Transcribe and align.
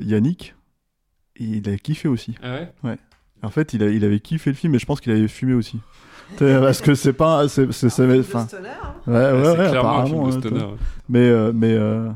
Yannick, 0.00 0.54
il 1.36 1.68
a 1.68 1.76
kiffé 1.76 2.08
aussi. 2.08 2.34
Ah 2.42 2.58
ouais? 2.84 2.96
En 3.42 3.50
fait, 3.50 3.74
il, 3.74 3.82
a- 3.82 3.88
il 3.90 4.04
avait 4.04 4.20
kiffé 4.20 4.50
le 4.50 4.56
film 4.56 4.74
et 4.74 4.78
je 4.78 4.86
pense 4.86 5.00
qu'il 5.00 5.12
avait 5.12 5.28
fumé 5.28 5.54
aussi. 5.54 5.78
Parce 6.38 6.80
que 6.80 6.94
c'est 6.94 7.12
pas. 7.12 7.46
C'est, 7.48 7.70
c'est, 7.72 7.88
c'est- 7.88 8.18
enfin, 8.18 8.46
ouais, 9.06 9.12
ouais, 9.14 9.32
Ouais, 9.32 9.42
c'est 9.44 9.48
ouais, 9.60 9.68
clairement 9.70 9.98
un 9.98 10.06
film 10.06 10.16
apparemment. 10.18 10.28
de 10.28 10.34
hein, 10.36 10.40
stoner. 10.40 10.64
mais, 11.08 11.18
euh, 11.28 11.52
mais 11.54 11.72
euh, 11.72 12.08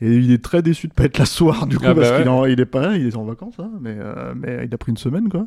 et 0.00 0.14
il 0.14 0.30
est 0.30 0.44
très 0.44 0.62
déçu 0.62 0.88
de 0.88 0.92
pas 0.92 1.04
être 1.04 1.18
là 1.18 1.24
ce 1.24 1.34
soir 1.34 1.66
du 1.66 1.78
coup 1.78 1.84
Ah 1.86 1.94
bah 1.94 2.02
parce 2.02 2.10
ouais. 2.12 2.18
qu'il 2.18 2.26
est, 2.26 2.30
en- 2.30 2.44
il 2.44 2.60
est 2.60 2.66
pas 2.66 2.82
là, 2.82 2.96
il 2.96 3.06
est 3.06 3.16
en 3.16 3.24
vacances, 3.24 3.58
hein, 3.58 3.70
mais, 3.80 3.96
euh, 3.98 4.34
mais 4.36 4.66
il 4.66 4.72
a 4.74 4.78
pris 4.78 4.90
une 4.92 4.98
semaine 4.98 5.28
quoi. 5.28 5.46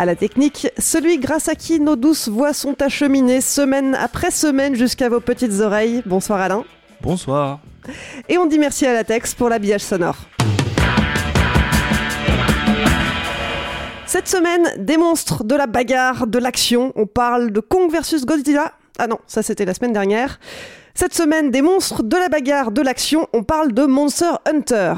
À 0.00 0.04
la 0.04 0.14
technique, 0.14 0.68
celui 0.78 1.18
grâce 1.18 1.48
à 1.48 1.56
qui 1.56 1.80
nos 1.80 1.96
douces 1.96 2.28
voix 2.28 2.52
sont 2.52 2.80
acheminées 2.80 3.40
semaine 3.40 3.96
après 3.96 4.30
semaine 4.30 4.76
jusqu'à 4.76 5.08
vos 5.08 5.18
petites 5.18 5.58
oreilles. 5.60 6.04
Bonsoir 6.06 6.40
Alain. 6.40 6.62
Bonsoir. 7.00 7.58
Et 8.28 8.38
on 8.38 8.46
dit 8.46 8.60
merci 8.60 8.86
à 8.86 8.92
Latex 8.92 9.34
pour 9.34 9.48
l'habillage 9.48 9.80
sonore. 9.80 10.14
Cette 14.06 14.28
semaine, 14.28 14.68
des 14.78 14.96
monstres, 14.96 15.42
de 15.42 15.56
la 15.56 15.66
bagarre, 15.66 16.28
de 16.28 16.38
l'action. 16.38 16.92
On 16.94 17.06
parle 17.06 17.50
de 17.50 17.58
Kong 17.58 17.90
versus 17.90 18.24
Godzilla. 18.24 18.74
Ah 19.00 19.08
non, 19.08 19.18
ça 19.26 19.42
c'était 19.42 19.64
la 19.64 19.74
semaine 19.74 19.92
dernière. 19.92 20.38
Cette 20.94 21.14
semaine, 21.14 21.50
des 21.50 21.62
monstres, 21.62 22.04
de 22.04 22.16
la 22.16 22.28
bagarre, 22.28 22.70
de 22.70 22.82
l'action. 22.82 23.26
On 23.32 23.42
parle 23.42 23.72
de 23.72 23.84
Monster 23.84 24.30
Hunter. 24.46 24.94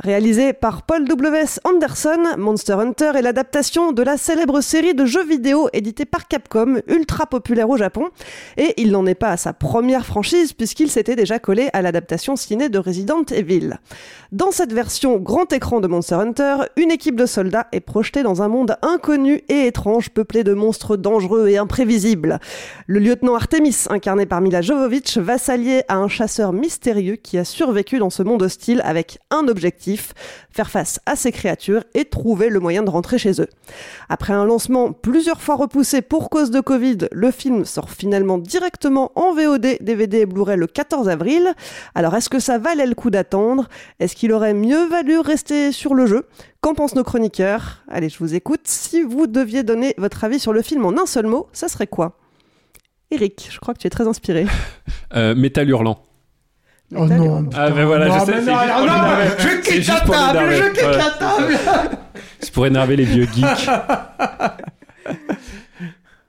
Réalisé 0.00 0.52
par 0.52 0.82
Paul 0.82 1.08
W.S. 1.08 1.58
Anderson, 1.64 2.36
Monster 2.36 2.74
Hunter 2.74 3.12
est 3.16 3.22
l'adaptation 3.22 3.90
de 3.90 4.02
la 4.04 4.16
célèbre 4.16 4.60
série 4.60 4.94
de 4.94 5.04
jeux 5.04 5.26
vidéo 5.26 5.68
éditée 5.72 6.04
par 6.04 6.28
Capcom, 6.28 6.80
ultra 6.86 7.26
populaire 7.26 7.68
au 7.68 7.76
Japon. 7.76 8.10
Et 8.56 8.74
il 8.76 8.92
n'en 8.92 9.06
est 9.06 9.16
pas 9.16 9.30
à 9.30 9.36
sa 9.36 9.52
première 9.52 10.06
franchise 10.06 10.52
puisqu'il 10.52 10.88
s'était 10.88 11.16
déjà 11.16 11.40
collé 11.40 11.68
à 11.72 11.82
l'adaptation 11.82 12.36
ciné 12.36 12.68
de 12.68 12.78
Resident 12.78 13.24
Evil. 13.24 13.78
Dans 14.30 14.52
cette 14.52 14.72
version 14.72 15.16
grand 15.16 15.52
écran 15.52 15.80
de 15.80 15.88
Monster 15.88 16.14
Hunter, 16.14 16.58
une 16.76 16.92
équipe 16.92 17.16
de 17.16 17.26
soldats 17.26 17.66
est 17.72 17.80
projetée 17.80 18.22
dans 18.22 18.40
un 18.40 18.48
monde 18.48 18.76
inconnu 18.82 19.42
et 19.48 19.66
étrange 19.66 20.10
peuplé 20.10 20.44
de 20.44 20.54
monstres 20.54 20.96
dangereux 20.96 21.48
et 21.48 21.58
imprévisibles. 21.58 22.38
Le 22.86 23.00
lieutenant 23.00 23.34
Artemis, 23.34 23.86
incarné 23.90 24.26
par 24.26 24.42
Mila 24.42 24.62
Jovovich, 24.62 25.18
va 25.18 25.38
s'allier 25.38 25.82
à 25.88 25.96
un 25.96 26.08
chasseur 26.08 26.52
mystérieux 26.52 27.16
qui 27.16 27.36
a 27.36 27.44
survécu 27.44 27.98
dans 27.98 28.10
ce 28.10 28.22
monde 28.22 28.42
hostile 28.42 28.80
avec 28.84 29.18
un 29.30 29.48
objectif, 29.48 29.87
faire 29.96 30.70
face 30.70 31.00
à 31.06 31.16
ces 31.16 31.32
créatures 31.32 31.84
et 31.94 32.04
trouver 32.04 32.48
le 32.48 32.60
moyen 32.60 32.82
de 32.82 32.90
rentrer 32.90 33.18
chez 33.18 33.40
eux. 33.40 33.48
Après 34.08 34.32
un 34.32 34.44
lancement 34.44 34.92
plusieurs 34.92 35.40
fois 35.40 35.56
repoussé 35.56 36.02
pour 36.02 36.30
cause 36.30 36.50
de 36.50 36.60
Covid, 36.60 36.98
le 37.12 37.30
film 37.30 37.64
sort 37.64 37.90
finalement 37.90 38.38
directement 38.38 39.12
en 39.14 39.32
VOD, 39.32 39.78
DVD 39.80 40.18
et 40.18 40.26
Blu-ray 40.26 40.56
le 40.56 40.66
14 40.66 41.08
avril. 41.08 41.54
Alors 41.94 42.14
est-ce 42.14 42.28
que 42.28 42.40
ça 42.40 42.58
valait 42.58 42.86
le 42.86 42.94
coup 42.94 43.10
d'attendre? 43.10 43.68
Est-ce 44.00 44.16
qu'il 44.16 44.32
aurait 44.32 44.54
mieux 44.54 44.86
valu 44.88 45.18
rester 45.18 45.72
sur 45.72 45.94
le 45.94 46.06
jeu? 46.06 46.26
Qu'en 46.60 46.74
pensent 46.74 46.96
nos 46.96 47.04
chroniqueurs? 47.04 47.84
Allez, 47.88 48.08
je 48.08 48.18
vous 48.18 48.34
écoute. 48.34 48.62
Si 48.64 49.02
vous 49.02 49.26
deviez 49.26 49.62
donner 49.62 49.94
votre 49.96 50.24
avis 50.24 50.40
sur 50.40 50.52
le 50.52 50.62
film 50.62 50.84
en 50.84 50.98
un 50.98 51.06
seul 51.06 51.26
mot, 51.26 51.48
ça 51.52 51.68
serait 51.68 51.86
quoi? 51.86 52.18
Eric, 53.10 53.48
je 53.50 53.58
crois 53.58 53.74
que 53.74 53.78
tu 53.78 53.86
es 53.86 53.90
très 53.90 54.06
inspiré. 54.06 54.46
Euh, 55.14 55.34
Métal 55.34 55.66
hurlant. 55.70 56.02
Oh 56.94 57.06
non. 57.06 57.48
Ah 57.54 57.70
ben 57.70 57.84
voilà, 57.84 58.18
je 58.20 58.24
sais. 58.24 58.30
non, 58.32 58.36
juste 58.40 58.48
alors 58.48 58.76
pour 58.76 58.86
non, 58.86 58.92
l'énerver. 58.92 59.28
je 59.38 59.60
quitte 59.60 59.86
la 59.88 60.00
table, 60.00 60.50
je 60.52 60.68
quitte 60.72 60.96
la 60.96 61.10
table. 61.10 61.54
C'est 62.40 62.52
pour 62.52 62.66
énerver 62.66 62.96
les 62.96 63.04
vieux 63.04 63.26
geeks. 63.26 63.44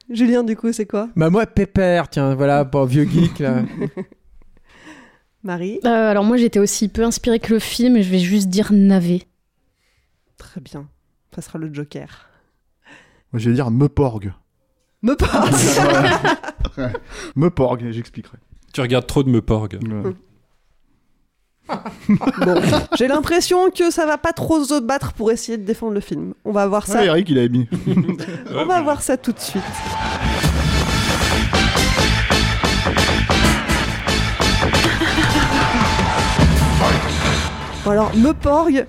Julien, 0.09 0.43
du 0.43 0.55
coup, 0.55 0.71
c'est 0.73 0.85
quoi? 0.87 1.09
Bah 1.15 1.29
moi, 1.29 1.45
Pépère, 1.45 2.09
tiens, 2.09 2.33
voilà, 2.35 2.63
bon, 2.63 2.85
vieux 2.85 3.03
geek, 3.05 3.37
là. 3.39 3.61
Marie? 5.43 5.79
Euh, 5.85 6.09
Alors 6.11 6.25
moi 6.25 6.35
j'étais 6.35 6.59
aussi 6.59 6.89
peu 6.89 7.03
inspirée 7.05 7.39
que 7.39 7.53
le 7.53 7.59
film 7.59 7.95
et 7.95 8.03
je 8.03 8.11
vais 8.11 8.19
juste 8.19 8.49
dire 8.49 8.73
navet. 8.73 9.21
Très 10.37 10.59
bien. 10.59 10.89
Ça 11.33 11.41
sera 11.41 11.57
le 11.59 11.73
Joker. 11.73 12.27
Moi, 13.31 13.39
je 13.39 13.49
vais 13.49 13.55
dire 13.55 13.71
me 13.71 13.87
porg. 13.87 14.33
Me 15.01 15.15
passe 15.15 15.79
Me 17.37 17.49
porg, 17.49 17.81
et 17.83 17.93
j'expliquerai. 17.93 18.37
Tu 18.73 18.81
regardes 18.81 19.07
trop 19.07 19.23
de 19.23 19.29
me 19.29 19.41
porg. 19.41 19.79
Ouais. 19.81 20.11
Bon, 22.09 22.61
j'ai 22.97 23.07
l'impression 23.07 23.69
que 23.69 23.91
ça 23.91 24.05
va 24.05 24.17
pas 24.17 24.33
trop 24.33 24.63
se 24.63 24.79
battre 24.79 25.13
pour 25.13 25.31
essayer 25.31 25.57
de 25.57 25.63
défendre 25.63 25.93
le 25.93 25.99
film. 25.99 26.33
On 26.45 26.51
va 26.51 26.67
voir 26.67 26.87
ça. 26.87 26.99
Ouais, 26.99 27.05
Eric, 27.07 27.29
il 27.29 27.37
avait 27.37 27.49
mis. 27.49 27.67
On 28.55 28.65
va 28.65 28.81
voir 28.81 29.01
ça 29.01 29.17
tout 29.17 29.31
de 29.31 29.39
suite. 29.39 29.63
Bon 37.85 37.91
alors, 37.91 38.15
me 38.15 38.33
porg, 38.33 38.85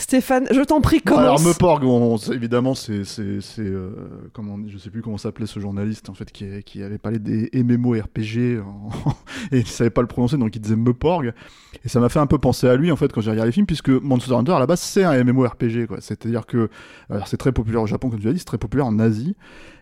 Stéphane, 0.00 0.46
je 0.50 0.60
t'en 0.62 0.80
prie, 0.80 1.00
commence. 1.02 1.20
Alors 1.20 1.40
me 1.40 1.52
porg, 1.52 1.84
on- 1.84 2.16
évidemment, 2.32 2.74
c'est 2.74 3.04
c'est 3.04 3.40
c'est 3.42 3.60
euh, 3.60 3.90
comment 4.32 4.56
je 4.66 4.78
sais 4.78 4.88
plus 4.88 5.02
comment 5.02 5.18
s'appelait 5.18 5.44
ce 5.46 5.60
journaliste 5.60 6.08
en 6.08 6.14
fait 6.14 6.32
qui 6.32 6.46
qui 6.64 6.82
avait 6.82 6.96
parlé 6.96 7.18
des 7.18 7.50
MMORPG 7.52 8.60
en- 8.64 8.88
et 9.52 9.58
il 9.58 9.66
savait 9.66 9.90
pas 9.90 10.00
le 10.00 10.06
prononcer 10.06 10.38
donc 10.38 10.56
il 10.56 10.60
disait 10.60 10.74
me 10.76 10.94
porg 10.94 11.32
et 11.84 11.88
ça 11.88 12.00
m'a 12.00 12.08
fait 12.08 12.18
un 12.18 12.26
peu 12.26 12.38
penser 12.38 12.66
à 12.66 12.76
lui 12.76 12.90
en 12.90 12.96
fait 12.96 13.12
quand 13.12 13.20
j'ai 13.20 13.30
regardé 13.30 13.48
les 13.48 13.52
films 13.52 13.66
puisque 13.66 13.90
Monster 13.90 14.32
Hunter 14.34 14.52
à 14.52 14.58
la 14.58 14.66
base 14.66 14.80
c'est 14.80 15.04
un 15.04 15.22
MMORPG 15.22 15.86
quoi. 15.86 15.98
C'est-à-dire 16.00 16.46
que 16.46 16.70
alors, 17.10 17.28
c'est 17.28 17.36
très 17.36 17.52
populaire 17.52 17.82
au 17.82 17.86
Japon 17.86 18.08
comme 18.08 18.20
tu 18.20 18.26
l'as 18.26 18.32
dit, 18.32 18.38
c'est 18.38 18.44
très 18.46 18.58
populaire 18.58 18.86
en 18.86 18.98
Asie 18.98 19.36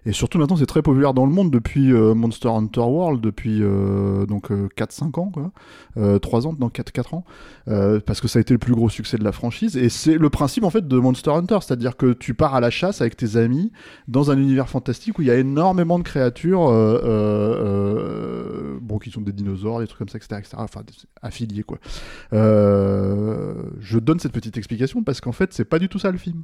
et 0.07 0.13
surtout 0.13 0.39
maintenant 0.39 0.57
c'est 0.57 0.67
très 0.67 0.83
populaire 0.83 1.15
dans 1.15 1.27
le 1.27 1.33
monde 1.33 1.51
depuis 1.51 1.93
euh, 1.93 2.15
Monster 2.15 2.49
Hunter 2.49 2.81
World 2.81 3.21
depuis 3.21 3.63
euh, 3.63 4.27
donc 4.27 4.51
4 4.75 4.93
5 4.93 5.19
ans 5.19 5.31
quoi. 5.31 5.51
Euh, 5.97 6.19
3 6.19 6.47
ans 6.47 6.53
dans 6.53 6.69
4 6.69 6.93
4 6.93 7.15
ans 7.15 7.25
euh, 7.69 8.01
parce 8.05 8.21
que 8.21 8.29
ça 8.29 8.39
a 8.39 8.43
été 8.43 8.55
le 8.55 8.59
plus 8.59 8.75
gros 8.75 8.89
succès 8.89 9.19
de 9.19 9.25
la 9.25 9.33
franchise 9.33 9.77
et 9.77 9.89
c'est 9.89 10.17
le 10.17 10.31
principe 10.31 10.65
en 10.65 10.71
fait 10.71 10.87
de 10.87 10.99
Monster 10.99 11.31
Hunter, 11.31 11.59
c'est-à-dire 11.61 11.97
que 11.97 12.13
tu 12.13 12.35
pars 12.35 12.55
à 12.55 12.61
la 12.61 12.71
chasse 12.71 13.01
avec 13.01 13.17
tes 13.17 13.37
amis 13.37 13.73
dans 14.07 14.31
un 14.31 14.39
univers 14.39 14.69
fantastique 14.69 15.19
où 15.19 15.23
il 15.23 15.29
y 15.29 15.31
a 15.31 15.37
énormément 15.37 15.99
de 15.99 16.05
créatures, 16.05 16.69
euh, 16.69 17.01
euh, 17.05 17.65
euh, 17.65 18.79
bon, 18.81 18.99
qui 18.99 19.11
sont 19.11 19.21
des 19.21 19.33
dinosaures, 19.33 19.81
des 19.81 19.87
trucs 19.87 19.99
comme 19.99 20.09
ça, 20.09 20.19
etc., 20.19 20.37
etc. 20.39 20.57
Enfin, 20.59 20.83
affiliés 21.23 21.63
quoi. 21.63 21.79
Euh, 22.33 23.55
je 23.81 23.99
donne 23.99 24.21
cette 24.21 24.33
petite 24.33 24.57
explication 24.57 25.03
parce 25.03 25.21
qu'en 25.21 25.33
fait, 25.33 25.53
c'est 25.53 25.65
pas 25.65 25.79
du 25.79 25.89
tout 25.89 25.99
ça 25.99 26.11
le 26.11 26.19
film. 26.19 26.43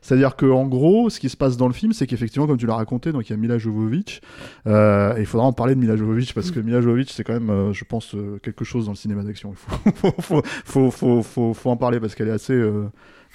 C'est-à-dire 0.00 0.36
que 0.36 0.46
en 0.46 0.66
gros, 0.66 1.10
ce 1.10 1.18
qui 1.18 1.28
se 1.28 1.36
passe 1.36 1.56
dans 1.56 1.66
le 1.66 1.74
film, 1.74 1.92
c'est 1.92 2.06
qu'effectivement, 2.06 2.46
comme 2.46 2.56
tu 2.56 2.66
l'as 2.66 2.74
raconté, 2.76 2.91
donc 2.98 3.28
il 3.28 3.30
y 3.30 3.32
a 3.34 3.36
Mila 3.36 3.58
Jovovich. 3.58 4.20
euh, 4.66 5.16
et 5.16 5.20
il 5.20 5.26
faudra 5.26 5.46
en 5.46 5.52
parler 5.52 5.74
de 5.74 5.80
Mila 5.80 5.96
Jovovich 5.96 6.34
parce 6.34 6.50
que 6.50 6.60
Mila 6.60 6.80
Jovovich, 6.80 7.10
c'est 7.10 7.24
quand 7.24 7.32
même, 7.32 7.50
euh, 7.50 7.72
je 7.72 7.84
pense, 7.84 8.14
euh, 8.14 8.38
quelque 8.42 8.64
chose 8.64 8.86
dans 8.86 8.92
le 8.92 8.96
cinéma 8.96 9.22
d'action. 9.22 9.54
Il 9.86 9.92
faut, 9.92 10.12
faut, 10.90 11.22
faut, 11.22 11.52
faut, 11.54 11.70
en 11.70 11.76
parler 11.76 12.00
parce 12.00 12.14
qu'elle 12.14 12.28
est 12.28 12.32
assez. 12.32 12.52
euh, 12.52 12.84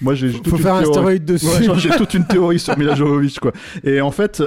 Moi, 0.00 0.14
j'ai 0.14 0.30
Faut 0.30 0.56
faire 0.56 0.74
un 0.74 0.84
stéroïde 0.84 1.24
dessus. 1.24 1.46
Ouais, 1.46 1.78
j'ai 1.78 1.90
toute 1.96 2.14
une 2.14 2.26
théorie 2.26 2.58
sur 2.58 2.76
Mila 2.78 2.94
Jovovich, 2.94 3.38
quoi. 3.40 3.52
Et 3.84 4.00
en 4.00 4.10
fait. 4.10 4.42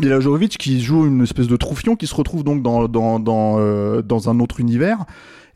Mila 0.00 0.20
Jovovich 0.20 0.56
qui 0.56 0.80
joue 0.80 1.04
une 1.06 1.22
espèce 1.24 1.48
de 1.48 1.56
troufion 1.56 1.96
qui 1.96 2.06
se 2.06 2.14
retrouve 2.14 2.44
donc 2.44 2.62
dans, 2.62 2.86
dans, 2.86 3.18
dans, 3.18 4.00
dans 4.02 4.30
un 4.30 4.38
autre 4.38 4.60
univers. 4.60 5.04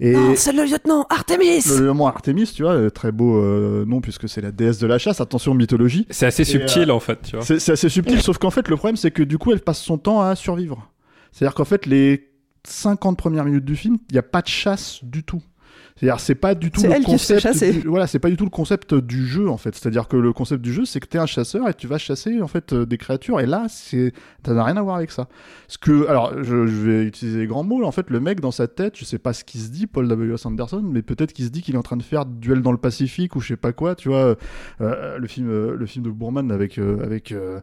Et 0.00 0.12
Non, 0.12 0.35
c'est 0.37 0.52
le 0.52 0.64
lieutenant 0.64 1.06
Artemis 1.11 1.62
le 1.79 1.93
nom 1.93 2.06
Artemis, 2.06 2.50
tu 2.55 2.62
vois, 2.62 2.91
très 2.91 3.12
beau 3.12 3.37
euh, 3.37 3.85
nom 3.87 4.00
puisque 4.00 4.29
c'est 4.29 4.41
la 4.41 4.50
déesse 4.50 4.79
de 4.79 4.87
la 4.87 4.99
chasse. 4.99 5.20
Attention 5.20 5.55
mythologie. 5.55 6.06
C'est 6.11 6.26
assez 6.26 6.44
subtil 6.44 6.91
euh, 6.91 6.94
en 6.94 7.00
fait, 7.00 7.23
tu 7.23 7.37
vois. 7.37 7.44
C'est 7.44 7.58
c'est 7.58 7.73
assez 7.73 7.88
subtil, 7.88 8.20
sauf 8.20 8.38
qu'en 8.38 8.50
fait, 8.50 8.69
le 8.69 8.76
problème, 8.76 8.96
c'est 8.96 9.11
que 9.11 9.23
du 9.23 9.38
coup, 9.38 9.52
elle 9.52 9.61
passe 9.61 9.81
son 9.81 9.99
temps 9.99 10.20
à 10.20 10.35
survivre. 10.35 10.91
C'est-à-dire 11.32 11.55
qu'en 11.55 11.64
fait, 11.64 11.87
les 11.87 12.31
50 12.67 13.19
premières 13.19 13.44
minutes 13.44 13.64
du 13.64 13.76
film, 13.76 13.99
il 14.11 14.14
n'y 14.14 14.19
a 14.19 14.23
pas 14.23 14.43
de 14.43 14.49
chasse 14.49 15.00
du 15.02 15.23
tout. 15.23 15.43
C'est-à-dire, 15.96 16.19
c'est 16.19 16.35
pas 16.35 16.56
du 16.56 16.73
tout 16.73 16.82
le 16.82 16.91
elle 16.91 17.05
qui 17.05 17.19
se 17.19 17.35
fait 17.38 17.49
concept. 17.49 17.73
du- 17.82 17.88
Voilà, 17.88 18.08
c'est 18.08 18.19
pas 18.19 18.29
du 18.29 18.37
tout 18.37 18.43
le 18.44 18.50
concept 18.50 18.94
du 18.94 19.26
jeu, 19.29 19.49
en 19.49 19.56
fait. 19.56 19.76
C'est-à-dire 19.76 20.08
que 20.08 20.17
le 20.17 20.32
concept 20.32 20.61
du 20.61 20.73
jeu, 20.73 20.85
c'est 20.85 20.99
que 20.99 21.06
t'es 21.06 21.19
un 21.19 21.26
chasseur 21.26 21.69
et 21.69 21.75
tu 21.75 21.87
vas 21.87 21.99
chasser, 21.99 22.43
en 22.43 22.49
fait, 22.49 22.73
euh, 22.73 22.85
des 22.85 22.99
créatures. 22.99 23.38
Et 23.41 23.46
là, 23.46 23.67
c'est, 23.69 24.12
ça 24.44 24.55
n'a 24.55 24.64
rien 24.64 24.76
à 24.76 24.82
voir 24.82 24.96
avec 24.96 25.12
ça. 25.12 25.29
Ce 25.69 25.79
que, 25.79 26.08
alors, 26.08 26.32
je, 26.43 26.67
je 26.67 26.81
vais 26.81 27.05
utiliser 27.05 27.38
les 27.38 27.46
grands 27.46 27.62
mots. 27.62 27.85
En 27.85 27.93
fait, 27.93 28.11
le 28.11 28.19
mec, 28.19 28.41
dans 28.41 28.50
sa 28.50 28.67
tête, 28.67 28.99
je 28.99 29.05
sais 29.05 29.19
pas 29.20 29.32
ce 29.32 29.44
qu'il 29.44 29.61
se 29.61 29.69
dit, 29.70 29.87
Paul 29.87 30.08
W.S. 30.08 30.46
Anderson, 30.46 30.82
mais 30.85 31.02
peut-être 31.02 31.32
qu'il 31.32 31.44
se 31.44 31.50
dit 31.50 31.62
qu'il 31.62 31.76
est 31.76 31.79
en 31.79 31.82
train 31.82 31.97
de 31.97 32.02
faire 32.02 32.26
duel 32.26 32.61
dans 32.61 32.73
le 32.73 32.79
Pacifique 32.79 33.37
ou 33.37 33.40
je 33.40 33.47
sais 33.49 33.56
pas 33.56 33.73
quoi, 33.73 33.94
tu 33.94 34.08
vois. 34.08 34.37
Euh, 34.81 35.17
le 35.19 35.26
film, 35.29 35.49
euh, 35.49 35.76
le 35.76 35.87
film 35.87 36.05
de 36.05 36.11
Bourman 36.11 36.50
avec, 36.50 36.79
euh, 36.79 37.05
avec, 37.05 37.31
euh, 37.31 37.61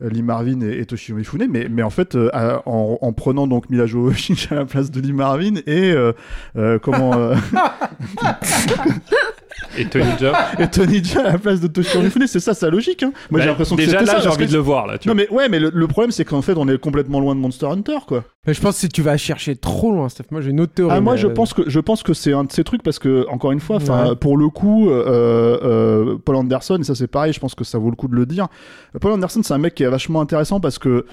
Lee 0.00 0.22
Marvin 0.22 0.60
et, 0.60 0.78
et 0.78 0.86
Toshio 0.86 1.16
Mifune, 1.16 1.46
mais, 1.48 1.82
en 1.82 1.90
fait, 1.90 2.14
euh, 2.14 2.30
en, 2.66 2.98
en 3.00 3.12
prenant 3.12 3.46
donc 3.46 3.70
Mila 3.70 3.86
Jovovich 3.86 4.46
à 4.52 4.56
la 4.56 4.64
place 4.64 4.90
de 4.90 5.00
Lee 5.00 5.12
Marvin 5.12 5.56
et 5.66 5.92
euh, 5.92 6.12
euh, 6.56 6.78
comment 6.78 7.14
euh, 7.14 7.34
Et 9.76 9.84
Tony 9.86 10.04
Jaa. 10.18 10.48
et 10.58 10.68
Tony 10.68 11.02
Jaa 11.04 11.20
à 11.28 11.32
la 11.32 11.38
place 11.38 11.60
de 11.60 11.66
Toshio 11.68 12.00
Mifune, 12.00 12.26
c'est 12.26 12.40
ça 12.40 12.54
sa 12.54 12.68
logique. 12.70 13.02
Hein. 13.02 13.12
Moi, 13.30 13.38
Bah, 13.38 13.44
j'ai 13.44 13.48
l'impression 13.50 13.76
que 13.76 13.80
déjà 13.82 13.98
c'était 14.00 14.04
là, 14.04 14.12
ça, 14.12 14.18
j'ai 14.18 14.24
parce 14.24 14.36
envie 14.36 14.46
que- 14.46 14.50
de 14.52 14.56
le 14.56 14.62
voir 14.62 14.86
là. 14.86 14.98
Tu 14.98 15.08
Non 15.08 15.14
vois. 15.14 15.24
mais 15.30 15.36
ouais, 15.36 15.48
mais 15.48 15.58
le, 15.60 15.70
le 15.74 15.86
problème 15.86 16.10
c'est 16.10 16.24
qu'en 16.24 16.42
fait, 16.42 16.54
on 16.56 16.68
est 16.68 16.78
complètement 16.78 17.20
loin 17.20 17.34
de 17.34 17.40
Monster 17.40 17.66
Hunter, 17.66 17.98
quoi. 18.06 18.24
Mais 18.46 18.54
je 18.54 18.60
pense 18.60 18.74
que 18.76 18.80
si 18.80 18.88
tu 18.88 19.02
vas 19.02 19.16
chercher 19.16 19.56
trop 19.56 19.92
loin, 19.92 20.08
Steph, 20.08 20.24
moi 20.30 20.40
j'ai 20.40 20.50
une 20.50 20.60
autre 20.60 20.72
théorie. 20.72 20.94
Ah, 20.96 21.00
moi, 21.00 21.14
mais, 21.14 21.18
je 21.20 21.26
euh, 21.26 21.34
pense 21.34 21.52
que 21.54 21.62
je 21.68 21.80
pense 21.80 22.02
que 22.02 22.14
c'est 22.14 22.32
un 22.32 22.44
de 22.44 22.52
ces 22.52 22.64
trucs 22.64 22.82
parce 22.82 22.98
que 22.98 23.26
encore 23.30 23.52
une 23.52 23.60
fois, 23.60 23.76
enfin, 23.76 24.10
Ouais. 24.10 24.16
pour 24.16 24.36
le 24.36 24.48
coup, 24.48 24.88
euh, 24.90 25.58
euh, 25.62 26.16
Paul 26.24 26.36
Anderson, 26.36 26.78
et 26.80 26.84
ça 26.84 26.94
c'est 26.94 27.08
pareil, 27.08 27.32
je 27.32 27.40
pense 27.40 27.54
que 27.54 27.64
ça 27.64 27.78
vaut 27.78 27.90
le 27.90 27.96
coup 27.96 28.08
de 28.08 28.14
le 28.16 28.26
dire. 28.26 28.48
Paul 29.00 29.12
Anderson, 29.12 29.40
c'est 29.42 29.54
un 29.54 29.58
mec 29.58 29.74
qui 29.74 29.82
est 29.82 29.88
vachement 29.88 30.20
intéressant 30.20 30.60
parce 30.60 30.78
que 30.78 31.04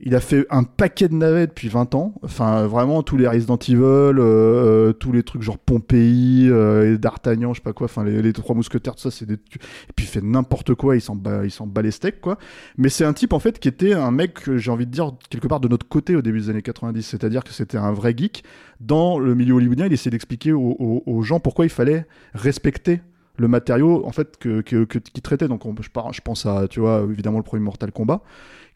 il 0.00 0.14
a 0.14 0.20
fait 0.20 0.46
un 0.50 0.62
paquet 0.62 1.08
de 1.08 1.14
navets 1.14 1.46
depuis 1.48 1.68
20 1.68 1.94
ans. 1.96 2.14
Enfin, 2.22 2.66
vraiment 2.68 3.02
tous 3.02 3.16
les 3.16 3.26
Resident 3.26 3.56
Evil, 3.58 3.80
euh, 3.82 4.18
euh, 4.20 4.92
tous 4.92 5.10
les 5.10 5.24
trucs 5.24 5.42
genre 5.42 5.58
Pompéi 5.58 6.48
euh, 6.48 6.94
et 6.94 6.98
D'Artagnan, 6.98 7.52
je 7.52 7.58
sais 7.58 7.64
pas 7.64 7.72
quoi. 7.72 7.86
Enfin, 7.86 8.04
les, 8.04 8.22
les 8.22 8.32
trois 8.32 8.54
mousquetaires, 8.54 8.94
tout 8.94 9.02
ça, 9.02 9.10
c'est 9.10 9.26
des. 9.26 9.34
Et 9.34 9.92
puis 9.96 10.04
il 10.04 10.08
fait 10.08 10.22
n'importe 10.22 10.74
quoi, 10.74 10.94
il 10.94 11.00
s'en 11.00 11.16
bat, 11.16 11.44
il 11.44 11.50
s'en 11.50 11.66
bat 11.66 11.82
les 11.82 11.90
steaks, 11.90 12.20
quoi. 12.20 12.38
Mais 12.76 12.90
c'est 12.90 13.04
un 13.04 13.12
type 13.12 13.32
en 13.32 13.40
fait 13.40 13.58
qui 13.58 13.66
était 13.66 13.92
un 13.92 14.12
mec, 14.12 14.38
j'ai 14.56 14.70
envie 14.70 14.86
de 14.86 14.92
dire 14.92 15.12
quelque 15.30 15.48
part 15.48 15.58
de 15.60 15.66
notre 15.68 15.88
côté 15.88 16.14
au 16.14 16.22
début 16.22 16.38
des 16.42 16.50
années 16.50 16.62
90. 16.62 17.02
C'est-à-dire 17.02 17.42
que 17.42 17.50
c'était 17.52 17.78
un 17.78 17.92
vrai 17.92 18.14
geek 18.16 18.44
dans 18.80 19.18
le 19.18 19.34
milieu 19.34 19.54
hollywoodien. 19.54 19.86
Il 19.86 19.92
essayait 19.92 20.12
d'expliquer 20.12 20.52
aux, 20.52 20.76
aux- 21.06 21.22
gens 21.22 21.40
pourquoi 21.40 21.64
il 21.64 21.70
fallait 21.70 22.06
respecter 22.34 23.00
le 23.36 23.48
matériau 23.48 24.04
en 24.06 24.10
fait 24.12 24.36
que, 24.36 24.60
que, 24.60 24.84
que- 24.84 24.98
qu'il 24.98 25.22
traitait. 25.22 25.48
Donc 25.48 25.66
on- 25.66 25.74
je, 25.80 25.88
je 26.12 26.20
pense 26.20 26.46
à 26.46 26.68
tu 26.68 26.78
vois 26.80 27.04
évidemment 27.10 27.38
le 27.38 27.44
premier 27.44 27.62
Mortal 27.64 27.90
Kombat 27.90 28.22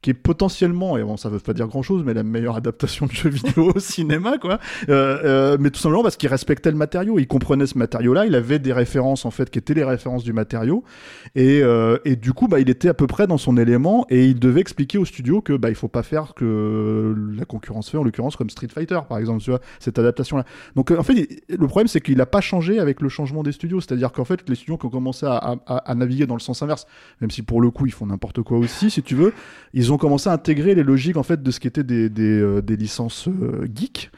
qui 0.02 0.10
est 0.10 0.14
potentiellement, 0.14 0.99
et 0.99 1.02
bon, 1.02 1.16
ça 1.16 1.28
veut 1.28 1.38
pas 1.38 1.54
dire 1.54 1.69
grand 1.69 1.82
chose, 1.82 2.02
mais 2.04 2.12
la 2.12 2.25
meilleure 2.25 2.56
adaptation 2.56 3.06
de 3.06 3.12
jeu 3.12 3.31
vidéo 3.31 3.72
au 3.75 3.78
cinéma, 3.78 4.37
quoi. 4.38 4.58
Euh, 4.88 5.19
euh, 5.25 5.56
mais 5.60 5.70
tout 5.70 5.78
simplement 5.78 6.02
parce 6.02 6.16
qu'il 6.16 6.28
respectait 6.28 6.72
le 6.72 6.76
matériau, 6.76 7.20
il 7.20 7.28
comprenait 7.28 7.66
ce 7.66 7.78
matériau-là, 7.78 8.26
il 8.26 8.34
avait 8.34 8.58
des 8.58 8.72
références, 8.72 9.25
en 9.25 9.31
fait, 9.31 9.49
qui 9.49 9.60
étaient 9.60 9.75
les 9.75 9.84
références 9.84 10.25
du 10.25 10.32
matériau, 10.32 10.82
et, 11.37 11.62
euh, 11.62 11.99
et 12.04 12.16
du 12.16 12.32
coup, 12.32 12.49
bah, 12.49 12.58
il 12.58 12.69
était 12.69 12.88
à 12.88 12.94
peu 12.94 13.06
près 13.06 13.28
dans 13.28 13.38
son 13.38 13.56
élément, 13.56 14.04
et 14.10 14.26
il 14.26 14.40
devait 14.40 14.60
expliquer 14.60 14.99
au 14.99 15.04
studio 15.04 15.40
que, 15.40 15.52
bah, 15.52 15.69
il 15.69 15.76
faut 15.76 15.88
pas 15.88 16.02
faire 16.02 16.34
que 16.34 17.14
la 17.37 17.44
concurrence 17.44 17.88
fait, 17.88 17.96
en 17.96 18.02
l'occurrence, 18.02 18.34
comme 18.34 18.50
Street 18.50 18.69
Fighter, 18.75 18.99
par 19.08 19.19
exemple, 19.19 19.40
tu 19.40 19.50
vois, 19.50 19.60
cette 19.78 20.00
adaptation-là. 20.00 20.44
Donc, 20.75 20.90
euh, 20.90 20.99
en 20.99 21.04
fait, 21.04 21.28
le 21.49 21.66
problème, 21.69 21.87
c'est 21.87 22.00
qu'il 22.00 22.20
a 22.20 22.26
pas 22.26 22.40
changé 22.40 22.81
avec 22.81 23.00
le 23.00 23.08
changement 23.08 23.44
des 23.44 23.52
studios, 23.52 23.81
c'est-à-dire 23.81 24.10
qu'en 24.10 24.25
fait, 24.25 24.49
les 24.49 24.56
studios 24.56 24.78
qui 24.78 24.87
ont 24.87 24.90
commencé 24.90 25.26
à, 25.26 25.94
naviguer 25.94 26.26
dans 26.26 26.34
le 26.34 26.40
sens 26.40 26.60
inverse, 26.62 26.87
même 27.20 27.31
si 27.31 27.43
pour 27.43 27.60
le 27.60 27.70
coup, 27.70 27.87
ils 27.87 27.93
font 27.93 28.06
n'importe 28.06 28.43
quoi 28.43 28.58
aussi, 28.58 28.90
si 28.90 29.02
tu 29.02 29.14
veux, 29.14 29.32
ils 29.75 29.91
commencé 29.98 30.28
à 30.28 30.32
intégrer 30.32 30.74
les 30.74 30.82
logiques 30.82 31.16
en 31.16 31.22
fait 31.22 31.42
de 31.42 31.50
ce 31.50 31.60
qui 31.60 31.68
était 31.68 31.84
des, 31.84 32.08
des, 32.08 32.40
euh, 32.40 32.62
licences 32.68 33.28
euh, 33.28 33.66
geeks. 33.74 34.10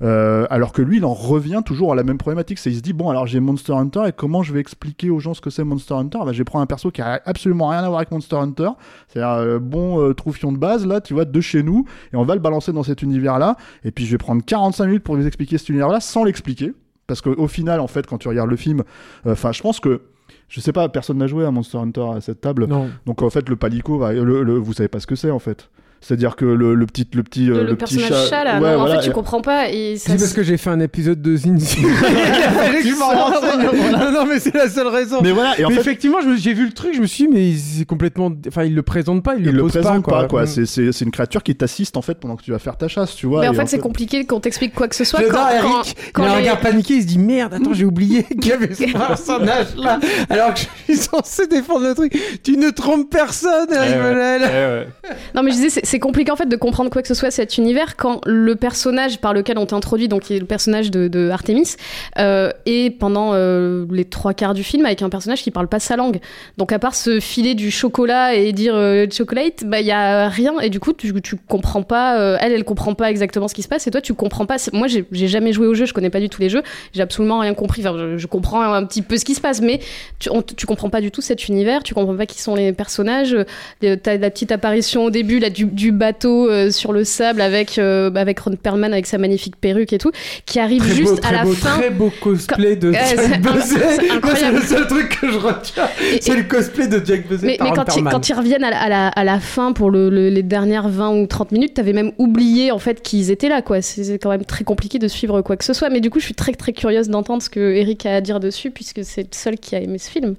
Euh, 0.00 0.46
alors 0.50 0.72
que 0.72 0.82
lui, 0.82 0.98
il 0.98 1.04
en 1.04 1.14
revient 1.14 1.62
toujours 1.64 1.92
à 1.92 1.96
la 1.96 2.04
même 2.04 2.18
problématique. 2.18 2.58
C'est 2.58 2.70
il 2.70 2.76
se 2.76 2.80
dit 2.80 2.92
bon, 2.92 3.10
alors 3.10 3.26
j'ai 3.26 3.40
Monster 3.40 3.72
Hunter 3.72 4.02
et 4.06 4.12
comment 4.12 4.42
je 4.42 4.52
vais 4.52 4.60
expliquer 4.60 5.10
aux 5.10 5.18
gens 5.18 5.34
ce 5.34 5.40
que 5.40 5.50
c'est 5.50 5.64
Monster 5.64 5.94
Hunter? 5.94 6.18
Bah, 6.24 6.32
Je 6.32 6.38
vais 6.38 6.44
prendre 6.44 6.62
un 6.62 6.66
perso 6.66 6.90
qui 6.90 7.02
a 7.02 7.20
absolument 7.24 7.68
rien 7.68 7.80
à 7.80 7.88
voir 7.88 7.98
avec 7.98 8.10
Monster 8.10 8.36
Hunter, 8.36 8.70
c'est-à-dire 9.08 9.32
euh, 9.32 9.58
bon 9.58 10.00
euh, 10.00 10.14
troufion 10.14 10.52
de 10.52 10.58
base 10.58 10.86
là, 10.86 11.00
tu 11.00 11.14
vois, 11.14 11.24
de 11.24 11.40
chez 11.40 11.62
nous, 11.62 11.84
et 12.12 12.16
on 12.16 12.24
va 12.24 12.34
le 12.34 12.40
balancer 12.40 12.72
dans 12.72 12.82
cet 12.82 13.02
univers-là. 13.02 13.56
Et 13.84 13.90
puis 13.90 14.06
je 14.06 14.12
vais 14.12 14.18
prendre 14.18 14.44
45 14.44 14.86
minutes 14.86 15.02
pour 15.02 15.16
vous 15.16 15.26
expliquer 15.26 15.58
cet 15.58 15.68
univers-là 15.68 16.00
sans 16.00 16.24
l'expliquer, 16.24 16.72
parce 17.06 17.20
qu'au 17.20 17.48
final, 17.48 17.80
en 17.80 17.88
fait, 17.88 18.06
quand 18.06 18.18
tu 18.18 18.28
regardes 18.28 18.50
le 18.50 18.56
film, 18.56 18.84
enfin, 19.26 19.52
je 19.52 19.62
pense 19.62 19.80
que 19.80 20.02
je 20.48 20.60
sais 20.60 20.72
pas, 20.72 20.88
personne 20.88 21.18
n'a 21.18 21.26
joué 21.26 21.44
à 21.44 21.50
Monster 21.50 21.78
Hunter 21.78 22.06
à 22.16 22.20
cette 22.20 22.40
table. 22.40 22.66
Non. 22.66 22.88
Donc 23.06 23.22
en 23.22 23.30
fait, 23.30 23.48
le 23.48 23.56
palico, 23.56 23.98
va- 23.98 24.12
le, 24.12 24.42
le- 24.42 24.58
vous 24.58 24.72
savez 24.72 24.88
pas 24.88 25.00
ce 25.00 25.06
que 25.06 25.14
c'est 25.16 25.30
en 25.30 25.38
fait. 25.38 25.68
C'est-à-dire 26.00 26.36
que 26.36 26.44
le, 26.44 26.74
le 26.74 26.86
petit, 26.86 27.06
le 27.12 27.22
petit, 27.22 27.50
euh, 27.50 27.54
Le, 27.62 27.70
le 27.70 27.76
petit 27.76 27.96
personnage 27.96 28.28
chat, 28.30 28.44
là, 28.44 28.60
Ouais, 28.60 28.76
non, 28.76 28.82
en 28.82 28.86
fait, 28.86 29.00
tu 29.00 29.10
comprends 29.10 29.40
pas. 29.42 29.70
Et 29.70 29.96
ça 29.96 30.12
C'est 30.12 30.18
parce 30.18 30.32
que 30.32 30.42
j'ai 30.44 30.56
fait 30.56 30.70
un 30.70 30.80
épisode 30.80 31.20
de 31.20 31.36
Zinzi. 31.36 31.78
Tu 32.82 32.94
m'en 32.94 33.08
renseignes, 33.08 33.62
non, 33.92 34.12
non, 34.12 34.26
mais 34.26 34.38
c'est 34.38 34.54
la 34.54 34.68
seule 34.68 34.86
raison. 34.88 35.18
Mais 35.22 35.32
voilà, 35.32 35.58
et 35.58 35.64
en 35.64 35.68
Mais 35.68 35.74
fait, 35.76 35.80
effectivement, 35.80 36.18
j'ai 36.36 36.54
vu 36.54 36.66
le 36.66 36.72
truc, 36.72 36.94
je 36.94 37.00
me 37.00 37.06
suis 37.06 37.26
dit, 37.26 37.30
mais 37.32 37.52
c'est 37.56 37.84
complètement. 37.84 38.30
Enfin, 38.46 38.64
il 38.64 38.74
le 38.74 38.82
présente 38.82 39.22
pas, 39.22 39.34
il, 39.36 39.46
il 39.46 39.52
le 39.52 39.62
pose 39.62 39.72
présente 39.72 40.04
pas, 40.04 40.10
quoi. 40.20 40.28
quoi. 40.28 40.42
Mm. 40.44 40.46
C'est, 40.46 40.66
c'est, 40.66 40.92
c'est 40.92 41.04
une 41.04 41.10
créature 41.10 41.42
qui 41.42 41.54
t'assiste 41.54 41.96
en 41.96 42.02
fait 42.02 42.14
pendant 42.18 42.36
que 42.36 42.42
tu 42.42 42.52
vas 42.52 42.58
faire 42.58 42.76
ta 42.76 42.88
chasse, 42.88 43.14
tu 43.14 43.26
vois. 43.26 43.40
Mais 43.40 43.48
en 43.48 43.54
fait, 43.54 43.66
c'est 43.66 43.78
compliqué 43.78 44.24
qu'on 44.24 44.40
t'explique 44.40 44.74
quoi 44.74 44.88
que 44.88 44.94
ce 44.96 45.04
soit. 45.04 45.20
Quand, 45.22 45.30
quand, 45.32 45.48
Eric, 45.50 45.96
quand 46.12 46.22
il 46.24 46.28
a 46.28 46.32
un 46.32 46.34
les- 46.36 46.40
regard 46.42 46.60
paniqué, 46.60 46.94
il 46.94 47.02
se 47.02 47.06
dit 47.06 47.18
merde, 47.18 47.54
attends, 47.54 47.72
j'ai 47.74 47.84
oublié 47.84 48.22
qu'il 48.40 48.46
y 48.46 48.52
avait 48.52 48.72
ce 48.74 48.84
personnage 48.92 49.66
là, 49.76 49.98
alors 50.30 50.54
que 50.54 50.60
je 50.60 50.94
suis 50.94 50.96
censé 51.02 51.46
défendre 51.46 51.86
le 51.88 51.94
truc. 51.94 52.16
Tu 52.42 52.56
ne 52.56 52.70
trompes 52.70 53.10
personne, 53.10 53.66
Eric 53.72 53.94
Eh. 53.98 54.84
Eh. 55.04 55.08
Non, 55.34 55.42
mais 55.42 55.50
je 55.50 55.56
disais, 55.56 55.80
c'est- 55.88 55.98
compliqué 55.98 56.30
en 56.30 56.36
fait 56.36 56.48
de 56.48 56.56
comprendre 56.56 56.90
quoi 56.90 57.02
que 57.02 57.08
ce 57.08 57.14
soit 57.14 57.30
cet 57.30 57.58
univers 57.58 57.96
quand 57.96 58.20
le 58.26 58.54
personnage 58.56 59.18
par 59.18 59.34
lequel 59.34 59.58
on 59.58 59.66
t'est 59.66 59.74
introduit, 59.74 60.08
donc 60.08 60.22
qui 60.22 60.34
est 60.34 60.38
le 60.38 60.46
personnage 60.46 60.90
de, 60.90 61.30
Artemis, 61.30 61.74
euh, 62.18 62.50
est 62.66 62.90
pendant 62.90 63.30
euh, 63.34 63.86
les 63.90 64.04
trois 64.04 64.34
quarts 64.34 64.54
du 64.54 64.62
film 64.62 64.86
avec 64.86 65.02
un 65.02 65.08
personnage 65.08 65.42
qui 65.42 65.50
parle 65.50 65.68
pas 65.68 65.80
sa 65.80 65.96
langue. 65.96 66.20
Donc 66.56 66.72
à 66.72 66.78
part 66.78 66.94
se 66.94 67.20
filer 67.20 67.54
du 67.54 67.70
chocolat 67.70 68.34
et 68.34 68.52
dire 68.52 68.74
euh, 68.74 69.06
chocolate, 69.10 69.64
bah 69.64 69.80
il 69.80 69.86
y 69.86 69.90
a 69.90 70.28
rien 70.28 70.58
et 70.60 70.70
du 70.70 70.80
coup 70.80 70.92
tu, 70.92 71.12
tu 71.20 71.36
comprends 71.48 71.82
pas. 71.82 72.38
elle, 72.40 72.52
elle 72.52 72.64
comprend 72.64 72.94
pas 72.94 73.10
exactement 73.10 73.48
ce 73.48 73.54
qui 73.54 73.62
se 73.62 73.68
passe 73.68 73.86
et 73.86 73.90
toi 73.90 74.00
tu 74.00 74.14
comprends 74.14 74.46
pas. 74.46 74.56
Moi 74.72 74.86
j'ai 74.88 75.28
jamais 75.28 75.52
joué 75.52 75.66
au 75.66 75.74
jeu, 75.74 75.86
je 75.86 75.92
connais 75.94 76.10
pas 76.10 76.20
du 76.20 76.28
tout 76.28 76.40
les 76.40 76.48
jeux, 76.48 76.62
j'ai 76.92 77.02
absolument 77.02 77.40
rien 77.40 77.54
compris. 77.54 77.86
Enfin, 77.86 78.16
je, 78.16 78.26
comprends 78.26 78.62
un 78.62 78.84
petit 78.84 79.02
peu 79.02 79.16
ce 79.16 79.24
qui 79.24 79.34
se 79.34 79.40
passe, 79.40 79.60
mais 79.60 79.80
tu, 80.18 80.30
on- 80.30 80.42
tu 80.42 80.66
comprends 80.66 80.90
pas 80.90 81.00
du 81.00 81.10
tout 81.10 81.20
cet 81.20 81.48
univers, 81.48 81.82
tu 81.82 81.94
comprends 81.94 82.16
pas 82.16 82.26
qui 82.26 82.40
sont 82.40 82.54
les 82.54 82.72
personnages. 82.72 83.36
T'as 83.80 84.16
la 84.18 84.30
petite 84.30 84.52
apparition 84.52 85.04
au 85.04 85.10
début 85.10 85.38
là, 85.38 85.50
du, 85.50 85.66
du 85.78 85.92
bateau 85.92 86.50
euh, 86.50 86.70
sur 86.70 86.92
le 86.92 87.04
sable 87.04 87.40
avec, 87.40 87.78
euh, 87.78 88.10
avec 88.14 88.40
Ron 88.40 88.56
Perlman 88.60 88.92
avec 88.92 89.06
sa 89.06 89.16
magnifique 89.16 89.54
perruque 89.56 89.92
et 89.92 89.98
tout, 89.98 90.10
qui 90.44 90.58
arrive 90.58 90.82
Très 90.82 90.94
juste 90.94 91.14
beau, 91.22 91.26
à 91.26 91.32
la 91.32 91.44
beau, 91.44 91.52
fin. 91.52 91.78
Très 91.78 91.90
beau 91.90 92.12
cosplay 92.20 92.74
de 92.76 92.92
Jack 92.92 93.40
Buzzet. 93.40 93.78
c'est 94.36 94.52
le 94.52 94.60
seul 94.60 94.86
truc 94.88 95.18
que 95.20 95.30
je 95.30 95.38
retiens. 95.38 95.88
Et- 96.12 96.18
C'est 96.20 96.34
le 96.36 96.42
cosplay 96.42 96.88
de 96.88 97.00
Jack 97.04 97.28
Buzzet 97.28 97.46
Mais, 97.46 97.56
par 97.56 97.66
mais 97.66 97.70
Ron 97.78 97.84
quand, 97.86 98.10
quand 98.10 98.28
ils 98.28 98.34
reviennent 98.34 98.64
à 98.64 98.70
la, 98.70 98.80
à 98.80 98.88
la, 98.88 99.08
à 99.08 99.24
la 99.24 99.38
fin 99.40 99.72
pour 99.72 99.90
le, 99.90 100.10
le- 100.10 100.28
les 100.28 100.42
dernières 100.42 100.88
20 100.88 101.10
ou 101.20 101.26
30 101.26 101.52
minutes, 101.52 101.74
t'avais 101.74 101.92
même 101.92 102.10
oublié 102.18 102.72
en 102.72 102.78
fait 102.78 103.00
qu'ils 103.00 103.30
étaient 103.30 103.48
là. 103.48 103.62
quoi. 103.62 103.80
C'est 103.80 104.02
c'est 104.04 104.18
quand 104.18 104.30
même 104.30 104.44
très 104.44 104.64
compliqué 104.64 104.98
de 104.98 105.06
suivre 105.08 105.40
quoi 105.42 105.56
que 105.56 105.64
ce 105.64 105.72
soit. 105.72 105.90
Mais 105.90 106.00
du 106.00 106.10
coup, 106.10 106.18
je 106.18 106.24
suis 106.24 106.34
très 106.34 106.52
très 106.52 106.72
curieuse 106.72 107.08
d'entendre 107.08 107.42
ce 107.42 107.48
que 107.50 107.60
Eric 107.60 108.04
a 108.06 108.16
à 108.16 108.20
dire 108.20 108.40
dessus 108.40 108.70
puisque 108.70 109.04
c'est 109.04 109.22
le 109.22 109.28
seul 109.32 109.58
qui 109.58 109.76
a 109.76 109.80
aimé 109.80 109.98
ce 109.98 110.10
film. 110.10 110.34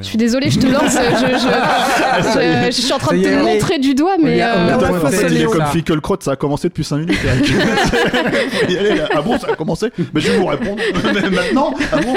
Je 0.00 0.04
suis 0.04 0.16
désolée, 0.18 0.48
je 0.50 0.60
te 0.60 0.66
lance. 0.66 0.92
Je, 0.92 1.26
je, 1.26 2.32
je- 2.66 2.66
je 2.76 2.80
suis 2.80 2.92
en 2.92 2.98
train 2.98 3.16
de 3.16 3.22
te 3.22 3.26
allez. 3.28 3.42
montrer 3.42 3.78
du 3.78 3.94
doigt, 3.94 4.16
mais. 4.22 4.40
A- 4.40 4.54
on 4.58 4.68
euh, 4.68 4.74
a 4.74 5.00
comme 5.00 5.10
ça. 5.10 5.66
Finkelkraut, 5.66 6.16
ça 6.20 6.32
a 6.32 6.36
commencé 6.36 6.68
depuis 6.68 6.84
5 6.84 6.98
minutes. 6.98 7.18
Eric. 7.24 7.46
Faut 8.50 8.70
y 8.70 8.78
aller, 8.78 8.94
là. 8.96 9.08
Ah 9.12 9.22
bon, 9.22 9.38
ça 9.38 9.48
a 9.52 9.56
commencé 9.56 9.90
Mais 10.14 10.20
je 10.20 10.30
vais 10.30 10.38
vous 10.38 10.46
répondre. 10.46 10.80
Mais 11.14 11.30
maintenant 11.30 11.74
Ah 11.92 11.96
bon 12.00 12.14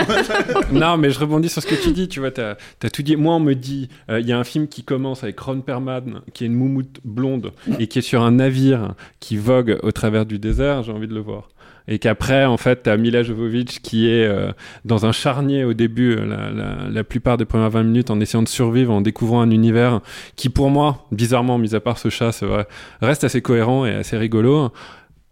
non, 0.72 0.98
mais 0.98 1.10
je 1.10 1.20
rebondis 1.20 1.50
sur 1.50 1.62
ce 1.62 1.68
que 1.68 1.75
tu 1.75 1.91
dis. 1.91 2.08
Tu 2.08 2.20
vois, 2.20 2.32
t'as 2.32 2.56
as 2.84 2.89
tout 2.89 3.01
dit. 3.01 3.15
Moi, 3.15 3.34
on 3.36 3.39
me 3.39 3.53
dit, 3.56 3.89
euh, 4.10 4.20
il 4.20 4.27
y 4.27 4.32
a 4.32 4.38
un 4.38 4.44
film 4.44 4.68
qui 4.68 4.84
commence 4.84 5.24
avec 5.24 5.39
Ron 5.39 5.62
Perlman, 5.62 6.22
qui 6.34 6.44
est 6.44 6.48
une 6.48 6.53
moumoute 6.56 7.00
blonde 7.03 7.51
et 7.79 7.88
qui 7.88 8.00
est 8.00 8.03
sur 8.03 8.22
un 8.22 8.32
navire 8.32 8.94
qui 9.20 9.38
vogue 9.38 9.79
au 9.84 9.91
travers 9.91 10.25
du 10.25 10.38
désert. 10.39 10.84
J'ai 10.84 10.91
envie 10.91 11.08
de 11.08 11.13
le 11.15 11.22
voir. 11.22 11.50
Et 11.91 11.98
qu'après, 11.98 12.46
en 12.46 12.58
fait, 12.58 12.84
t'as 12.84 12.98
Mila 12.98 13.24
Jovovich 13.24 13.81
qui 13.81 14.08
est 14.08 14.24
euh, 14.24 14.51
dans 14.86 15.08
un 15.08 15.12
charnier 15.12 15.63
au 15.63 15.74
début, 15.74 16.12
euh, 16.12 16.24
la, 16.24 16.51
la, 16.51 16.89
la 16.89 17.03
plupart 17.03 17.36
des 17.36 17.46
premières 17.46 17.72
20 17.72 17.84
minutes, 17.84 18.12
en 18.12 18.19
essayant 18.19 18.43
de 18.43 18.48
survivre, 18.48 18.93
en 18.93 19.01
découvrant 19.01 19.41
un 19.41 19.50
univers 19.50 20.00
qui, 20.36 20.50
pour 20.50 20.69
moi, 20.69 21.08
bizarrement, 21.12 21.58
mis 21.58 21.74
à 21.74 21.79
part 21.79 21.98
ce 21.98 22.10
chat, 22.10 22.31
c'est 22.31 22.46
vrai, 22.46 22.67
reste 23.01 23.24
assez 23.24 23.41
cohérent 23.41 23.88
et 23.88 23.96
assez 23.96 24.17
rigolo. 24.17 24.72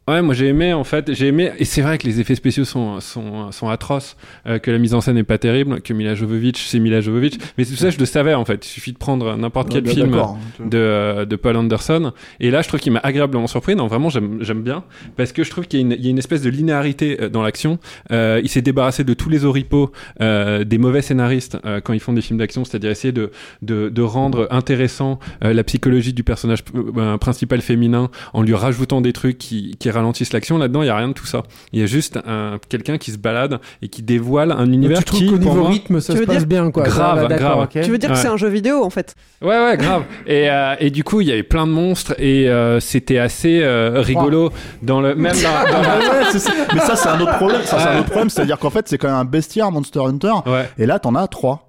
Ouais, 0.08 0.22
moi 0.22 0.34
j'ai 0.34 0.48
aimé 0.48 0.72
en 0.72 0.86
fait, 0.86 1.14
j'ai 1.14 1.28
aimé 1.28 1.52
et 1.60 1.66
c'est 1.66 1.82
vrai 1.82 1.98
que 1.98 2.08
les 2.08 2.22
effets 2.22 2.36
spéciaux 2.36 2.64
sont 2.64 3.02
sont, 3.02 3.52
sont 3.52 3.68
atroces, 3.68 4.16
euh, 4.46 4.58
que 4.58 4.72
la 4.72 4.78
mise 4.78 4.94
en 4.94 5.02
scène 5.02 5.18
est 5.18 5.24
pas 5.24 5.38
terrible, 5.38 5.82
que 5.82 5.92
Mila 5.92 6.16
Jovovich 6.16 6.66
c'est 6.66 6.80
Mila 6.80 7.02
Jovovich, 7.02 7.38
mais 7.58 7.66
tout 7.66 7.76
ça 7.76 7.90
je 7.90 8.00
le 8.00 8.06
savais 8.06 8.34
en 8.34 8.46
fait. 8.46 8.66
Il 8.66 8.70
suffit 8.70 8.94
de 8.94 8.98
prendre 8.98 9.36
n'importe 9.36 9.70
quel 9.70 9.84
film 9.94 10.12
vois. 10.60 10.68
de 10.70 10.78
euh, 10.78 11.26
de 11.26 11.36
Paul 11.36 11.58
Anderson 11.58 12.14
et 12.40 12.52
là 12.52 12.62
je 12.62 12.70
trouve 12.70 12.80
qu'il 12.80 12.94
m'a 12.94 13.00
agréablement 13.04 13.48
surpris. 13.48 13.76
Non 13.76 13.88
vraiment 13.88 14.10
j'aime 14.10 14.38
j'aime 14.42 14.62
bien 14.62 14.86
parce 15.18 15.34
que 15.34 15.44
je 15.44 15.50
trouve 15.50 15.68
qu'il 15.68 15.80
y, 15.82 15.84
a 15.84 15.86
une- 15.86 15.92
il 16.00 16.06
y 16.06 16.08
a 16.08 16.12
une 16.12 16.18
espèce 16.20 16.42
de 16.42 16.50
linéarité 16.50 17.18
euh, 17.24 17.28
dans 17.30 17.42
l'action. 17.44 17.78
Euh, 18.14 18.40
il 18.42 18.48
s'est 18.50 18.62
débarrassé 18.62 19.04
de 19.04 19.14
tous 19.14 19.28
les 19.30 19.44
oripeaux 19.44 19.92
euh, 20.22 20.64
des 20.64 20.78
mauvais 20.78 21.02
scénaristes 21.02 21.58
quand 21.84 21.92
ils 21.92 22.00
font 22.00 22.14
des 22.14 22.22
films 22.22 22.40
d'action, 22.40 22.64
c'est-à-dire 22.64 22.92
essayer 22.92 23.12
de 23.12 23.32
de, 23.62 23.90
de 23.90 24.02
rendre 24.02 24.48
intéressant 24.52 25.20
la 25.42 25.64
psychologie 25.66 26.14
du 26.14 26.24
personnage 26.24 26.60
euh, 26.98 27.18
principal 27.18 27.62
féminin 27.62 28.10
en 28.34 28.42
lui 28.42 28.54
rajoutant 28.54 29.02
des 29.02 29.12
trucs 29.12 29.38
qui, 29.38 29.76
qui 29.80 29.90
ralentissent 29.98 30.32
l'action. 30.34 30.58
Là-dedans, 30.58 30.82
il 30.84 30.88
y 30.88 30.90
a 30.90 30.96
rien 30.96 31.10
de 31.10 31.14
tout 31.14 31.26
ça. 31.26 31.44
Il 31.74 31.80
y 31.80 31.84
a 31.84 31.86
juste 31.86 32.18
un, 32.26 32.58
quelqu'un 32.70 32.98
qui 32.98 33.12
se 33.12 33.18
balade 33.18 33.60
et 33.82 33.90
qui 33.90 34.02
dévoile 34.04 34.52
un 34.52 34.72
univers 34.72 35.00
tu 35.00 35.04
trouves 35.06 35.20
qui, 35.20 35.26
qu'au 35.28 35.38
pour 35.38 35.52
niveau 35.52 35.62
moi, 35.62 35.70
rythme, 35.70 36.00
ça 36.00 36.16
se 36.16 36.24
passe 36.24 36.38
dire 36.38 36.48
bien, 36.48 36.72
quoi. 36.72 36.84
Grave, 36.84 37.22
va, 37.24 37.28
d'accord, 37.28 37.68
grave. 37.68 37.84
Tu 37.84 37.92
veux 37.92 37.98
dire 37.98 38.12
que 38.12 38.16
c'est 38.18 38.28
un 38.28 38.38
jeu 38.38 38.48
vidéo 38.48 38.84
en 38.84 38.90
fait? 38.90 39.16
Ouais, 39.42 39.50
ouais, 39.66 39.78
grave. 39.78 40.04
Et, 40.26 40.50
euh, 40.50 40.76
et 40.80 40.90
du 40.90 41.04
coup, 41.04 41.22
il 41.22 41.28
y 41.28 41.32
avait 41.32 41.44
plein 41.44 41.68
de 41.68 41.72
monstres 41.72 42.16
et 42.20 42.50
euh, 42.50 42.80
c'était 42.80 43.18
assez 43.20 43.60
euh, 43.62 44.02
rigolo 44.02 44.52
dans 44.82 45.02
le 45.02 45.16
même 45.16 45.34
dans, 45.34 45.42
dans 45.72 45.80
Ah 45.84 46.00
la- 46.00 46.10
ouais, 46.20 46.26
c'est 46.32 46.40
ça. 46.40 46.52
Mais 46.74 46.80
ça, 46.80 46.96
c'est 46.96 47.10
un 47.10 47.20
autre 47.20 47.36
problème. 47.38 47.62
Ça, 47.64 47.80
c'est 47.80 47.88
un 47.90 48.00
autre 48.00 48.10
problème. 48.10 48.30
C'est-à-dire 48.30 48.58
qu'en 48.60 48.70
fait, 48.70 48.88
c'est 48.88 48.98
quand 48.98 49.08
même 49.08 49.18
un 49.18 49.26
bestiaire 49.26 49.72
Monster 49.72 50.00
Hunter. 50.06 50.34
Ouais. 50.46 50.70
Et 50.78 50.86
là, 50.86 51.00
t'en 51.00 51.16
as 51.16 51.28
trois. 51.28 51.64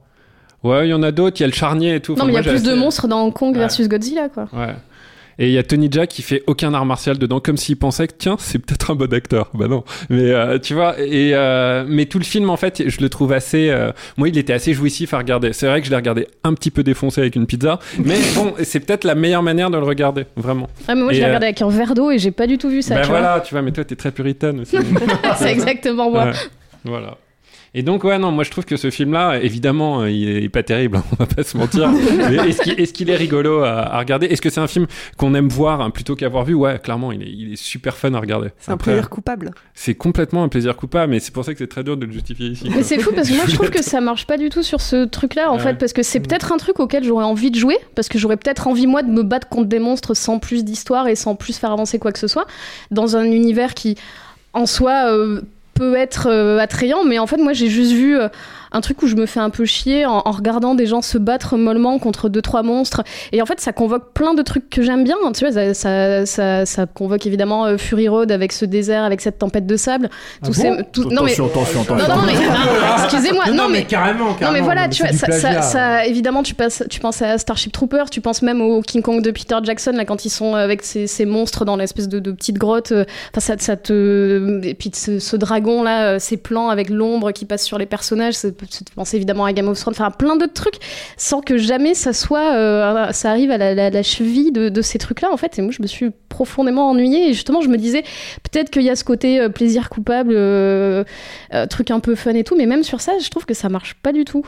Ouais, 0.64 0.88
il 0.88 0.90
y 0.90 0.94
en 0.94 1.02
a 1.04 1.12
d'autres. 1.12 1.36
Il 1.38 1.42
y 1.42 1.44
a 1.44 1.46
le 1.46 1.52
charnier 1.52 1.94
et 1.94 2.00
tout. 2.00 2.12
Non, 2.12 2.18
Enfin, 2.18 2.26
mais 2.26 2.32
il 2.32 2.36
y 2.36 2.48
a 2.48 2.50
plus 2.50 2.64
de 2.64 2.74
monstres 2.74 3.06
dans 3.06 3.30
Kong 3.30 3.56
versus 3.56 3.88
Godzilla, 3.88 4.28
quoi. 4.28 4.48
Ouais. 4.52 4.74
Et 5.38 5.46
il 5.46 5.52
y 5.52 5.58
a 5.58 5.62
Tony 5.62 5.88
Jaa 5.90 6.06
qui 6.06 6.22
fait 6.22 6.42
aucun 6.46 6.74
art 6.74 6.84
martial 6.84 7.16
dedans, 7.16 7.38
comme 7.38 7.56
s'il 7.56 7.76
pensait 7.76 8.08
que 8.08 8.14
tiens, 8.18 8.36
c'est 8.40 8.58
peut-être 8.58 8.90
un 8.90 8.94
bon 8.96 9.12
acteur. 9.12 9.50
Bah 9.54 9.68
non. 9.68 9.84
Mais 10.10 10.32
euh, 10.32 10.58
tu 10.58 10.74
vois, 10.74 10.98
et 10.98 11.30
euh, 11.34 11.84
mais 11.88 12.06
tout 12.06 12.18
le 12.18 12.24
film 12.24 12.50
en 12.50 12.56
fait, 12.56 12.82
je 12.88 13.00
le 13.00 13.08
trouve 13.08 13.32
assez. 13.32 13.70
euh, 13.70 13.92
moi, 14.16 14.28
il 14.28 14.36
était 14.36 14.52
assez 14.52 14.74
jouissif 14.74 15.14
à 15.14 15.18
regarder. 15.18 15.52
C'est 15.52 15.66
vrai 15.68 15.80
que 15.80 15.86
je 15.86 15.90
l'ai 15.90 15.96
regardé 15.96 16.26
un 16.42 16.54
petit 16.54 16.70
peu 16.72 16.82
défoncé 16.82 17.20
avec 17.20 17.36
une 17.36 17.46
pizza, 17.46 17.78
mais 18.04 18.16
bon, 18.34 18.54
c'est 18.64 18.80
peut-être 18.80 19.04
la 19.04 19.14
meilleure 19.14 19.44
manière 19.44 19.70
de 19.70 19.78
le 19.78 19.84
regarder, 19.84 20.24
vraiment. 20.36 20.68
Ah, 20.88 20.94
mais 20.96 21.02
moi, 21.02 21.12
je 21.12 21.20
l'ai 21.20 21.26
regardé 21.26 21.46
avec 21.46 21.62
un 21.62 21.68
verre 21.68 21.94
d'eau 21.94 22.10
et 22.10 22.18
j'ai 22.18 22.32
pas 22.32 22.48
du 22.48 22.58
tout 22.58 22.68
vu 22.68 22.82
ça. 22.82 22.96
bah 22.96 23.02
tu 23.02 23.08
vois. 23.08 23.20
voilà, 23.20 23.40
tu 23.40 23.54
vois, 23.54 23.62
mais 23.62 23.70
toi, 23.70 23.84
t'es 23.84 23.96
très 23.96 24.10
puritaine 24.10 24.60
aussi. 24.60 24.76
c'est 25.36 25.52
exactement 25.52 26.10
moi. 26.10 26.24
Ouais, 26.26 26.32
voilà. 26.84 27.16
Et 27.74 27.82
donc, 27.82 28.02
ouais, 28.04 28.18
non, 28.18 28.32
moi 28.32 28.44
je 28.44 28.50
trouve 28.50 28.64
que 28.64 28.76
ce 28.76 28.90
film-là, 28.90 29.38
évidemment, 29.42 30.00
euh, 30.02 30.10
il 30.10 30.28
est 30.44 30.48
pas 30.48 30.62
terrible, 30.62 30.96
hein, 30.96 31.04
on 31.12 31.16
va 31.16 31.26
pas 31.26 31.42
se 31.42 31.56
mentir. 31.56 31.90
Mais 32.30 32.36
est-ce 32.48 32.62
qu'il 32.62 32.80
est, 32.80 32.92
qu'il 32.92 33.10
est 33.10 33.16
rigolo 33.16 33.60
à, 33.62 33.80
à 33.94 33.98
regarder? 33.98 34.26
Est-ce 34.26 34.40
que 34.40 34.50
c'est 34.50 34.60
un 34.60 34.66
film 34.66 34.86
qu'on 35.16 35.34
aime 35.34 35.48
voir 35.48 35.80
hein, 35.80 35.90
plutôt 35.90 36.16
qu'avoir 36.16 36.44
vu? 36.44 36.54
Ouais, 36.54 36.78
clairement, 36.78 37.12
il 37.12 37.22
est, 37.22 37.30
il 37.30 37.52
est 37.52 37.56
super 37.56 37.96
fun 37.96 38.14
à 38.14 38.20
regarder. 38.20 38.48
C'est 38.58 38.70
un 38.72 38.76
plaisir 38.78 39.10
coupable. 39.10 39.50
C'est 39.74 39.94
complètement 39.94 40.42
un 40.44 40.48
plaisir 40.48 40.76
coupable, 40.76 41.12
mais 41.12 41.20
c'est 41.20 41.32
pour 41.32 41.44
ça 41.44 41.52
que 41.52 41.58
c'est 41.58 41.66
très 41.68 41.84
dur 41.84 41.96
de 41.96 42.06
le 42.06 42.12
justifier 42.12 42.48
ici. 42.48 42.70
Mais 42.74 42.82
c'est 42.82 42.98
fou 42.98 43.10
parce 43.14 43.28
que 43.28 43.34
moi 43.34 43.44
je 43.46 43.54
trouve 43.54 43.70
que 43.70 43.82
ça 43.82 44.00
marche 44.00 44.26
pas 44.26 44.38
du 44.38 44.48
tout 44.48 44.62
sur 44.62 44.80
ce 44.80 45.04
truc-là 45.04 45.50
en 45.50 45.56
Ouais. 45.56 45.62
fait 45.62 45.74
parce 45.74 45.92
que 45.92 46.02
c'est 46.02 46.20
peut-être 46.20 46.52
un 46.52 46.56
truc 46.56 46.80
auquel 46.80 47.04
j'aurais 47.04 47.24
envie 47.24 47.50
de 47.50 47.58
jouer 47.58 47.76
parce 47.94 48.08
que 48.08 48.18
j'aurais 48.18 48.36
peut-être 48.36 48.66
envie 48.66 48.86
moi 48.86 49.02
de 49.02 49.10
me 49.10 49.22
battre 49.22 49.48
contre 49.48 49.68
des 49.68 49.78
monstres 49.78 50.14
sans 50.14 50.38
plus 50.38 50.64
d'histoire 50.64 51.08
et 51.08 51.16
sans 51.16 51.34
plus 51.34 51.58
faire 51.58 51.72
avancer 51.72 51.98
quoi 51.98 52.12
que 52.12 52.18
ce 52.18 52.28
soit 52.28 52.46
dans 52.90 53.16
un 53.16 53.24
univers 53.24 53.74
qui 53.74 53.96
en 54.52 54.66
soi 54.66 55.12
euh, 55.12 55.40
peut 55.78 55.96
être 55.96 56.28
euh, 56.28 56.58
attrayant 56.58 57.04
mais 57.04 57.18
en 57.18 57.26
fait 57.26 57.36
moi 57.36 57.52
j'ai 57.52 57.68
juste 57.68 57.92
vu 57.92 58.18
euh, 58.18 58.28
un 58.72 58.80
truc 58.80 59.02
où 59.02 59.06
je 59.06 59.16
me 59.16 59.26
fais 59.26 59.40
un 59.40 59.50
peu 59.50 59.64
chier 59.64 60.04
en, 60.06 60.22
en 60.24 60.30
regardant 60.30 60.74
des 60.74 60.86
gens 60.86 61.02
se 61.02 61.18
battre 61.18 61.56
mollement 61.56 61.98
contre 61.98 62.28
deux 62.28 62.42
trois 62.42 62.62
monstres 62.62 63.02
et 63.32 63.40
en 63.42 63.46
fait 63.46 63.60
ça 63.60 63.72
convoque 63.72 64.12
plein 64.12 64.34
de 64.34 64.42
trucs 64.42 64.68
que 64.70 64.82
j'aime 64.82 65.04
bien 65.04 65.16
tu 65.34 65.44
vois 65.46 65.52
ça, 65.52 65.74
ça, 65.74 66.26
ça, 66.26 66.66
ça 66.66 66.86
convoque 66.86 67.26
évidemment 67.26 67.64
euh, 67.66 67.78
Fury 67.78 68.08
Road 68.08 68.30
avec 68.32 68.52
ce 68.52 68.64
désert 68.64 69.04
avec 69.04 69.20
cette 69.20 69.38
tempête 69.38 69.66
de 69.66 69.76
sable 69.76 70.08
tout 70.42 70.50
Ah 70.54 70.62
bon 70.62 70.76
ces- 70.78 70.84
tout- 70.92 71.10
non 71.10 71.22
mais 71.22 71.32
Attention, 71.32 71.46
attention, 71.46 71.84
non, 71.88 71.94
attention. 72.04 72.16
non, 72.16 72.22
mais 72.26 72.32
excusez-moi, 73.04 73.44
Non, 73.50 73.68
mais 73.68 73.78
mais 73.80 73.84
carrément, 73.84 74.18
non 74.26 74.30
mais 74.32 74.38
carrément, 74.38 74.64
voilà, 74.64 74.82
mais 74.82 74.88
tu 74.90 75.02
c'est 75.12 75.26
vois, 75.26 75.62
ça, 75.62 76.06
évidemment, 76.06 76.42
tu, 76.42 76.54
passes, 76.54 76.82
tu 76.90 77.00
penses 77.00 77.22
à 77.22 77.38
Starship 77.38 77.72
Troopers, 77.72 78.10
tu 78.10 78.20
penses 78.20 78.42
même 78.42 78.60
au 78.60 78.80
King 78.82 79.02
Kong 79.02 79.22
de 79.22 79.30
Peter 79.30 79.56
Jackson, 79.62 79.92
là, 79.92 80.04
quand 80.04 80.24
ils 80.24 80.30
sont 80.30 80.54
avec 80.54 80.82
ces, 80.82 81.06
ces 81.06 81.26
monstres 81.26 81.64
dans 81.64 81.76
l'espèce 81.76 82.08
de, 82.08 82.18
de 82.18 82.32
petite 82.32 82.56
grotte. 82.58 82.92
euh, 82.92 83.04
Enfin, 83.32 83.40
ça, 83.40 83.54
ça 83.58 83.76
te. 83.76 84.60
Et 84.64 84.74
puis 84.74 84.90
ce, 84.94 85.18
ce 85.18 85.36
dragon, 85.36 85.82
là, 85.82 86.14
euh, 86.14 86.16
ces 86.18 86.36
plans 86.36 86.68
avec 86.68 86.88
l'ombre 86.90 87.32
qui 87.32 87.44
passe 87.44 87.64
sur 87.64 87.78
les 87.78 87.86
personnages, 87.86 88.40
te 88.40 88.48
penser 88.94 89.16
évidemment 89.16 89.44
à 89.44 89.52
Game 89.52 89.68
of 89.68 89.78
Thrones, 89.78 89.94
enfin, 89.94 90.10
plein 90.10 90.36
d'autres 90.36 90.54
trucs, 90.54 90.78
sans 91.16 91.40
que 91.40 91.56
jamais 91.56 91.94
ça 91.94 92.12
soit. 92.12 92.54
euh, 92.54 93.12
ça 93.12 93.30
arrive 93.30 93.50
à 93.50 93.58
la, 93.58 94.02
cheville 94.02 94.52
de, 94.52 94.82
ces 94.82 94.98
trucs-là, 94.98 95.30
en 95.32 95.36
fait. 95.36 95.58
Et 95.58 95.62
moi, 95.62 95.70
je 95.72 95.82
me 95.82 95.86
suis 95.86 96.10
profondément 96.28 96.90
ennuyée. 96.90 97.30
Et 97.30 97.32
justement, 97.32 97.60
je 97.60 97.68
me 97.68 97.76
disais, 97.76 98.02
peut-être 98.42 98.70
qu'il 98.70 98.82
y 98.82 98.90
a 98.90 98.96
ce 98.96 99.04
côté 99.04 99.40
euh, 99.40 99.48
plaisir 99.48 99.88
coupable, 99.88 100.34
euh, 100.34 101.04
truc 101.70 101.90
un 101.90 102.00
peu 102.00 102.14
fun 102.14 102.34
et 102.34 102.44
tout, 102.44 102.56
mais 102.56 102.66
même 102.66 102.82
sur 102.82 103.00
ça, 103.00 103.12
je 103.22 103.28
trouve 103.30 103.46
que 103.46 103.54
ça 103.54 103.68
marche 103.68 103.94
pas 103.94 104.12
du 104.12 104.24
tout. 104.24 104.44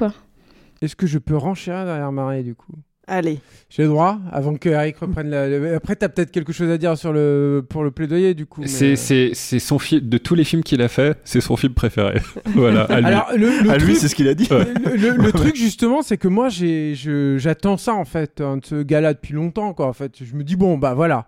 Est-ce 0.83 0.97
que 0.97 1.07
je 1.07 1.19
peux 1.19 1.37
renchérir 1.37 1.85
derrière 1.85 2.13
Marie 2.13 2.43
du 2.43 2.55
coup? 2.55 2.73
Allez. 3.13 3.41
J'ai 3.69 3.83
le 3.83 3.89
droit 3.89 4.19
avant 4.33 4.55
que 4.55 4.69
Eric 4.69 4.97
reprenne 4.99 5.31
la. 5.31 5.75
Après, 5.77 5.97
t'as 5.97 6.09
peut-être 6.09 6.31
quelque 6.31 6.53
chose 6.53 6.71
à 6.71 6.79
dire 6.79 6.97
sur 6.97 7.13
le 7.13 7.65
pour 7.69 7.83
le 7.85 7.91
plaidoyer 7.91 8.35
du 8.35 8.47
coup. 8.47 8.61
mais- 8.63 8.67
C'est, 8.69 8.95
c'est, 8.97 9.31
c'est 9.35 9.59
son 9.59 9.79
film, 9.79 10.09
de 10.09 10.17
tous 10.19 10.35
les 10.35 10.45
films 10.45 10.63
qu'il 10.63 10.81
a 10.83 10.89
fait, 10.89 11.19
c'est 11.25 11.41
son 11.41 11.57
film 11.57 11.75
préféré. 11.75 12.21
voilà, 12.55 12.83
à 12.85 13.01
lui. 13.01 13.07
Alors 13.07 13.31
le, 13.37 13.63
le 13.65 13.71
À 13.71 13.79
lui, 13.79 13.97
c'est 13.97 14.09
ce 14.09 14.15
qu'il 14.15 14.29
a 14.29 14.35
dit. 14.35 14.49
le, 14.51 14.97
le- 14.97 15.17
le 15.23 15.33
truc 15.41 15.57
justement, 15.57 16.03
c'est 16.03 16.17
que 16.17 16.29
moi 16.29 16.49
j'attends 16.51 17.77
ça 17.77 17.95
en 17.95 18.05
fait 18.05 18.41
hein, 18.41 18.57
de 18.59 18.65
ce 18.65 18.83
gars-là 18.83 19.15
depuis 19.15 19.35
longtemps 19.35 19.73
quoi. 19.75 19.87
En 19.87 19.93
fait, 19.93 20.13
je 20.25 20.35
me 20.35 20.43
dis 20.45 20.57
bon 20.57 20.79
bah 20.79 20.95
voilà, 20.95 21.27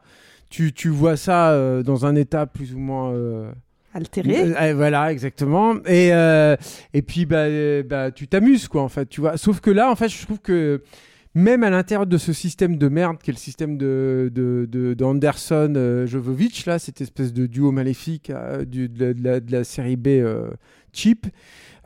tu, 0.50 0.72
tu 0.72 0.88
vois 0.88 1.16
ça 1.16 1.50
euh, 1.50 1.82
dans 1.82 2.06
un 2.06 2.14
état 2.16 2.46
plus 2.46 2.74
ou 2.74 2.78
moins. 2.78 3.12
euh, 3.12 3.50
Altéré. 3.94 4.34
euh, 4.40 4.54
euh, 4.60 4.74
voilà, 4.74 5.12
exactement. 5.12 5.74
Et, 5.86 6.14
euh, 6.14 6.56
et 6.94 7.02
puis, 7.02 7.26
bah, 7.26 7.36
euh, 7.40 7.82
bah, 7.82 8.10
tu 8.10 8.26
t'amuses, 8.26 8.66
quoi, 8.66 8.80
en 8.80 8.88
fait, 8.88 9.04
tu 9.06 9.20
vois. 9.20 9.36
Sauf 9.36 9.60
que 9.60 9.70
là, 9.70 9.90
en 9.90 9.96
fait, 9.96 10.08
je 10.08 10.22
trouve 10.24 10.38
que 10.38 10.80
même 11.34 11.62
à 11.62 11.70
l'intérieur 11.70 12.06
de 12.06 12.18
ce 12.18 12.32
système 12.32 12.76
de 12.76 12.88
merde, 12.88 13.18
qui 13.22 13.30
est 13.30 13.32
le 13.32 13.38
système 13.38 13.78
de, 13.78 14.30
de, 14.32 14.66
de, 14.70 14.94
d'Anderson 14.94 15.72
euh, 15.76 16.06
Jovovic, 16.06 16.66
là, 16.66 16.78
cette 16.78 17.00
espèce 17.00 17.32
de 17.32 17.46
duo 17.46 17.70
maléfique 17.70 18.30
euh, 18.30 18.64
de 18.64 19.50
la 19.50 19.64
série 19.64 19.96
B 19.96 20.08
euh, 20.08 20.50
cheap, 20.92 21.26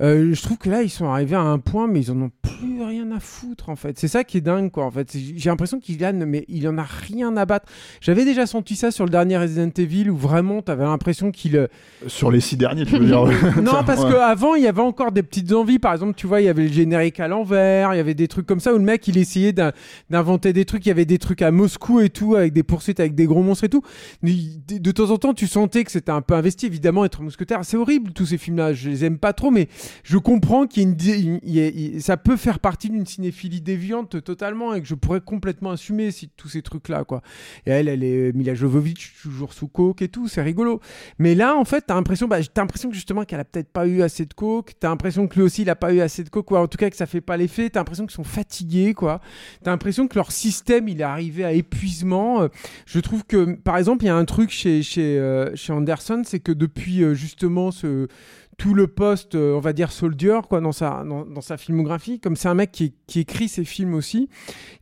euh, 0.00 0.34
je 0.34 0.42
trouve 0.42 0.58
que 0.58 0.68
là, 0.68 0.82
ils 0.82 0.90
sont 0.90 1.06
arrivés 1.06 1.36
à 1.36 1.40
un 1.40 1.58
point, 1.58 1.86
mais 1.86 2.00
ils 2.00 2.10
en 2.10 2.20
ont 2.20 2.30
plus 2.42 2.82
rien 2.82 3.10
à 3.12 3.20
foutre, 3.20 3.68
en 3.70 3.76
fait. 3.76 3.98
C'est 3.98 4.08
ça 4.08 4.24
qui 4.24 4.38
est 4.38 4.40
dingue, 4.42 4.70
quoi, 4.70 4.84
en 4.84 4.90
fait. 4.90 5.16
J'ai 5.36 5.48
l'impression 5.50 5.80
qu'il 5.80 6.04
a, 6.04 6.12
mais 6.12 6.44
il 6.48 6.68
en 6.68 6.76
a 6.78 6.82
rien 6.82 7.36
à 7.36 7.46
battre. 7.46 7.66
J'avais 8.00 8.24
déjà 8.24 8.46
senti 8.46 8.76
ça 8.76 8.90
sur 8.90 9.04
le 9.04 9.10
dernier 9.10 9.38
Resident 9.38 9.70
Evil, 9.78 10.10
où 10.10 10.16
vraiment, 10.16 10.60
t'avais 10.62 10.84
l'impression 10.84 11.30
qu'il... 11.30 11.56
euh, 11.56 11.66
Sur 12.06 12.30
les 12.30 12.40
six 12.40 12.56
derniers, 12.56 12.84
tu 12.84 12.98
veux 12.98 13.06
dire. 13.06 13.24
non, 13.62 13.82
parce 13.84 14.04
Ouais. 14.04 14.12
qu'avant, 14.12 14.54
il 14.54 14.62
y 14.64 14.66
avait 14.66 14.82
encore 14.82 15.12
des 15.12 15.22
petites 15.22 15.52
envies. 15.52 15.78
Par 15.78 15.92
exemple, 15.94 16.14
tu 16.14 16.26
vois, 16.26 16.40
il 16.40 16.44
y 16.44 16.48
avait 16.48 16.66
le 16.66 16.72
générique 16.72 17.18
à 17.20 17.28
l'envers, 17.28 17.94
il 17.94 17.96
y 17.96 18.00
avait 18.00 18.14
des 18.14 18.28
trucs 18.28 18.46
comme 18.46 18.60
ça 18.60 18.74
où 18.74 18.78
le 18.78 18.84
mec, 18.84 19.06
il 19.08 19.16
essayait 19.18 19.52
d'in- 19.52 19.72
d'inventer 20.10 20.52
des 20.52 20.64
trucs. 20.66 20.84
Il 20.86 20.90
y 20.90 20.92
avait 20.92 21.04
des 21.06 21.18
trucs 21.18 21.40
à 21.42 21.50
Moscou 21.50 22.00
et 22.00 22.10
tout, 22.10 22.34
avec 22.34 22.52
des 22.52 22.62
poursuites 22.62 23.00
avec 23.00 23.14
des 23.14 23.24
gros 23.26 23.42
monstres 23.42 23.64
et 23.64 23.68
tout. 23.68 23.82
De 24.22 24.90
temps 24.92 25.10
en 25.10 25.16
temps, 25.18 25.32
tu 25.34 25.46
sentais 25.46 25.84
que 25.84 25.90
c'était 25.92 26.12
un 26.12 26.20
peu 26.22 26.34
investi. 26.34 26.66
Évidemment, 26.66 27.04
être 27.04 27.22
mousquetaire, 27.22 27.60
c'est 27.64 27.76
horrible, 27.76 28.12
tous 28.12 28.26
ces 28.26 28.38
films-là. 28.38 28.72
Je 28.72 28.88
les 28.90 29.04
aime 29.04 29.18
pas 29.18 29.32
trop, 29.32 29.50
mais 29.50 29.68
je 30.05 30.19
comprends 30.19 30.66
qu'il 30.66 30.83
y 30.83 31.59
ait 31.59 31.71
une 31.71 32.00
ça 32.00 32.16
peut 32.16 32.37
faire 32.37 32.59
partie 32.59 32.90
d'une 32.90 33.07
cinéphilie 33.07 33.61
déviante 33.61 34.23
totalement 34.23 34.75
et 34.75 34.81
que 34.81 34.88
je 34.88 34.95
pourrais 34.95 35.21
complètement 35.21 35.71
assumer 35.71 36.11
si, 36.11 36.28
tous 36.37 36.49
ces 36.49 36.62
trucs-là, 36.62 37.05
quoi. 37.05 37.23
Et 37.66 37.71
elle, 37.71 37.88
elle 37.88 38.05
est 38.05 38.33
Mila 38.33 38.55
Jovovich, 38.55 39.14
toujours 39.23 39.52
sous 39.52 39.69
coke 39.69 40.02
et 40.02 40.09
tout, 40.09 40.28
c'est 40.28 40.43
rigolo. 40.43 40.81
Mais 41.19 41.35
là, 41.35 41.57
en 41.57 41.64
fait, 41.64 41.85
t'as 41.87 41.95
l'impression, 41.95 42.28
bah, 42.28 42.43
t'as 42.43 42.62
l'impression 42.62 42.88
que 42.88 42.95
justement 42.95 43.25
qu'elle 43.25 43.40
a 43.40 43.45
peut-être 43.45 43.71
pas 43.71 43.87
eu 43.87 44.02
assez 44.02 44.26
de 44.26 44.35
coke. 44.35 44.73
T'as 44.78 44.88
l'impression 44.88 45.26
que 45.28 45.37
lui 45.37 45.43
aussi, 45.43 45.62
il 45.62 45.71
a 45.71 45.76
pas 45.76 45.93
eu 45.93 46.00
assez 46.00 46.25
de 46.25 46.28
coke, 46.28 46.52
en 46.52 46.66
tout 46.66 46.78
cas 46.78 46.90
que 46.90 46.97
ça 46.97 47.07
fait 47.07 47.21
pas 47.21 47.37
l'effet. 47.37 47.71
T'as 47.71 47.81
l'impression 47.81 48.07
qu'ils 48.07 48.14
sont 48.14 48.25
fatigués, 48.25 48.95
quoi. 48.95 49.21
T'as 49.62 49.71
l'impression 49.71 50.09
que 50.09 50.16
leur 50.16 50.33
système, 50.33 50.88
il 50.88 51.00
est 51.00 51.05
arrivé 51.05 51.45
à 51.45 51.52
épuisement. 51.52 52.43
Euh, 52.43 52.49
Je 52.87 53.00
trouve 53.00 53.25
que, 53.25 53.55
par 53.55 53.76
exemple, 53.76 54.05
il 54.05 54.09
y 54.09 54.11
a 54.11 54.16
un 54.16 54.25
truc 54.25 54.50
chez 54.50 54.83
chez 54.83 55.19
euh, 55.19 55.55
chez 55.55 55.73
Anderson, 55.73 56.23
c'est 56.25 56.40
que 56.40 56.52
depuis 56.52 57.02
euh, 57.02 57.14
justement 57.14 57.71
ce 57.71 58.09
tout 58.56 58.75
le 58.75 58.86
poste, 58.86 59.34
euh, 59.34 59.54
on 59.54 59.60
va 59.60 59.72
dire 59.72 59.92
soldier, 59.92 60.40
quoi, 60.48 60.60
dans 60.60 60.72
sa, 60.72 61.04
dans, 61.04 61.40
sa 61.40 61.56
filmographie. 61.56 62.20
Comme 62.20 62.36
c'est 62.36 62.48
un 62.48 62.54
mec 62.54 62.72
qui, 62.72 62.94
qui 63.06 63.20
écrit 63.20 63.48
ses 63.48 63.64
films 63.64 63.94
aussi, 63.94 64.28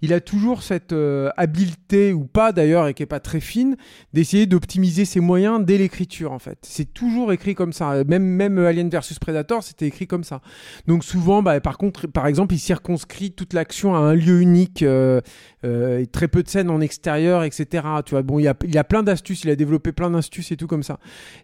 il 0.01 0.13
a 0.13 0.21
toujours 0.21 0.63
cette 0.63 0.93
euh, 0.93 1.31
habileté, 1.37 2.13
ou 2.13 2.25
pas 2.25 2.53
d'ailleurs, 2.53 2.87
et 2.87 2.95
qui 2.95 3.03
est 3.03 3.07
pas 3.07 3.21
très 3.21 3.41
fine, 3.41 3.77
d'essayer 4.13 4.47
d'optimiser 4.47 5.05
ses 5.05 5.21
moyens 5.21 5.65
dès 5.65 5.79
l'écriture, 5.79 6.33
en 6.33 6.39
fait. 6.39 6.59
C'est 6.63 6.93
toujours 6.93 7.33
écrit 7.33 7.55
comme 7.55 7.73
ça. 7.73 8.05
Même, 8.05 8.25
même 8.25 8.59
Alien 8.59 8.89
versus 8.89 9.19
Predator, 9.19 9.63
c'était 9.63 9.87
écrit 9.87 10.07
comme 10.07 10.25
ça. 10.25 10.41
Donc 10.87 11.05
souvent, 11.05 11.43
bah, 11.43 11.61
par 11.61 11.79
contre, 11.79 12.07
par 12.07 12.27
exemple, 12.27 12.55
il 12.55 12.59
circonscrit 12.59 13.33
toute 13.33 13.53
l'action 13.53 13.95
à 13.95 13.99
un 13.99 14.15
lieu 14.15 14.41
unique, 14.41 14.83
euh, 14.83 15.21
euh, 15.65 16.05
très 16.13 16.29
peu 16.29 16.43
de 16.43 16.49
scènes 16.49 16.71
en 16.71 16.81
extérieur, 16.81 17.43
etc. 17.45 17.85
Tu 18.05 18.11
vois, 18.13 18.23
bon, 18.23 18.39
il 18.39 18.47
a, 18.49 18.55
il 18.67 18.77
a 18.79 18.85
plein 18.85 19.03
d'astuces, 19.03 19.45
il 19.45 19.51
a 19.51 19.57
développé 19.57 19.93
plein 19.93 20.11
d'astuces 20.11 20.53
et 20.53 20.57
tout 20.57 20.67
comme 20.67 20.83
ça. 20.83 20.99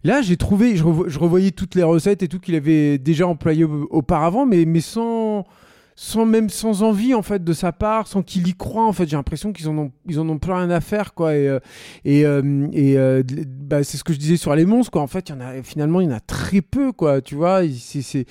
Là, 0.04 0.20
j'ai 0.22 0.36
trouvé, 0.36 0.76
je, 0.76 0.84
revo- 0.84 1.08
je 1.08 1.18
revoyais 1.18 1.50
toutes 1.50 1.74
les 1.74 1.82
recettes 1.82 2.22
et 2.22 2.28
tout 2.28 2.38
qu'il 2.38 2.54
avait 2.54 2.98
déjà 2.98 3.26
employé 3.26 3.64
au- 3.64 3.88
auparavant, 3.90 4.46
mais, 4.46 4.64
mais 4.66 4.80
sans, 4.80 5.44
sans 5.96 6.24
même 6.24 6.48
sans 6.48 6.82
envie 6.82 7.12
en 7.14 7.20
fait 7.22 7.44
de 7.44 7.52
sa 7.52 7.72
part, 7.72 8.06
sans 8.06 8.22
qu'il 8.22 8.46
y 8.48 8.54
croit 8.54 8.86
en 8.86 8.92
fait. 8.92 9.06
J'ai 9.08 9.16
l'impression 9.16 9.52
qu'ils 9.52 9.68
en 9.68 9.76
ont 9.76 9.92
ils 10.08 10.18
en 10.18 10.28
ont 10.30 10.38
plus 10.38 10.52
rien 10.52 10.70
à 10.70 10.80
faire 10.80 11.12
quoi. 11.14 11.34
Et 11.34 11.46
euh, 11.48 11.58
et, 12.04 12.24
euh, 12.26 13.22
bah, 13.46 13.84
c'est 13.84 13.96
ce 13.98 14.04
que 14.04 14.12
je 14.14 14.18
disais 14.18 14.36
sur 14.38 14.54
les 14.54 14.64
monstres 14.64 14.90
quoi. 14.92 15.02
En 15.02 15.06
fait, 15.06 15.28
il 15.28 15.32
y 15.32 15.34
en 15.34 15.40
a 15.40 15.62
finalement 15.62 16.00
il 16.00 16.08
y 16.08 16.12
en 16.12 16.16
a 16.16 16.20
très 16.20 16.62
peu 16.62 16.92
quoi. 16.92 17.20
Tu 17.20 17.34
vois, 17.34 17.60
c'est 17.70 18.26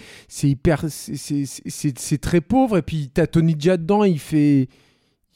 hyper 0.50 0.84
c'est 0.88 2.22
très 2.22 2.42
pauvre. 2.42 2.78
Et 2.78 2.82
puis 2.82 3.12
t'as 3.14 3.28
Tony 3.28 3.56
Jaa 3.60 3.78
dedans, 3.78 4.04
il 4.04 4.20
fait 4.20 4.68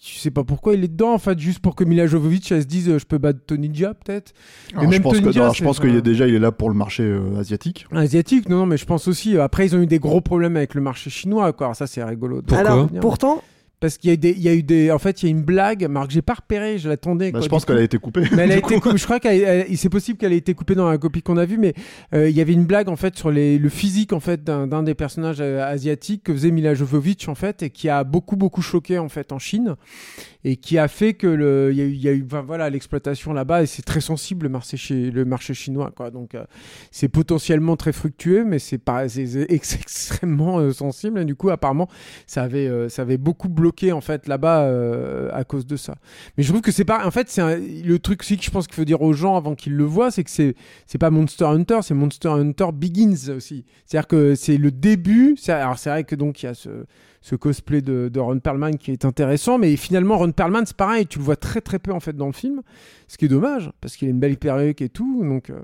je 0.05 0.19
sais 0.19 0.31
pas 0.31 0.43
pourquoi 0.43 0.73
il 0.73 0.83
est 0.83 0.87
dedans 0.89 1.13
en 1.13 1.17
fait 1.17 1.39
juste 1.39 1.59
pour 1.59 1.75
que 1.75 1.83
Mila 1.85 2.07
Jovovich 2.07 2.51
elle 2.51 2.61
se 2.63 2.67
dise 2.67 2.89
euh, 2.89 2.99
je 2.99 3.05
peux 3.05 3.17
battre 3.19 3.39
Tony 3.47 3.69
Jaa 3.73 3.93
peut-être. 3.93 4.33
Alors, 4.73 4.83
je 4.91 5.01
pense 5.01 5.13
que, 5.21 5.29
alors, 5.39 5.53
je 5.53 5.63
pense 5.63 5.79
qu'il 5.79 5.95
est 5.95 6.01
déjà 6.01 6.27
il 6.27 6.35
est 6.35 6.39
là 6.39 6.51
pour 6.51 6.69
le 6.69 6.75
marché 6.75 7.03
euh, 7.03 7.37
asiatique. 7.39 7.85
Asiatique, 7.91 8.49
non, 8.49 8.57
non, 8.57 8.65
mais 8.65 8.77
je 8.77 8.85
pense 8.85 9.07
aussi. 9.07 9.37
euh, 9.37 9.43
Après, 9.43 9.65
ils 9.65 9.75
ont 9.75 9.81
eu 9.81 9.87
des 9.87 9.99
gros 9.99 10.19
problèmes 10.21 10.57
avec 10.57 10.73
le 10.75 10.81
marché 10.81 11.09
chinois, 11.09 11.53
quoi. 11.53 11.67
Alors 11.67 11.75
ça, 11.77 11.87
c'est 11.87 12.03
rigolo. 12.03 12.41
de- 12.41 12.53
Alors, 12.53 12.87
pourtant, 12.99 13.41
Parce 13.83 13.97
qu'il 13.97 14.07
y 14.07 14.11
a, 14.11 14.13
eu 14.13 14.17
des, 14.17 14.29
il 14.31 14.41
y 14.41 14.47
a 14.47 14.53
eu 14.53 14.63
des. 14.63 14.91
En 14.91 14.97
fait, 14.97 15.21
il 15.21 15.25
y 15.25 15.27
a 15.27 15.31
une 15.31 15.43
blague, 15.43 15.85
Marc, 15.89 16.09
j'ai 16.09 16.21
pas 16.21 16.35
repéré, 16.35 16.77
je 16.77 16.87
l'attendais. 16.87 17.33
Bah, 17.33 17.39
quoi, 17.39 17.45
je 17.45 17.49
pense 17.49 17.65
qu'elle 17.65 17.79
a 17.79 17.81
été 17.83 17.97
coupée. 17.97 18.21
Mais 18.31 18.43
elle 18.43 18.51
a 18.51 18.53
Du 18.55 18.59
été 18.59 18.75
coup. 18.75 18.79
coupée. 18.79 18.97
Je 18.97 19.03
crois 19.03 19.19
qu'elle, 19.19 19.41
elle- 19.41 19.77
c'est 19.77 19.89
possible 19.89 20.17
qu'elle 20.17 20.31
ait 20.31 20.37
été 20.37 20.53
coupée 20.53 20.73
dans 20.75 20.89
la 20.89 20.97
copie 20.97 21.21
qu'on 21.21 21.35
a 21.35 21.43
vue, 21.43 21.57
mais 21.57 21.73
euh, 22.13 22.29
il 22.29 22.35
y 22.37 22.39
avait 22.39 22.53
une 22.53 22.63
blague 22.63 22.87
en 22.87 22.95
fait 22.95 23.17
sur 23.17 23.29
les, 23.29 23.57
le 23.59 23.67
physique 23.67 24.13
en 24.13 24.21
fait 24.21 24.41
d'un, 24.41 24.83
des 24.83 24.93
personnages 24.95 25.41
euh, 25.41 25.61
asiatiques 25.61 26.23
que 26.23 26.31
faisait 26.33 26.49
Mila 26.51 26.73
Jovovich 26.75 27.27
en 27.27 27.35
fait 27.35 27.61
et 27.63 27.69
qui 27.71 27.89
a 27.89 28.05
beaucoup 28.05 28.37
beaucoup 28.37 28.61
choqué 28.61 28.99
en 28.99 29.09
fait 29.09 29.33
en 29.33 29.39
Chine 29.39 29.75
et 30.45 30.55
qui 30.55 30.77
a 30.77 30.87
fait 30.87 31.13
que 31.13 31.27
le, 31.27 31.69
il 31.73 31.77
y 31.77 31.81
a 31.81 31.85
eu, 31.85 31.91
il 31.91 32.01
y 32.01 32.07
a 32.07 32.11
eu 32.13 32.23
enfin, 32.25 32.41
voilà 32.41 32.69
l'exploitation 32.69 33.33
là-bas 33.33 33.63
et 33.63 33.65
c'est 33.65 33.81
très 33.81 33.99
sensible 34.01 34.43
le 34.45 34.49
marché 34.49 34.77
chi- 34.77 35.11
le 35.11 35.25
marché 35.25 35.53
chinois 35.53 35.91
quoi. 35.93 36.09
Donc 36.09 36.35
euh, 36.35 36.45
c'est 36.91 37.09
potentiellement 37.09 37.75
très 37.75 37.91
fructueux, 37.91 38.45
mais 38.45 38.59
c'est 38.59 38.77
pas 38.77 39.05
extrêmement 39.49 40.71
sensible 40.71 41.19
et 41.19 41.25
du 41.25 41.35
coup 41.35 41.49
apparemment 41.49 41.89
ça 42.27 42.43
avait 42.43 42.89
ça 42.89 43.01
avait 43.01 43.17
beaucoup 43.17 43.49
bloqué 43.49 43.72
en 43.91 44.01
fait 44.01 44.27
là-bas 44.27 44.63
euh, 44.63 45.29
à 45.33 45.43
cause 45.43 45.65
de 45.65 45.75
ça. 45.75 45.95
Mais 46.37 46.43
je 46.43 46.49
trouve 46.49 46.61
que 46.61 46.71
c'est 46.71 46.85
pas. 46.85 47.05
En 47.05 47.11
fait, 47.11 47.29
c'est 47.29 47.59
le 47.59 47.99
truc 47.99 48.21
aussi 48.21 48.37
que 48.37 48.43
je 48.43 48.51
pense 48.51 48.67
qu'il 48.67 48.75
faut 48.75 48.85
dire 48.85 49.01
aux 49.01 49.13
gens 49.13 49.35
avant 49.35 49.55
qu'ils 49.55 49.75
le 49.75 49.83
voient, 49.83 50.11
c'est 50.11 50.23
que 50.23 50.29
c'est 50.29 50.55
c'est 50.85 50.97
pas 50.97 51.09
Monster 51.09 51.45
Hunter, 51.45 51.79
c'est 51.81 51.93
Monster 51.93 52.29
Hunter 52.29 52.67
Begins 52.73 53.29
aussi. 53.35 53.65
C'est-à-dire 53.85 54.07
que 54.07 54.35
c'est 54.35 54.57
le 54.57 54.71
début. 54.71 55.35
Alors 55.47 55.77
c'est 55.77 55.89
vrai 55.89 56.03
que 56.03 56.15
donc 56.15 56.43
il 56.43 56.47
y 56.47 56.49
a 56.49 56.53
ce 56.53 56.85
ce 57.23 57.35
cosplay 57.35 57.81
de, 57.81 58.09
de 58.11 58.19
Ron 58.19 58.39
Perlman 58.39 58.77
qui 58.77 58.91
est 58.91 59.05
intéressant, 59.05 59.57
mais 59.57 59.77
finalement 59.77 60.17
Ron 60.17 60.33
Perlman 60.33 60.65
c'est 60.65 60.75
pareil, 60.75 61.07
tu 61.07 61.19
le 61.19 61.23
vois 61.23 61.37
très 61.37 61.61
très 61.61 61.79
peu 61.79 61.93
en 61.93 62.01
fait 62.01 62.17
dans 62.17 62.27
le 62.27 62.33
film, 62.33 62.61
ce 63.13 63.17
qui 63.17 63.25
est 63.25 63.29
dommage 63.29 63.69
parce 63.79 63.95
qu'il 63.95 64.07
a 64.07 64.11
une 64.11 64.19
belle 64.19 64.37
perruque 64.37 64.81
et 64.81 64.89
tout, 64.89 65.23
donc 65.23 65.49
euh, 65.49 65.59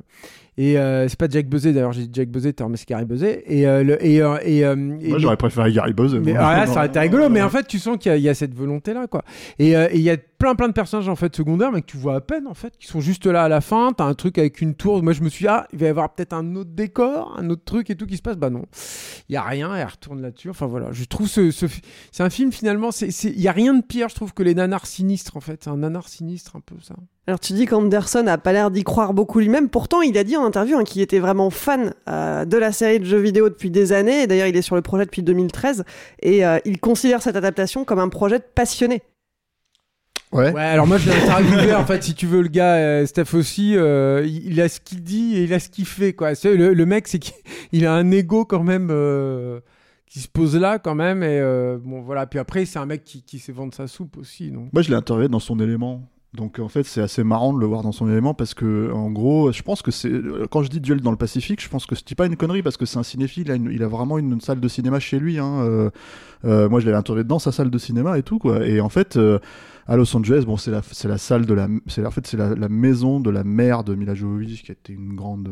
et 0.58 0.78
euh, 0.78 1.08
c'est 1.08 1.18
pas 1.18 1.28
Jack 1.30 1.48
Buzzet 1.48 1.72
d'ailleurs, 1.74 1.94
j'ai 1.94 2.04
dit 2.06 2.10
Jack 2.14 2.30
Buzzet, 2.30 2.54
mais 2.70 2.78
c'est 2.78 2.88
Gary 2.88 3.06
Buzzet 3.06 3.44
et 3.48 3.66
euh, 3.68 3.84
le- 3.84 4.06
et 4.06 4.18
et, 4.44 4.58
et 4.60 4.76
Moi, 5.10 5.18
j'aurais 5.20 5.38
préféré 5.38 5.72
Gary 5.72 5.94
Buzz. 5.94 6.14
mais 6.16 6.34
moi. 6.34 6.42
ah, 6.44 6.58
là, 6.60 6.66
ça 6.68 6.74
aurait 6.80 6.88
été 6.88 7.00
rigolo, 7.00 7.30
mais 7.30 7.42
en 7.42 7.50
fait, 7.50 7.66
tu 7.68 7.80
sens 7.80 7.98
qu'il 7.98 8.12
y, 8.12 8.14
a- 8.14 8.18
il 8.18 8.24
y 8.24 8.30
a 8.30 8.34
cette 8.34 8.54
volonté-là, 8.54 9.08
quoi. 9.08 9.24
Et 9.58 9.72
il 9.94 10.02
y 10.02 10.10
a 10.10 10.18
plein, 10.38 10.56
plein 10.56 10.68
de 10.68 10.74
personnages 10.74 11.08
en 11.10 11.16
fait 11.16 11.34
secondaires, 11.36 11.72
mais 11.72 11.82
que 11.82 11.86
tu 11.88 11.98
vois 11.98 12.16
à 12.16 12.22
peine, 12.22 12.46
en 12.48 12.54
fait, 12.54 12.78
qui 12.78 12.88
sont 12.88 13.00
juste 13.02 13.26
là 13.26 13.44
à 13.44 13.50
la 13.50 13.62
fin. 13.62 13.92
T'as 13.94 14.04
un 14.06 14.14
truc 14.14 14.38
avec 14.38 14.60
une 14.62 14.76
tour. 14.76 15.02
Moi, 15.02 15.14
je 15.14 15.22
me 15.24 15.30
suis 15.30 15.44
dit, 15.44 15.48
ah, 15.50 15.66
il 15.74 15.80
va 15.80 15.86
y 15.86 15.90
avoir 15.90 16.14
peut-être 16.14 16.34
un 16.34 16.56
autre 16.56 16.72
décor, 16.72 17.36
un 17.40 17.50
autre 17.50 17.64
truc 17.64 17.90
et 17.90 17.96
tout 17.96 18.06
qui 18.06 18.18
se 18.18 18.22
passe. 18.22 18.36
Bah 18.38 18.50
non, 18.50 18.64
il 19.30 19.34
y 19.34 19.38
a 19.38 19.42
rien. 19.44 19.74
Elle 19.76 19.86
retourne 19.88 20.22
là-dessus. 20.22 20.50
Enfin 20.50 20.66
voilà, 20.68 20.92
je 20.92 21.04
trouve 21.06 21.28
ce, 21.28 21.52
c'est 21.52 22.24
un 22.24 22.30
film 22.30 22.52
finalement. 22.52 22.90
Il 23.02 23.42
y 23.42 23.48
a 23.48 23.52
rien 23.54 23.74
de 23.74 23.82
pire, 23.84 24.10
je 24.10 24.16
trouve, 24.16 24.34
que 24.34 24.44
les 24.44 24.56
nanars 24.56 24.86
sinistres. 24.88 25.38
En 25.38 25.42
fait, 25.42 25.64
c'est 25.64 25.70
un 25.70 25.78
nanar 25.78 26.08
sinistre 26.10 26.56
un 26.58 26.62
peu 26.62 26.76
ça. 26.82 26.96
Alors 27.28 27.40
tu 27.40 27.54
dis 27.54 27.66
qu'Anderson 27.66 28.26
a 28.28 28.38
pas 28.38 28.54
l'air 28.54 28.72
d'y 28.72 28.84
croire 28.84 29.14
beaucoup 29.14 29.40
lui-même. 29.40 29.70
Pourtant, 29.70 30.02
il 30.02 30.18
a 30.18 30.24
dit 30.24 30.36
en 30.36 30.46
interview 30.46 30.78
hein, 30.78 30.84
qu'il 30.84 31.02
était 31.02 31.20
vraiment 31.20 31.50
fan 31.52 31.94
euh, 32.10 32.46
de 32.46 32.58
la 32.58 32.72
série 32.72 33.00
de 33.00 33.06
jeux 33.06 33.20
vidéo 33.20 33.50
depuis 33.50 33.70
des 33.70 33.94
années. 33.94 34.24
Et 34.24 34.28
D'ailleurs, 34.28 34.48
il 34.48 34.58
est 34.58 34.64
sur 34.64 34.76
le 34.76 34.82
projet 34.82 35.06
depuis 35.06 35.22
2013 35.22 35.84
et 36.22 36.46
euh, 36.46 36.58
il 36.66 36.80
considère 36.80 37.22
cette 37.22 37.36
adaptation 37.36 37.86
comme 37.86 38.00
un 38.00 38.10
projet 38.10 38.40
de 38.40 38.44
passionné. 38.44 39.04
Ouais. 40.32 40.52
Ouais, 40.52 40.62
alors 40.62 40.86
moi 40.86 41.00
je 41.00 41.10
l'ai 41.10 41.16
interviewé 41.16 41.74
en 41.74 41.86
fait, 41.86 42.04
si 42.04 42.14
tu 42.14 42.28
veux, 42.28 42.42
le 42.42 42.50
gars, 42.50 42.76
euh, 42.76 43.06
Steph 43.08 43.34
aussi, 43.34 43.76
euh, 43.76 44.24
il, 44.28 44.62
a 44.62 44.70
ce 44.70 44.80
qu'il 44.80 45.02
dit 45.02 45.36
et 45.36 45.44
il 45.44 45.54
a 45.54 45.60
ce 45.60 45.70
qu'il 45.70 45.86
fait 45.86 46.14
quoi. 46.14 46.34
Le, 46.44 46.74
le 46.74 46.86
mec, 46.86 47.08
c'est 47.08 47.18
qu'il 47.18 47.86
a 47.88 47.94
un 47.94 48.12
ego 48.12 48.46
quand 48.46 48.62
même 48.62 48.90
euh, 48.92 49.60
qui 50.06 50.20
se 50.20 50.28
pose 50.28 50.56
là 50.56 50.78
quand 50.78 50.94
même 50.94 51.24
et 51.24 51.40
euh, 51.40 51.80
bon 51.84 52.02
voilà. 52.02 52.28
Puis 52.28 52.38
après, 52.38 52.66
c'est 52.66 52.78
un 52.78 52.86
mec 52.86 53.04
qui, 53.04 53.24
qui 53.24 53.40
sait 53.40 53.52
vendre 53.52 53.74
sa 53.74 53.88
soupe 53.88 54.18
aussi. 54.18 54.52
Donc. 54.52 54.72
Moi, 54.72 54.84
je 54.84 54.90
l'ai 54.90 54.96
interviewé 54.96 55.30
dans 55.30 55.40
son 55.40 55.60
élément. 55.60 56.04
Donc 56.36 56.60
en 56.60 56.68
fait, 56.68 56.84
c'est 56.84 57.02
assez 57.02 57.24
marrant 57.24 57.54
de 57.54 57.60
le 57.60 57.66
voir 57.66 57.82
dans 57.82 57.92
son 57.92 58.08
élément 58.08 58.36
parce 58.36 58.54
que 58.54 58.92
en 58.94 59.10
gros, 59.10 59.52
je 59.52 59.64
pense 59.64 59.82
que 59.82 59.90
c'est 59.90 60.12
quand 60.52 60.62
je 60.62 60.70
dis 60.70 60.80
duel 60.80 61.02
dans 61.02 61.10
le 61.10 61.18
Pacifique, 61.18 61.62
je 61.62 61.70
pense 61.70 61.88
que 61.88 61.96
dis 62.06 62.14
pas 62.14 62.28
une 62.28 62.36
connerie 62.36 62.62
parce 62.62 62.78
que 62.78 62.86
c'est 62.86 63.00
un 63.00 63.04
cinéphile, 63.04 63.48
il 63.72 63.82
a, 63.82 63.88
vraiment 63.88 64.20
une, 64.20 64.40
salle 64.40 64.60
de 64.60 64.68
cinéma 64.68 65.00
chez 65.00 65.18
lui. 65.18 65.40
Hein. 65.40 65.62
Euh, 65.62 65.90
euh, 66.46 66.70
moi, 66.70 66.80
je 66.80 66.86
l'avais 66.86 66.98
interviewé 66.98 67.24
dans 67.24 67.40
sa 67.40 67.52
salle 67.52 67.72
de 67.72 67.78
cinéma 67.80 68.18
et 68.20 68.24
tout 68.24 68.38
quoi. 68.38 68.66
Et 68.66 68.80
en 68.80 68.90
fait, 68.90 69.18
euh, 69.18 69.40
à 69.88 69.98
Los 69.98 70.16
Angeles, 70.16 70.44
bon, 70.46 70.56
c'est 70.56 70.70
la, 70.70 70.84
c'est 70.84 71.18
salle 71.18 71.48
de 71.48 71.54
la, 71.56 71.68
c'est 71.88 72.06
en 72.06 72.12
fait 72.12 72.28
c'est 72.28 72.38
la, 72.38 72.54
la 72.54 72.70
maison 72.70 73.20
de 73.20 73.32
la 73.32 73.44
mère 73.44 73.84
de 73.84 73.96
Mila 73.96 74.14
Jovovich 74.14 74.64
qui 74.64 74.72
était 74.72 74.94
une 74.94 75.16
grande 75.16 75.50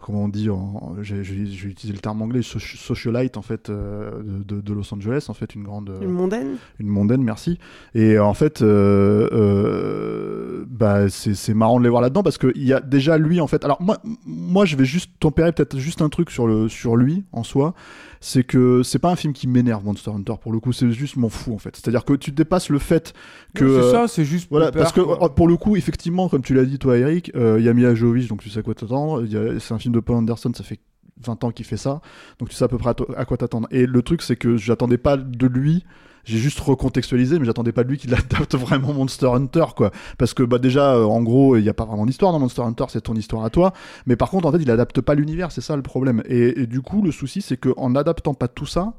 comment 0.00 0.24
on 0.24 0.28
dit, 0.28 0.50
en, 0.50 0.94
j'ai, 1.02 1.22
j'ai- 1.24 1.46
j'ai 1.46 1.68
utilisé 1.68 1.92
le 1.94 2.00
terme 2.00 2.20
anglais, 2.22 2.40
soci- 2.40 2.76
socialite 2.76 3.36
en 3.36 3.42
fait 3.42 3.68
euh, 3.70 4.22
de, 4.22 4.56
de- 4.56 4.60
de 4.60 4.72
Los 4.72 4.92
Angeles, 4.94 5.26
en 5.28 5.34
fait 5.34 5.54
une 5.54 5.62
grande, 5.62 5.92
Une 6.00 6.10
mondaine. 6.10 6.56
une 6.78 6.88
mondaine, 6.88 7.22
merci. 7.22 7.58
Et 7.94 8.18
en 8.18 8.34
fait, 8.34 8.62
euh, 8.62 9.28
euh, 9.32 10.64
bah 10.68 11.08
c'est, 11.08 11.34
c'est 11.34 11.54
marrant 11.54 11.78
de 11.78 11.84
les 11.84 11.90
voir 11.90 12.02
là-dedans 12.02 12.22
parce 12.22 12.38
que 12.38 12.52
il 12.54 12.64
y 12.64 12.72
a 12.72 12.80
déjà 12.80 13.18
lui 13.18 13.40
en 13.40 13.46
fait. 13.46 13.64
Alors 13.64 13.80
moi, 13.82 13.98
moi 14.26 14.64
je 14.64 14.76
vais 14.76 14.84
juste 14.84 15.10
tempérer 15.20 15.52
peut-être 15.52 15.78
juste 15.78 16.02
un 16.02 16.08
truc 16.08 16.30
sur 16.30 16.46
le 16.46 16.68
sur 16.68 16.96
lui 16.96 17.24
en 17.32 17.42
soi, 17.42 17.74
c'est 18.20 18.44
que 18.44 18.82
c'est 18.82 18.98
pas 18.98 19.10
un 19.10 19.16
film 19.16 19.32
qui 19.32 19.48
m'énerve 19.48 19.82
Monster 19.84 20.10
Hunter 20.10 20.34
pour 20.40 20.52
le 20.52 20.60
coup, 20.60 20.72
c'est 20.72 20.90
juste 20.92 21.16
m'en 21.16 21.30
fous 21.30 21.54
en 21.54 21.58
fait. 21.58 21.74
C'est-à-dire 21.74 22.04
que 22.04 22.12
tu 22.12 22.32
dépasses 22.32 22.68
le 22.68 22.78
fait 22.78 23.14
que 23.54 23.66
c'est 23.66 23.86
euh, 23.86 23.90
ça, 23.92 24.08
c'est 24.08 24.24
juste 24.26 24.48
voilà 24.50 24.70
peur, 24.70 24.82
parce 24.82 24.92
que 24.92 25.00
quoi. 25.00 25.24
euh, 25.24 25.28
pour 25.30 25.48
le 25.48 25.56
coup 25.56 25.74
effectivement 25.76 26.28
comme 26.28 26.42
tu 26.42 26.52
l'as 26.54 26.66
dit 26.66 26.78
toi 26.78 26.98
Eric, 26.98 27.32
euh, 27.34 27.56
il 27.58 27.64
y 27.64 27.86
a 27.86 27.94
Jovovich 27.94 28.28
donc 28.28 28.42
tu 28.42 28.50
sais 28.50 28.58
à 28.58 28.62
quoi 28.62 28.74
t'attendre. 28.74 29.24
C'est 29.58 29.72
un 29.72 29.78
film 29.78 29.94
de 29.94 30.00
Paul 30.00 30.16
Anderson, 30.16 30.52
ça 30.54 30.62
fait 30.62 30.80
20 31.24 31.44
ans 31.44 31.50
qu'il 31.50 31.64
fait 31.64 31.76
ça, 31.78 32.00
donc 32.38 32.50
tu 32.50 32.54
sais 32.54 32.64
à 32.64 32.68
peu 32.68 32.78
près 32.78 32.90
à, 32.90 32.94
à 33.16 33.24
quoi 33.24 33.38
t'attendre. 33.38 33.68
Et 33.70 33.86
le 33.86 34.02
truc 34.02 34.20
c'est 34.20 34.36
que 34.36 34.56
j'attendais 34.58 34.98
pas 34.98 35.16
de 35.16 35.46
lui. 35.46 35.84
J'ai 36.24 36.38
juste 36.38 36.60
recontextualisé, 36.60 37.38
mais 37.38 37.44
j'attendais 37.44 37.72
pas 37.72 37.84
de 37.84 37.88
lui 37.88 37.98
qu'il 37.98 38.14
adapte 38.14 38.54
vraiment 38.54 38.92
Monster 38.92 39.26
Hunter, 39.26 39.66
quoi. 39.76 39.90
Parce 40.18 40.34
que 40.34 40.42
bah 40.42 40.58
déjà, 40.58 40.94
euh, 40.94 41.04
en 41.04 41.22
gros, 41.22 41.56
il 41.56 41.62
n'y 41.62 41.68
a 41.68 41.74
pas 41.74 41.84
vraiment 41.84 42.06
d'histoire 42.06 42.32
dans 42.32 42.38
Monster 42.38 42.62
Hunter, 42.62 42.84
c'est 42.88 43.02
ton 43.02 43.14
histoire 43.14 43.44
à 43.44 43.50
toi. 43.50 43.72
Mais 44.06 44.16
par 44.16 44.30
contre, 44.30 44.46
en 44.46 44.52
fait, 44.52 44.58
il 44.60 44.70
adapte 44.70 45.00
pas 45.00 45.14
l'univers, 45.14 45.52
c'est 45.52 45.60
ça 45.60 45.76
le 45.76 45.82
problème. 45.82 46.22
Et, 46.26 46.66
du 46.66 46.80
coup, 46.80 47.02
le 47.02 47.12
souci, 47.12 47.42
c'est 47.42 47.56
qu'en 47.56 47.94
adaptant 47.94 48.34
pas 48.34 48.48
tout 48.48 48.66
ça, 48.66 48.92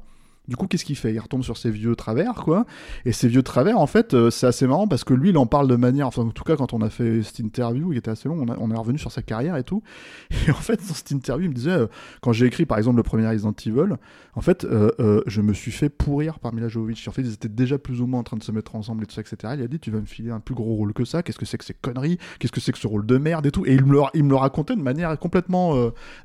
du 0.48 0.56
coup, 0.56 0.66
qu'est-ce 0.66 0.84
qu'il 0.84 0.96
fait? 0.96 1.14
Il 1.14 1.20
retombe 1.20 1.44
sur 1.44 1.56
ses 1.56 1.70
vieux 1.70 1.94
travers, 1.94 2.34
quoi. 2.34 2.66
Et 3.04 3.12
ces 3.12 3.28
vieux 3.28 3.44
travers, 3.44 3.78
en 3.78 3.86
fait, 3.86 4.12
euh, 4.12 4.28
c'est 4.28 4.46
assez 4.46 4.66
marrant 4.66 4.88
parce 4.88 5.04
que 5.04 5.14
lui, 5.14 5.30
il 5.30 5.38
en 5.38 5.46
parle 5.46 5.68
de 5.68 5.76
manière. 5.76 6.08
Enfin, 6.08 6.22
en 6.22 6.30
tout 6.30 6.42
cas, 6.42 6.56
quand 6.56 6.72
on 6.72 6.80
a 6.80 6.90
fait 6.90 7.22
cette 7.22 7.38
interview, 7.38 7.92
il 7.92 7.98
était 7.98 8.10
assez 8.10 8.28
long, 8.28 8.44
on, 8.58 8.70
est 8.70 8.76
revenu 8.76 8.98
sur 8.98 9.12
sa 9.12 9.22
carrière 9.22 9.56
et 9.56 9.62
tout. 9.62 9.84
Et 10.48 10.50
en 10.50 10.54
fait, 10.54 10.76
dans 10.76 10.94
cette 10.94 11.12
interview, 11.12 11.46
il 11.46 11.50
me 11.50 11.54
disait, 11.54 11.70
euh, 11.70 11.86
quand 12.22 12.32
j'ai 12.32 12.46
écrit 12.46 12.66
par 12.66 12.76
exemple 12.76 12.96
le 12.96 13.04
premier 13.04 13.28
Resident 13.28 13.54
Evil, 13.64 13.94
en 14.34 14.40
fait, 14.40 14.64
euh, 14.64 15.22
je 15.26 15.42
me 15.42 15.52
suis 15.52 15.70
fait 15.70 15.90
pourrir 15.90 16.40
par 16.40 16.52
Mila 16.52 16.66
Jovovich. 16.66 17.06
En 17.06 17.12
fait, 17.12 17.22
ils 17.22 17.34
étaient 17.34 17.48
déjà 17.48 17.78
plus 17.78 18.00
ou 18.00 18.08
moins 18.08 18.20
en 18.20 18.24
train 18.24 18.36
de 18.36 18.42
se 18.42 18.50
mettre 18.50 18.74
ensemble 18.74 19.04
et 19.04 19.06
tout 19.06 19.14
ça, 19.14 19.20
etc. 19.20 19.54
Il 19.56 19.62
a 19.62 19.68
dit, 19.68 19.78
tu 19.78 19.92
vas 19.92 20.00
me 20.00 20.06
filer 20.06 20.32
un 20.32 20.40
plus 20.40 20.56
gros 20.56 20.74
rôle 20.74 20.92
que 20.92 21.04
ça. 21.04 21.22
Qu'est-ce 21.22 21.38
que 21.38 21.46
c'est 21.46 21.58
que 21.58 21.64
ces 21.64 21.74
conneries? 21.74 22.18
Qu'est-ce 22.40 22.52
que 22.52 22.60
c'est 22.60 22.72
que 22.72 22.78
ce 22.78 22.88
rôle 22.88 23.06
de 23.06 23.16
merde 23.16 23.46
et 23.46 23.52
tout? 23.52 23.64
Et 23.64 23.74
il 23.74 23.84
me 23.84 23.92
le, 23.92 24.34
racontait 24.34 24.74
de 24.74 24.82
manière 24.82 25.16
complètement 25.20 25.76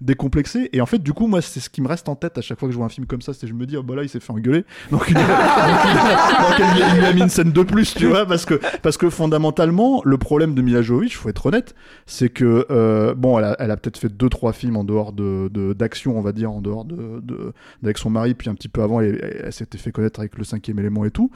décomplexée. 0.01 0.69
Et 0.73 0.81
en 0.81 0.87
fait, 0.87 0.99
du 0.99 1.13
coup, 1.13 1.27
moi, 1.27 1.41
c'est 1.41 1.59
ce 1.59 1.69
qui 1.69 1.81
me 1.81 1.87
reste 1.87 2.09
en 2.09 2.15
tête 2.15 2.37
à 2.39 2.41
chaque 2.41 2.59
fois 2.59 2.67
que 2.67 2.73
je 2.73 2.77
vois 2.77 2.87
un 2.87 2.89
film 2.89 3.05
comme 3.05 3.21
ça, 3.21 3.33
c'est 3.33 3.45
je 3.45 3.53
me 3.53 3.65
dis, 3.67 3.77
oh, 3.77 3.83
bah 3.83 3.95
là, 3.95 4.06
il 4.07 4.09
s'est 4.09 4.19
fait 4.19 4.31
engueuler. 4.33 4.63
Donc, 4.91 5.11
donc, 5.13 5.17
donc, 5.27 6.59
il 6.93 6.97
lui 6.99 7.05
a 7.05 7.13
mis 7.13 7.21
une 7.21 7.29
scène 7.29 7.51
de 7.51 7.63
plus, 7.63 7.93
tu 7.93 8.07
vois, 8.07 8.25
parce 8.25 8.45
que, 8.45 8.59
parce 8.81 8.97
que 8.97 9.09
fondamentalement, 9.09 10.01
le 10.05 10.17
problème 10.17 10.53
de 10.55 10.61
Mila 10.61 10.81
Jovovich, 10.81 11.15
faut 11.17 11.29
être 11.29 11.45
honnête, 11.45 11.75
c'est 12.05 12.29
que, 12.29 12.65
euh, 12.71 13.13
bon, 13.15 13.37
elle 13.39 13.45
a, 13.45 13.55
elle 13.59 13.71
a 13.71 13.77
peut-être 13.77 13.97
fait 13.97 14.09
deux, 14.09 14.29
trois 14.29 14.53
films 14.53 14.77
en 14.77 14.83
dehors 14.83 15.13
de, 15.13 15.49
d'action, 15.73 16.17
on 16.17 16.21
va 16.21 16.31
dire, 16.31 16.51
en 16.51 16.61
dehors 16.61 16.85
de, 16.85 17.19
de- 17.21 17.53
d'avec 17.81 17.97
son 17.97 18.09
mari, 18.09 18.33
puis 18.33 18.49
un 18.49 18.55
petit 18.55 18.69
peu 18.69 18.81
avant, 18.81 19.01
elle, 19.01 19.19
elle- 19.21 19.41
elle 19.45 19.53
s'était 19.53 19.77
fait 19.77 19.91
connaître 19.91 20.19
avec 20.19 20.37
le 20.37 20.43
cinquième 20.43 20.79
élément 20.79 21.05
et 21.05 21.11
tout. 21.11 21.29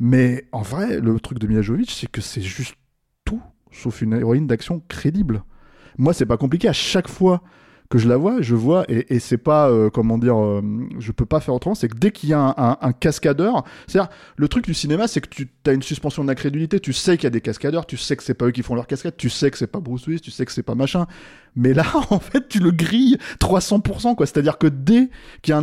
Mais 0.00 0.46
en 0.52 0.62
vrai, 0.62 0.98
le 1.00 1.18
truc 1.20 1.38
de 1.38 1.46
Mila 1.46 1.62
Jovovich, 1.62 1.92
c'est 1.94 2.10
que 2.10 2.20
c'est 2.20 2.40
juste 2.42 2.74
tout, 3.24 3.40
sauf 3.70 4.02
une 4.02 4.14
héroïne 4.14 4.46
d'action 4.46 4.82
crédible. 4.88 5.42
Moi, 5.98 6.12
c'est 6.14 6.26
pas 6.26 6.36
compliqué. 6.36 6.68
À 6.68 6.72
chaque 6.72 7.08
fois 7.08 7.42
que 7.92 7.98
je 7.98 8.08
la 8.08 8.16
vois, 8.16 8.40
je 8.40 8.54
vois, 8.54 8.86
et, 8.88 9.14
et 9.14 9.18
c'est 9.18 9.36
pas, 9.36 9.68
euh, 9.68 9.90
comment 9.90 10.16
dire, 10.16 10.40
euh, 10.42 10.62
je 10.98 11.12
peux 11.12 11.26
pas 11.26 11.40
faire 11.40 11.52
autrement, 11.54 11.74
c'est 11.74 11.88
que 11.88 11.98
dès 11.98 12.10
qu'il 12.10 12.30
y 12.30 12.32
a 12.32 12.40
un, 12.40 12.54
un- 12.56 12.78
un 12.80 12.92
cascadeur, 12.92 13.64
c'est-à-dire, 13.86 14.10
le 14.36 14.48
truc 14.48 14.64
du 14.64 14.72
cinéma, 14.72 15.06
c'est 15.08 15.20
que 15.20 15.28
tu 15.28 15.46
as 15.66 15.72
une 15.72 15.82
suspension 15.82 16.24
d'incrédulité, 16.24 16.80
tu 16.80 16.94
sais 16.94 17.18
qu'il 17.18 17.24
y 17.24 17.26
a 17.26 17.30
des 17.30 17.42
cascadeurs, 17.42 17.84
tu 17.84 17.98
sais 17.98 18.16
que 18.16 18.22
c'est 18.22 18.32
pas 18.32 18.46
eux 18.46 18.50
qui 18.50 18.62
font 18.62 18.74
leur 18.74 18.86
cascade, 18.86 19.14
tu 19.18 19.28
sais 19.28 19.50
que 19.50 19.58
c'est 19.58 19.66
pas 19.66 19.80
Bruce 19.80 20.06
Willis, 20.06 20.22
tu 20.22 20.30
sais 20.30 20.46
que 20.46 20.52
c'est 20.52 20.62
pas 20.62 20.74
machin, 20.74 21.06
mais 21.54 21.74
là, 21.74 21.84
en 22.10 22.18
fait, 22.18 22.48
tu 22.48 22.58
le 22.58 22.70
grilles 22.70 23.18
300%, 23.40 24.14
quoi. 24.14 24.26
C'est-à-dire 24.26 24.58
que 24.58 24.66
dès 24.66 25.10
qu'il 25.42 25.54
y 25.54 25.58
a 25.58 25.62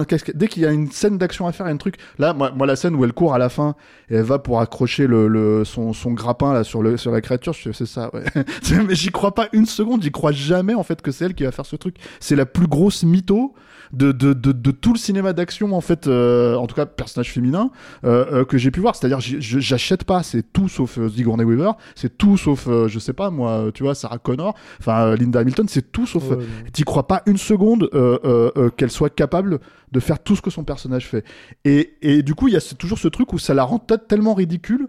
y 0.57 0.65
a 0.65 0.71
une 0.71 0.91
scène 0.91 1.17
d'action 1.17 1.47
à 1.47 1.51
faire, 1.51 1.65
il 1.65 1.69
y 1.69 1.71
a 1.71 1.75
un 1.75 1.77
truc. 1.77 1.95
Là, 2.17 2.33
moi, 2.33 2.51
moi, 2.51 2.67
la 2.67 2.75
scène 2.75 2.95
où 2.95 3.03
elle 3.03 3.13
court 3.13 3.33
à 3.33 3.37
la 3.37 3.49
fin 3.49 3.75
et 4.09 4.15
elle 4.15 4.23
va 4.23 4.39
pour 4.39 4.61
accrocher 4.61 5.07
le, 5.07 5.27
le- 5.27 5.63
son, 5.65 5.93
son 5.93 6.11
grappin 6.11 6.53
là 6.53 6.63
sur 6.63 6.83
le 6.83 6.97
sur 6.97 7.11
la 7.11 7.21
créature, 7.21 7.53
je 7.53 7.71
c'est 7.71 7.85
ça. 7.85 8.09
Ouais. 8.13 8.23
Mais 8.87 8.95
j'y 8.95 9.09
crois 9.11 9.33
pas 9.33 9.47
une 9.53 9.65
seconde. 9.65 10.03
J'y 10.03 10.11
crois 10.11 10.31
jamais 10.31 10.73
en 10.75 10.83
fait 10.83 11.01
que 11.01 11.11
c'est 11.11 11.25
elle 11.25 11.33
qui 11.33 11.43
va 11.43 11.51
faire 11.51 11.65
ce 11.65 11.75
truc. 11.75 11.95
C'est 12.19 12.35
la 12.35 12.45
plus 12.45 12.67
grosse 12.67 13.03
mytho. 13.03 13.53
De, 13.91 14.11
de, 14.11 14.33
de, 14.33 14.51
de 14.51 14.71
tout 14.71 14.93
le 14.93 14.99
cinéma 14.99 15.33
d'action 15.33 15.73
en 15.73 15.81
fait 15.81 16.05
euh, 16.07 16.55
en 16.55 16.67
tout 16.67 16.75
cas 16.75 16.85
personnage 16.85 17.31
féminin 17.31 17.71
euh, 18.03 18.25
euh, 18.31 18.45
que 18.45 18.57
j'ai 18.57 18.69
pu 18.71 18.79
voir. 18.79 18.95
C'est 18.95 19.05
à 19.05 19.09
dire 19.09 19.19
j'achète 19.19 20.03
pas. 20.03 20.23
C'est 20.23 20.53
tout 20.53 20.69
sauf 20.69 20.97
euh, 20.99 21.09
Sigourney 21.09 21.43
Weaver. 21.43 21.71
C'est 21.95 22.17
tout 22.17 22.37
sauf 22.37 22.67
euh, 22.67 22.87
je 22.87 22.99
sais 22.99 23.13
pas 23.13 23.29
moi 23.31 23.71
tu 23.73 23.83
vois 23.83 23.95
Sarah 23.95 24.19
Connor. 24.19 24.55
Enfin 24.79 25.15
Linda 25.15 25.39
Hamilton. 25.39 25.67
C'est 25.67 25.91
tout 25.91 26.05
sauf 26.05 26.29
Ouais, 26.29 26.37
t'y 26.73 26.83
crois 26.83 27.07
pas 27.07 27.23
une 27.25 27.37
seconde 27.37 27.89
euh, 27.93 28.19
euh, 28.25 28.51
euh, 28.57 28.69
qu'elle 28.69 28.91
soit 28.91 29.09
capable 29.09 29.59
de 29.91 29.99
faire 29.99 30.19
tout 30.19 30.35
ce 30.35 30.41
que 30.41 30.49
son 30.49 30.63
personnage 30.63 31.07
fait. 31.07 31.25
Et, 31.65 31.93
et 32.01 32.21
du 32.21 32.35
coup, 32.35 32.47
il 32.47 32.53
y 32.53 32.57
a 32.57 32.61
toujours 32.77 32.99
ce 32.99 33.07
truc 33.07 33.33
où 33.33 33.39
ça 33.39 33.53
la 33.53 33.63
rend 33.63 33.79
tellement 33.79 34.33
ridicule 34.33 34.87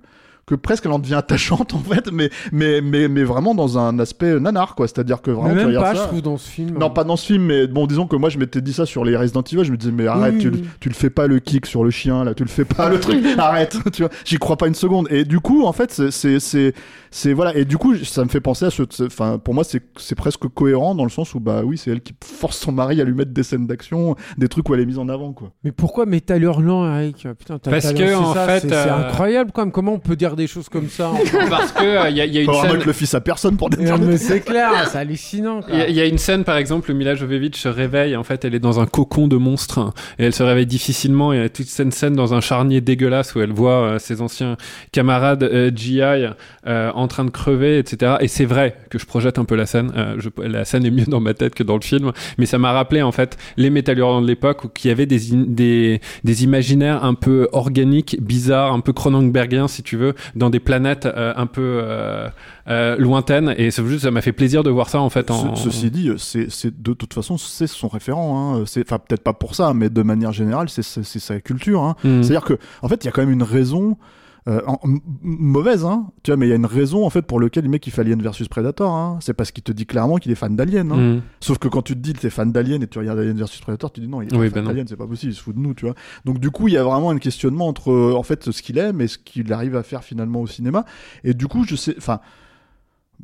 que 0.50 0.54
presque 0.56 0.84
elle 0.86 0.92
en 0.92 0.98
devient 0.98 1.14
attachante 1.14 1.72
en 1.74 1.78
fait, 1.78 2.10
mais, 2.12 2.28
mais, 2.52 2.80
mais, 2.82 3.08
mais 3.08 3.22
vraiment 3.24 3.54
dans 3.54 3.78
un 3.78 3.98
aspect 3.98 4.38
nanar 4.38 4.74
quoi. 4.74 4.86
C'est-à-dire 4.88 5.22
que 5.22 5.30
vraiment 5.30 5.48
Mais 5.54 5.60
tu 5.62 5.66
même 5.66 5.66
regardes 5.68 5.86
pas, 5.86 5.94
ça- 5.94 6.02
je 6.02 6.08
trouve, 6.08 6.22
dans 6.22 6.36
ce 6.36 6.48
film. 6.48 6.76
Non, 6.78 6.90
pas 6.90 7.04
dans 7.04 7.16
ce 7.16 7.26
film, 7.26 7.44
mais 7.44 7.66
bon, 7.66 7.86
disons 7.86 8.06
que 8.06 8.16
moi 8.16 8.28
je 8.28 8.38
m'étais 8.38 8.60
dit 8.60 8.72
ça 8.72 8.84
sur 8.84 9.04
les 9.04 9.16
Resident 9.16 9.42
Evil, 9.42 9.64
je 9.64 9.72
me 9.72 9.76
disais 9.76 9.92
mais 9.92 10.06
arrête, 10.06 10.34
Oui, 10.34 10.40
tu, 10.40 10.48
oui, 10.50 10.64
tu 10.80 10.88
le 10.88 10.94
fais 10.94 11.10
pas 11.10 11.26
le 11.26 11.38
kick 11.38 11.66
sur 11.66 11.84
le 11.84 11.90
chien 11.90 12.24
là, 12.24 12.34
tu 12.34 12.42
le 12.42 12.48
fais 12.50 12.64
pas 12.64 12.88
le 12.88 13.00
truc, 13.00 13.24
arrête, 13.38 13.76
tu 13.92 14.02
vois, 14.02 14.10
j'y 14.24 14.36
crois 14.38 14.56
pas 14.56 14.66
une 14.66 14.74
seconde. 14.74 15.06
Et 15.10 15.24
du 15.24 15.40
coup, 15.40 15.64
en 15.64 15.72
fait, 15.72 15.90
c'est- 15.92 16.10
c'est 16.40 16.74
c'est 17.12 17.32
voilà, 17.32 17.56
et 17.56 17.64
du 17.64 17.76
coup, 17.76 17.96
ça 17.96 18.22
me 18.24 18.28
fait 18.28 18.40
penser 18.40 18.66
à 18.66 18.70
ce, 18.70 18.82
enfin, 19.04 19.38
pour 19.38 19.54
moi, 19.54 19.64
c'est 19.64 19.82
c'est 19.96 20.14
presque 20.14 20.46
cohérent 20.48 20.94
dans 20.94 21.04
le 21.04 21.10
sens 21.10 21.34
où 21.34 21.40
bah 21.40 21.62
oui, 21.64 21.76
c'est 21.78 21.90
elle 21.90 22.00
qui 22.02 22.14
force 22.24 22.58
son 22.58 22.72
mari 22.72 23.00
à 23.00 23.04
lui 23.04 23.14
mettre 23.14 23.32
des 23.32 23.42
scènes 23.42 23.66
d'action, 23.66 24.14
des 24.38 24.48
trucs 24.48 24.68
où 24.68 24.74
elle 24.74 24.80
est 24.80 24.86
mise 24.86 24.98
en 24.98 25.08
avant 25.08 25.32
quoi. 25.32 25.50
Mais 25.64 25.72
pourquoi 25.72 26.06
Metal 26.06 26.42
Hurlant, 26.42 26.86
Eric? 26.98 27.26
Putain, 27.38 27.58
t'as 27.58 27.70
Parce 27.70 27.92
que, 27.92 28.14
en 28.14 28.34
ça, 28.34 28.46
fait, 28.46 28.60
c'est 28.60 28.68
c'est 28.68 28.74
euh, 28.74 29.08
incroyable 29.08 29.50
quand 29.52 29.62
même. 29.62 29.72
Comment 29.72 29.92
on 29.94 29.98
peut 29.98 30.16
dire 30.16 30.36
des 30.40 30.46
choses 30.46 30.68
comme 30.68 30.88
ça 30.88 31.12
Parce 31.50 31.72
que 31.72 32.10
il 32.10 32.16
y, 32.16 32.20
a- 32.20 32.26
y 32.26 32.38
a 32.38 32.40
une 32.40 32.46
Faut 32.46 32.60
scène. 32.62 32.72
mettre 32.72 32.86
le 32.86 32.92
fils 32.92 33.14
à 33.14 33.20
personne 33.20 33.56
pour 33.56 33.68
c'est 34.16 34.40
clair, 34.40 34.70
c'est 34.90 34.98
hallucinant. 34.98 35.60
Il 35.68 35.76
y, 35.78 35.80
a- 35.80 35.88
il 35.88 35.94
y 35.94 36.00
a 36.00 36.06
une 36.06 36.18
scène, 36.18 36.44
par 36.44 36.56
exemple, 36.56 36.90
où 36.90 36.94
Mila 36.94 37.14
Jovovich 37.14 37.56
se 37.56 37.68
réveille. 37.68 38.16
En 38.16 38.24
fait, 38.24 38.44
elle 38.44 38.54
est 38.54 38.58
dans 38.60 38.80
un 38.80 38.86
cocon 38.86 39.28
de 39.28 39.36
monstre 39.36 39.78
hein, 39.78 39.92
et 40.18 40.24
elle 40.24 40.34
se 40.34 40.42
réveille 40.42 40.66
difficilement. 40.66 41.32
Et 41.32 41.36
il 41.36 41.42
y 41.42 41.44
a 41.44 41.48
toute 41.48 41.66
cette 41.66 41.92
scène 41.92 42.14
dans 42.14 42.34
un 42.34 42.40
charnier 42.40 42.80
dégueulasse 42.80 43.34
où 43.34 43.40
elle 43.40 43.52
voit 43.52 43.82
euh, 43.82 43.98
ses 43.98 44.20
anciens 44.22 44.56
camarades 44.92 45.42
euh, 45.44 45.70
GI 45.74 46.00
euh, 46.00 46.90
en 46.94 47.06
train 47.08 47.24
de 47.24 47.30
crever, 47.30 47.78
etc. 47.78 48.16
Et 48.20 48.28
c'est 48.28 48.44
vrai 48.44 48.76
que 48.90 48.98
je 48.98 49.06
projette 49.06 49.38
un 49.38 49.44
peu 49.44 49.54
la 49.54 49.66
scène. 49.66 49.92
Euh, 49.96 50.16
je- 50.18 50.28
la 50.42 50.64
scène 50.64 50.84
est 50.84 50.90
mieux 50.90 51.04
dans 51.06 51.20
ma 51.20 51.34
tête 51.34 51.54
que 51.54 51.62
dans 51.62 51.76
le 51.76 51.82
film, 51.82 52.12
mais 52.38 52.46
ça 52.46 52.58
m'a 52.58 52.72
rappelé 52.72 53.02
en 53.02 53.12
fait 53.12 53.36
les 53.56 53.70
Metal 53.70 53.98
Hurlant 53.98 54.22
de 54.22 54.26
l'époque 54.26 54.64
où 54.64 54.68
qu'il 54.68 54.88
y 54.88 54.92
avait 54.92 55.06
des, 55.06 55.20
des 55.32 56.00
des 56.24 56.44
imaginaires 56.44 57.04
un 57.04 57.14
peu 57.14 57.48
organiques, 57.52 58.16
bizarres, 58.20 58.72
un 58.72 58.80
peu 58.80 58.92
Cronenbergiens 58.92 59.68
si 59.68 59.82
tu 59.82 59.96
veux, 59.96 60.14
dans 60.34 60.50
des 60.50 60.60
planètes 60.60 61.06
euh, 61.06 61.32
un 61.36 61.46
peu 61.46 61.80
euh, 61.82 62.28
euh, 62.68 62.96
lointaines. 62.96 63.54
Et 63.56 63.70
c'est 63.70 63.84
juste 63.86 64.02
ça 64.04 64.10
m'a 64.10 64.20
fait 64.20 64.32
plaisir 64.32 64.62
de 64.62 64.70
voir 64.70 64.88
ça 64.88 65.00
en 65.00 65.10
fait. 65.10 65.30
En... 65.30 65.54
Ce- 65.56 65.64
ceci 65.64 65.90
dit, 65.90 66.10
c'est 66.18 66.50
c'est- 66.50 66.82
de 66.82 66.92
toute 66.92 67.14
façon 67.14 67.38
c'est 67.38 67.66
son 67.66 67.88
référent. 67.88 68.54
Hein. 68.58 68.62
C'est 68.66 68.82
enfin 68.86 68.98
peut-être 68.98 69.22
pas 69.22 69.32
pour 69.32 69.54
ça, 69.54 69.72
mais 69.74 69.90
de 69.90 70.02
manière 70.02 70.32
générale, 70.32 70.68
c'est 70.68 70.82
c'est- 70.82 71.02
c'est 71.04 71.18
sa 71.20 71.40
culture. 71.40 71.82
Hein. 71.82 71.96
Mhm. 72.04 72.22
C'est-à-dire 72.22 72.44
que 72.44 72.58
en 72.82 72.88
fait, 72.88 73.02
il 73.04 73.06
y 73.06 73.08
a 73.08 73.12
quand 73.12 73.22
même 73.22 73.30
une 73.30 73.42
raison. 73.42 73.96
Euh, 74.50 74.60
en- 74.66 74.78
mauvaise, 75.22 75.84
hein, 75.84 76.08
tu 76.22 76.30
vois, 76.30 76.36
mais 76.36 76.46
il 76.46 76.50
y 76.50 76.52
a 76.52 76.56
une 76.56 76.66
raison 76.66 77.06
en 77.06 77.10
fait 77.10 77.22
pour 77.22 77.40
lequel 77.40 77.64
le 77.64 77.70
mec 77.70 77.86
il 77.86 77.90
fait 77.90 78.02
Alien 78.02 78.20
versus 78.20 78.48
Predator. 78.48 78.92
Hein. 78.92 79.18
C'est 79.20 79.32
parce 79.32 79.50
qu'il 79.52 79.62
te 79.62 79.72
dit 79.72 79.86
clairement 79.86 80.16
qu'il 80.16 80.32
est 80.32 80.34
fan 80.34 80.56
d'Alien. 80.56 80.90
Hein. 80.92 80.96
Mhm. 80.96 81.22
Sauf 81.40 81.58
que 81.58 81.68
quand 81.68 81.82
tu 81.82 81.94
te 81.94 82.00
dis 82.00 82.12
que 82.12 82.20
t'es 82.20 82.30
fan 82.30 82.50
d'Alien 82.52 82.82
et 82.82 82.86
tu 82.86 82.98
regardes 82.98 83.18
Alien 83.20 83.36
versus 83.36 83.60
Predator, 83.60 83.92
tu 83.92 84.00
dis 84.00 84.08
non, 84.08 84.20
il 84.22 84.28
est 84.34 84.36
Oui, 84.36 84.50
fan 84.50 84.62
ben 84.62 84.68
d'Alien, 84.68 84.86
c'est 84.88 84.96
pas 84.96 85.06
possible, 85.06 85.32
il 85.32 85.36
se 85.36 85.42
fout 85.42 85.54
de 85.54 85.60
nous, 85.60 85.72
tu 85.74 85.86
vois. 85.86 85.94
Donc 86.24 86.38
du 86.38 86.50
coup, 86.50 86.68
il 86.68 86.74
y 86.74 86.78
a 86.78 86.84
vraiment 86.84 87.10
un 87.10 87.18
questionnement 87.18 87.68
entre 87.68 87.92
en 88.14 88.22
fait 88.22 88.50
ce 88.50 88.60
qu'il 88.62 88.76
aime 88.78 89.00
et 89.00 89.06
ce 89.06 89.18
qu'il 89.18 89.52
arrive 89.52 89.76
à 89.76 89.82
faire 89.82 90.02
finalement 90.04 90.40
au 90.40 90.46
cinéma. 90.46 90.84
Et 91.24 91.32
du 91.34 91.46
coup, 91.46 91.64
je 91.64 91.76
sais, 91.76 91.94
enfin. 91.96 92.20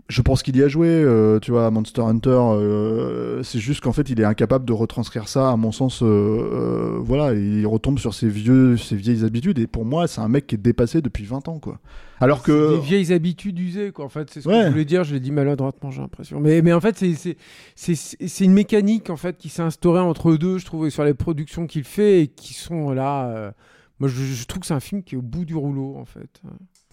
Je 0.09 0.23
pense 0.23 0.43
qu'il 0.43 0.57
y 0.57 0.63
a 0.63 0.69
joué, 0.69 0.89
euh, 0.89 1.39
tu 1.41 1.51
vois, 1.51 1.71
Monster 1.71 2.03
Hunter. 2.03 2.31
euh, 2.31 3.43
c'est 3.43 3.59
juste 3.59 3.81
qu'en 3.81 3.93
fait, 3.93 4.09
il 4.11 4.21
est 4.21 4.25
incapable 4.25 4.65
de 4.65 4.73
retranscrire 4.73 5.29
ça. 5.29 5.51
À 5.51 5.57
mon 5.57 5.73
sens, 5.73 6.01
euh, 6.03 6.99
voilà, 7.01 7.35
il 7.35 7.67
retombe 7.67 7.99
sur 7.99 8.15
ses 8.15 8.29
vieux, 8.29 8.77
ses 8.77 8.97
vieilles 8.97 9.25
habitudes. 9.25 9.59
Et 9.59 9.67
pour 9.67 9.85
moi, 9.85 10.07
c'est 10.07 10.21
un 10.21 10.29
mec 10.29 10.47
qui 10.47 10.55
est 10.55 10.59
dépassé 10.59 11.03
depuis 11.03 11.25
20 11.25 11.49
ans, 11.49 11.59
quoi. 11.59 11.79
Alors 12.21 12.43
que 12.43 12.77
Des 12.77 12.81
vieilles 12.81 13.13
habitudes 13.13 13.59
usées, 13.59 13.91
quoi. 13.93 14.05
En 14.05 14.09
fait, 14.09 14.31
c'est 14.31 14.41
ce 14.41 14.49
que 14.49 14.53
Ouais. 14.53 14.65
je 14.67 14.71
voulais 14.71 14.85
dire. 14.85 15.05
Je 15.05 15.13
l'ai 15.15 15.21
dit 15.21 15.33
maladroitement, 15.33 15.91
j'ai 15.91 16.01
l'impression. 16.01 16.41
Mais, 16.41 16.63
mais 16.63 16.73
en 16.73 16.81
fait, 16.81 16.97
c'est- 16.97 18.45
une 18.45 18.53
mécanique 18.53 19.11
en 19.11 19.17
fait 19.17 19.37
qui 19.37 19.49
s'est 19.49 19.63
instaurée 19.63 20.01
entre 20.01 20.31
eux 20.31 20.39
deux, 20.39 20.59
je 20.59 20.65
trouve, 20.67 20.89
sur 20.91 21.05
les 21.05 21.15
productions 21.15 21.67
qu'il 21.67 21.85
fait 21.85 22.23
et 22.23 22.27
qui 22.29 22.55
sont 22.55 22.91
là. 22.93 23.53
Moi, 23.99 24.09
je, 24.09 24.23
je 24.23 24.45
trouve 24.47 24.61
que 24.61 24.67
c'est 24.67 24.75
un 24.75 24.81
film 24.81 25.03
qui 25.03 25.15
est 25.15 25.19
au 25.19 25.23
bout 25.23 25.45
du 25.45 25.55
rouleau, 25.55 25.97
en 25.99 26.05
fait. 26.05 26.43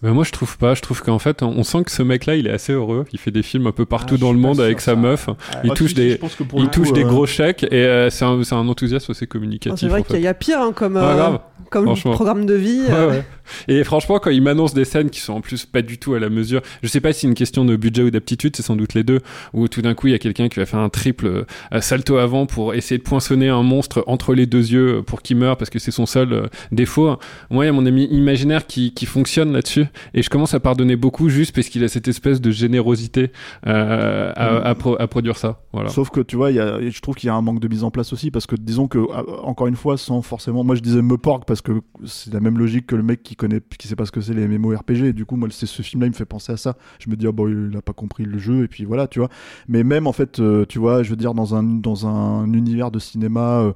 Ben 0.02 0.12
moi 0.12 0.24
je 0.24 0.32
trouve 0.32 0.58
pas, 0.58 0.74
je 0.74 0.82
trouve 0.82 1.00
qu'en 1.02 1.18
fait 1.18 1.42
on 1.42 1.62
sent 1.62 1.84
que 1.84 1.90
ce 1.90 2.02
mec 2.02 2.26
là 2.26 2.34
il 2.36 2.46
est 2.46 2.50
assez 2.50 2.72
heureux, 2.72 3.06
il 3.12 3.18
fait 3.18 3.30
des 3.30 3.42
films 3.42 3.68
un 3.68 3.72
peu 3.72 3.86
partout 3.86 4.16
Ah, 4.18 4.20
dans 4.20 4.32
le 4.32 4.38
monde 4.38 4.56
sûr, 4.56 4.64
avec 4.64 4.80
sa 4.80 4.96
meuf, 4.96 5.28
il 5.62 5.70
Ah, 5.70 5.74
touche 5.74 5.94
si, 5.94 5.94
si, 5.94 5.94
des, 5.94 6.20
il 6.58 6.68
touche 6.68 6.92
des 6.92 7.04
euh, 7.04 7.08
gros 7.08 7.26
chèques 7.26 7.62
et 7.62 7.72
euh, 7.86 8.10
c'est 8.10 8.24
un, 8.24 8.42
c'est 8.42 8.54
un 8.54 8.68
enthousiasme 8.68 9.12
assez 9.12 9.24
Ah, 9.24 9.32
communicatif. 9.32 9.78
C'est 9.80 9.88
vrai 9.88 10.00
en 10.00 10.02
qu'il 10.02 10.20
y 10.20 10.26
a 10.26 10.34
pire 10.34 10.60
hein, 10.60 10.72
comme, 10.74 10.98
euh, 10.98 11.38
comme 11.70 11.94
programme 11.94 12.44
de 12.44 12.54
vie. 12.54 12.82
Ouais, 12.88 13.06
ouais. 13.06 13.24
Et 13.68 13.84
franchement, 13.84 14.18
quand 14.18 14.30
il 14.30 14.42
m'annonce 14.42 14.74
des 14.74 14.84
scènes 14.84 15.10
qui 15.10 15.20
sont 15.20 15.34
en 15.34 15.40
plus 15.40 15.66
pas 15.66 15.82
du 15.82 15.98
tout 15.98 16.14
à 16.14 16.18
la 16.18 16.28
mesure, 16.30 16.60
je 16.82 16.88
sais 16.88 17.00
pas 17.00 17.12
si 17.12 17.20
c'est 17.20 17.26
une 17.26 17.34
question 17.34 17.64
de 17.64 17.76
budget 17.76 18.02
ou 18.02 18.10
d'aptitude, 18.10 18.56
c'est 18.56 18.62
sans 18.62 18.76
doute 18.76 18.94
les 18.94 19.04
deux, 19.04 19.20
où 19.52 19.68
tout 19.68 19.82
d'un 19.82 19.94
coup 19.94 20.06
il 20.08 20.12
y 20.12 20.14
a 20.14 20.18
quelqu'un 20.18 20.48
qui 20.48 20.58
va 20.60 20.66
faire 20.66 20.80
un 20.80 20.88
triple 20.88 21.26
euh, 21.26 21.44
salto 21.80 22.16
avant 22.16 22.46
pour 22.46 22.74
essayer 22.74 22.98
de 22.98 23.02
poinçonner 23.02 23.48
un 23.48 23.62
monstre 23.62 24.04
entre 24.06 24.34
les 24.34 24.46
deux 24.46 24.72
yeux 24.72 25.02
pour 25.06 25.22
qu'il 25.22 25.36
meure 25.36 25.56
parce 25.56 25.70
que 25.70 25.78
c'est 25.78 25.90
son 25.90 26.06
seul 26.06 26.32
euh, 26.32 26.46
défaut. 26.72 27.16
Moi, 27.50 27.64
il 27.64 27.66
y 27.66 27.70
a 27.70 27.72
mon 27.72 27.86
ami 27.86 28.04
imaginaire 28.04 28.66
qui, 28.66 28.92
qui 28.94 29.06
fonctionne 29.06 29.52
là-dessus 29.52 29.86
et 30.14 30.22
je 30.22 30.30
commence 30.30 30.54
à 30.54 30.60
pardonner 30.60 30.96
beaucoup 30.96 31.28
juste 31.28 31.54
parce 31.54 31.68
qu'il 31.68 31.84
a 31.84 31.88
cette 31.88 32.08
espèce 32.08 32.40
de 32.40 32.50
générosité 32.50 33.30
euh, 33.66 34.32
à, 34.36 34.68
à 34.68 34.74
pro- 34.74 35.00
à 35.00 35.06
produire 35.06 35.36
ça. 35.36 35.62
Voilà. 35.72 35.88
Sauf 35.90 36.10
que 36.10 36.20
tu 36.20 36.36
vois, 36.36 36.50
y 36.50 36.60
a, 36.60 36.80
je 36.88 37.00
trouve 37.00 37.14
qu'il 37.14 37.26
y 37.26 37.30
a 37.30 37.34
un 37.34 37.42
manque 37.42 37.60
de 37.60 37.68
mise 37.68 37.84
en 37.84 37.90
place 37.90 38.12
aussi 38.12 38.30
parce 38.30 38.46
que 38.46 38.56
disons 38.56 38.88
que 38.88 38.98
euh, 38.98 39.22
encore 39.42 39.66
une 39.66 39.76
fois, 39.76 39.96
sans 39.96 40.22
forcément, 40.22 40.64
moi 40.64 40.74
je 40.74 40.80
disais 40.80 41.02
me 41.02 41.16
porg 41.16 41.44
parce 41.46 41.60
que 41.60 41.72
c'est 42.04 42.32
la 42.32 42.40
même 42.40 42.58
logique 42.58 42.86
que 42.86 42.96
le 42.96 43.02
mec 43.02 43.22
qui 43.22 43.33
connaît, 43.36 43.60
qui 43.78 43.88
sait 43.88 43.96
pas 43.96 44.06
ce 44.06 44.12
que 44.12 44.20
c'est 44.20 44.34
les 44.34 44.46
MMORPG. 44.46 45.04
Et 45.04 45.12
du 45.12 45.24
coup, 45.24 45.36
moi, 45.36 45.48
c'est 45.50 45.66
ce 45.66 45.82
film-là, 45.82 46.06
il 46.06 46.10
me 46.10 46.14
fait 46.14 46.24
penser 46.24 46.52
à 46.52 46.56
ça. 46.56 46.76
Je 46.98 47.10
me 47.10 47.16
dis, 47.16 47.26
ah 47.26 47.32
bon, 47.32 47.48
il 47.48 47.76
a 47.76 47.82
pas 47.82 47.92
compris 47.92 48.24
le 48.24 48.38
jeu 48.38 48.64
et 48.64 48.68
puis 48.68 48.84
voilà, 48.84 49.06
tu 49.06 49.18
vois. 49.18 49.28
Mais 49.68 49.84
même 49.84 50.06
en 50.06 50.12
fait, 50.12 50.40
euh, 50.40 50.64
tu 50.66 50.78
vois, 50.78 51.02
je 51.02 51.10
veux 51.10 51.16
dire 51.16 51.34
dans 51.34 51.54
un 51.54 51.62
dans 51.62 52.06
un 52.06 52.52
univers 52.52 52.90
de 52.90 52.98
cinéma. 52.98 53.72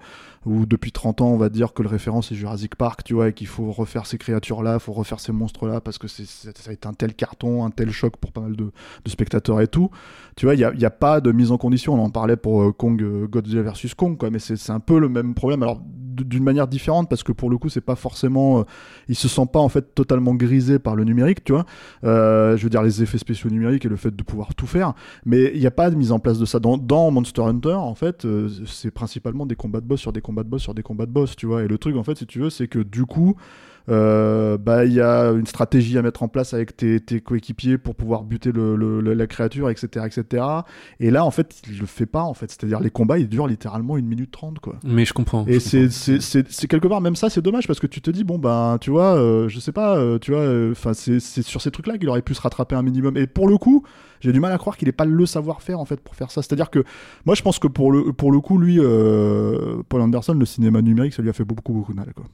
Où 0.48 0.66
depuis 0.66 0.92
30 0.92 1.20
ans 1.20 1.28
on 1.28 1.36
va 1.36 1.48
dire 1.48 1.74
que 1.74 1.82
le 1.82 1.88
référent 1.88 2.22
c'est 2.22 2.34
Jurassic 2.34 2.74
Park, 2.74 3.04
tu 3.04 3.14
vois, 3.14 3.28
et 3.28 3.32
qu'il 3.32 3.46
faut 3.46 3.70
refaire 3.70 4.06
ces 4.06 4.18
créatures-là, 4.18 4.78
faut 4.78 4.92
refaire 4.92 5.20
ces 5.20 5.32
monstres-là 5.32 5.80
parce 5.80 5.98
que 5.98 6.08
c'est, 6.08 6.26
ça 6.26 6.50
a 6.68 6.72
été 6.72 6.88
un 6.88 6.94
tel 6.94 7.14
carton, 7.14 7.64
un 7.64 7.70
tel 7.70 7.90
choc 7.90 8.16
pour 8.16 8.32
pas 8.32 8.40
mal 8.40 8.56
de, 8.56 8.70
spectateurs 9.06 9.60
et 9.60 9.68
tout. 9.68 9.90
Tu 10.36 10.46
vois, 10.46 10.54
il 10.54 10.58
n'y 10.58 10.84
a, 10.84 10.88
a 10.88 10.90
pas 10.90 11.20
de 11.20 11.32
mise 11.32 11.50
en 11.50 11.58
condition. 11.58 11.94
On 11.94 12.04
en 12.04 12.10
parlait 12.10 12.36
pour 12.36 12.62
euh, 12.62 12.72
Kong, 12.72 13.02
euh, 13.02 13.26
Godzilla 13.26 13.62
versus 13.62 13.94
Kong, 13.94 14.16
mais 14.30 14.38
c'est, 14.38 14.70
un 14.70 14.80
peu 14.80 14.98
le 14.98 15.08
même 15.08 15.34
problème. 15.34 15.62
Alors 15.62 15.80
d'une 16.24 16.42
manière 16.42 16.66
différente 16.66 17.08
parce 17.08 17.22
que 17.22 17.32
pour 17.32 17.50
le 17.50 17.58
coup 17.58 17.68
c'est 17.68 17.80
pas 17.80 17.94
forcément, 17.94 18.60
euh, 18.60 18.62
il 19.08 19.14
se 19.14 19.28
sent 19.28 19.46
pas 19.52 19.60
en 19.60 19.68
fait 19.68 19.94
totalement 19.94 20.34
grisé 20.34 20.78
par 20.78 20.96
le 20.96 21.04
numérique, 21.04 21.44
tu 21.44 21.52
vois. 21.52 21.64
Euh, 22.04 22.56
je 22.56 22.62
veux 22.64 22.70
dire 22.70 22.82
les 22.82 23.02
effets 23.02 23.18
spéciaux 23.18 23.50
numériques 23.50 23.84
et 23.84 23.88
le 23.88 23.96
fait 23.96 24.14
de 24.14 24.22
pouvoir 24.22 24.54
tout 24.54 24.66
faire, 24.66 24.94
mais 25.24 25.52
il 25.54 25.60
n'y 25.60 25.66
a 25.66 25.70
pas 25.70 25.90
de 25.90 25.94
mise 25.94 26.12
en 26.12 26.18
place 26.18 26.38
de 26.38 26.44
ça 26.44 26.58
dans, 26.58 26.76
dans 26.76 27.10
Monster 27.10 27.42
Hunter. 27.42 27.74
En 27.74 27.94
fait, 27.94 28.26
c'est 28.66 28.90
principalement 28.90 29.46
des 29.46 29.56
combats 29.56 29.80
de 29.80 29.86
boss 29.86 30.00
sur 30.00 30.12
des 30.12 30.20
combats 30.20 30.37
de 30.44 30.48
boss 30.48 30.62
sur 30.62 30.74
des 30.74 30.82
combats 30.82 31.06
de 31.06 31.12
boss, 31.12 31.36
tu 31.36 31.46
vois. 31.46 31.62
Et 31.64 31.68
le 31.68 31.78
truc 31.78 31.96
en 31.96 32.02
fait, 32.02 32.16
si 32.18 32.26
tu 32.26 32.40
veux, 32.40 32.50
c'est 32.50 32.68
que 32.68 32.78
du 32.80 33.04
coup 33.04 33.36
euh, 33.90 34.58
bah 34.58 34.84
il 34.84 34.92
y 34.92 35.00
a 35.00 35.30
une 35.30 35.46
stratégie 35.46 35.96
à 35.96 36.02
mettre 36.02 36.22
en 36.22 36.28
place 36.28 36.52
avec 36.52 36.76
tes, 36.76 37.00
tes 37.00 37.22
coéquipiers 37.22 37.78
pour 37.78 37.94
pouvoir 37.94 38.22
buter 38.22 38.52
le, 38.52 39.00
la 39.00 39.26
créature 39.26 39.70
etc 39.70 40.04
etc 40.04 40.44
et 41.00 41.10
là 41.10 41.24
en 41.24 41.30
fait 41.30 41.62
il 41.66 41.78
le 41.78 41.86
fait 41.86 42.04
pas 42.04 42.22
en 42.22 42.34
fait 42.34 42.50
c'est 42.50 42.64
à 42.64 42.66
dire 42.66 42.80
les 42.80 42.90
combats 42.90 43.18
ils 43.18 43.28
durent 43.30 43.46
littéralement 43.46 43.96
une 43.96 44.06
minute 44.06 44.30
trente 44.30 44.58
quoi 44.58 44.74
Mais 44.84 45.06
je 45.06 45.14
comprends. 45.14 45.46
et 45.46 45.58
c'est 45.58 46.66
quelque 46.68 46.86
part 46.86 47.00
même 47.00 47.16
ça 47.16 47.30
c'est 47.30 47.40
dommage 47.40 47.66
parce 47.66 47.80
que 47.80 47.86
tu 47.86 48.02
te 48.02 48.10
dis 48.10 48.24
bon 48.24 48.38
ben 48.38 48.76
tu 48.78 48.90
vois 48.90 49.16
euh, 49.16 49.48
je 49.48 49.58
sais 49.58 49.72
pas 49.72 49.96
euh, 49.96 50.18
tu 50.18 50.32
vois 50.32 50.70
enfin 50.70 50.92
c'est 50.92 51.18
c'est 51.18 51.42
sur 51.42 51.62
ces 51.62 51.70
trucs 51.70 51.86
là 51.86 51.96
qu'il 51.96 52.10
aurait 52.10 52.20
pu 52.20 52.34
se 52.34 52.42
rattraper 52.42 52.74
un 52.74 52.82
minimum 52.82 53.16
et 53.16 53.26
pour 53.26 53.48
le 53.48 53.56
coup 53.56 53.84
j'ai 54.20 54.32
du 54.32 54.40
mal 54.40 54.52
à 54.52 54.58
croire 54.58 54.76
qu'il 54.76 54.88
ait 54.88 54.92
pas 54.92 55.04
le 55.04 55.26
savoir-faire 55.26 55.78
en 55.80 55.84
fait 55.84 56.00
pour 56.00 56.14
faire 56.14 56.30
ça. 56.30 56.42
C'est-à-dire 56.42 56.70
que 56.70 56.84
moi, 57.26 57.34
je 57.34 57.42
pense 57.42 57.58
que 57.58 57.68
pour 57.68 57.92
le 57.92 58.12
pour 58.12 58.32
le 58.32 58.40
coup, 58.40 58.58
lui, 58.58 58.78
euh, 58.78 59.82
Paul 59.88 60.00
Anderson, 60.00 60.34
le 60.34 60.46
cinéma 60.46 60.82
numérique, 60.82 61.14
ça 61.14 61.22
lui 61.22 61.30
a 61.30 61.32
fait 61.32 61.44
beaucoup 61.44 61.72
beaucoup 61.72 61.92
de 61.92 61.96
mal, 61.98 62.12
quoi. 62.14 62.24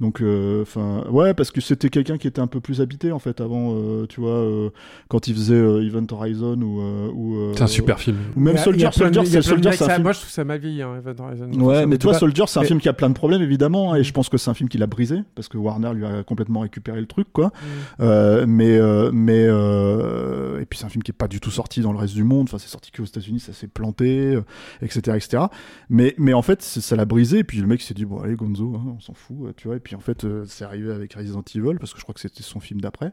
Donc, 0.00 0.20
euh, 0.20 0.62
enfin, 0.62 1.04
ouais, 1.10 1.32
parce 1.34 1.50
que 1.52 1.60
c'était 1.60 1.88
quelqu'un 1.88 2.16
qui 2.18 2.26
était 2.26 2.40
un 2.40 2.46
peu 2.48 2.60
plus 2.60 2.80
habité 2.80 3.12
en 3.12 3.18
fait 3.20 3.40
avant, 3.40 3.72
euh, 3.74 4.06
tu 4.08 4.20
vois, 4.20 4.30
euh, 4.32 4.70
quand 5.08 5.28
il 5.28 5.34
faisait 5.34 5.54
euh, 5.54 5.84
Event 5.86 6.06
Horizon 6.10 6.60
ou. 6.60 6.80
euh, 6.80 7.10
ou 7.14 7.36
euh, 7.36 7.52
C'est 7.54 7.62
un 7.62 7.66
super 7.68 8.00
film. 8.00 8.16
Ou 8.34 8.40
même 8.40 8.56
Soldier. 8.56 8.88
Soldier, 8.90 9.24
c'est 9.26 9.42
Soldier, 9.42 9.68
un 9.70 9.72
film. 9.72 10.02
Moi, 10.02 10.12
je 10.12 10.18
trouve 10.20 10.30
ça 10.30 10.44
mal 10.44 10.58
vieilli, 10.58 10.82
hein, 10.82 10.96
Event 10.98 11.24
Horizon. 11.24 11.50
Ouais, 11.60 11.86
mais 11.86 11.98
toi. 11.98 12.14
Soldier, 12.14 12.44
c'est 12.48 12.58
un 12.58 12.62
Mais- 12.62 12.68
film 12.68 12.80
qui 12.80 12.88
a 12.88 12.92
plein 12.94 13.10
de 13.10 13.14
problèmes 13.14 13.42
évidemment, 13.42 13.94
et 13.94 14.02
je 14.02 14.12
pense 14.12 14.28
que 14.28 14.38
c'est 14.38 14.50
un 14.50 14.54
film 14.54 14.68
qui 14.68 14.78
l'a 14.78 14.86
brisé 14.88 15.18
parce 15.36 15.48
que 15.48 15.58
Warner 15.58 15.92
lui 15.94 16.04
a 16.06 16.22
complètement 16.24 16.60
récupéré 16.60 17.00
le 17.00 17.06
truc, 17.06 17.28
quoi. 17.32 17.52
Euh, 18.00 18.44
mais 18.48 18.78
euh, 18.78 19.10
mais 19.12 19.44
euh, 19.46 20.60
et 20.60 20.64
puis 20.64 20.78
c'est 20.78 20.86
un 20.86 20.90
film 20.92 21.02
qui 21.02 21.10
est 21.10 21.14
pas 21.14 21.28
du 21.28 21.40
tout 21.40 21.50
sorti 21.50 21.80
dans 21.80 21.92
le 21.92 21.98
reste 21.98 22.14
du 22.14 22.24
monde. 22.24 22.44
Enfin, 22.48 22.58
c'est 22.58 22.68
sorti 22.68 22.90
qu'aux 22.92 23.04
États-Unis, 23.04 23.40
ça 23.40 23.52
s'est 23.52 23.68
planté, 23.68 24.34
euh, 24.34 24.44
etc., 24.80 25.16
etc. 25.16 25.44
Mais 25.88 26.14
mais 26.18 26.34
en 26.34 26.42
fait, 26.42 26.62
ça 26.62 26.96
l'a 26.96 27.04
brisé. 27.04 27.38
Et 27.38 27.44
puis 27.44 27.58
le 27.58 27.66
mec 27.66 27.82
s'est 27.82 27.94
dit 27.94 28.04
bon 28.04 28.20
allez 28.20 28.34
Gonzo, 28.34 28.74
hein, 28.76 28.94
on 28.96 29.00
s'en 29.00 29.14
fout, 29.14 29.36
euh, 29.42 29.52
tu 29.56 29.68
vois. 29.68 29.76
Et 29.76 29.80
puis 29.80 29.96
en 29.96 30.00
fait, 30.00 30.24
euh, 30.24 30.44
c'est 30.46 30.64
arrivé 30.64 30.92
avec 30.92 31.14
Resident 31.14 31.44
Evil 31.54 31.78
parce 31.78 31.92
que 31.92 31.98
je 31.98 32.04
crois 32.04 32.14
que 32.14 32.20
c'était 32.20 32.42
son 32.42 32.60
film 32.60 32.80
d'après. 32.80 33.12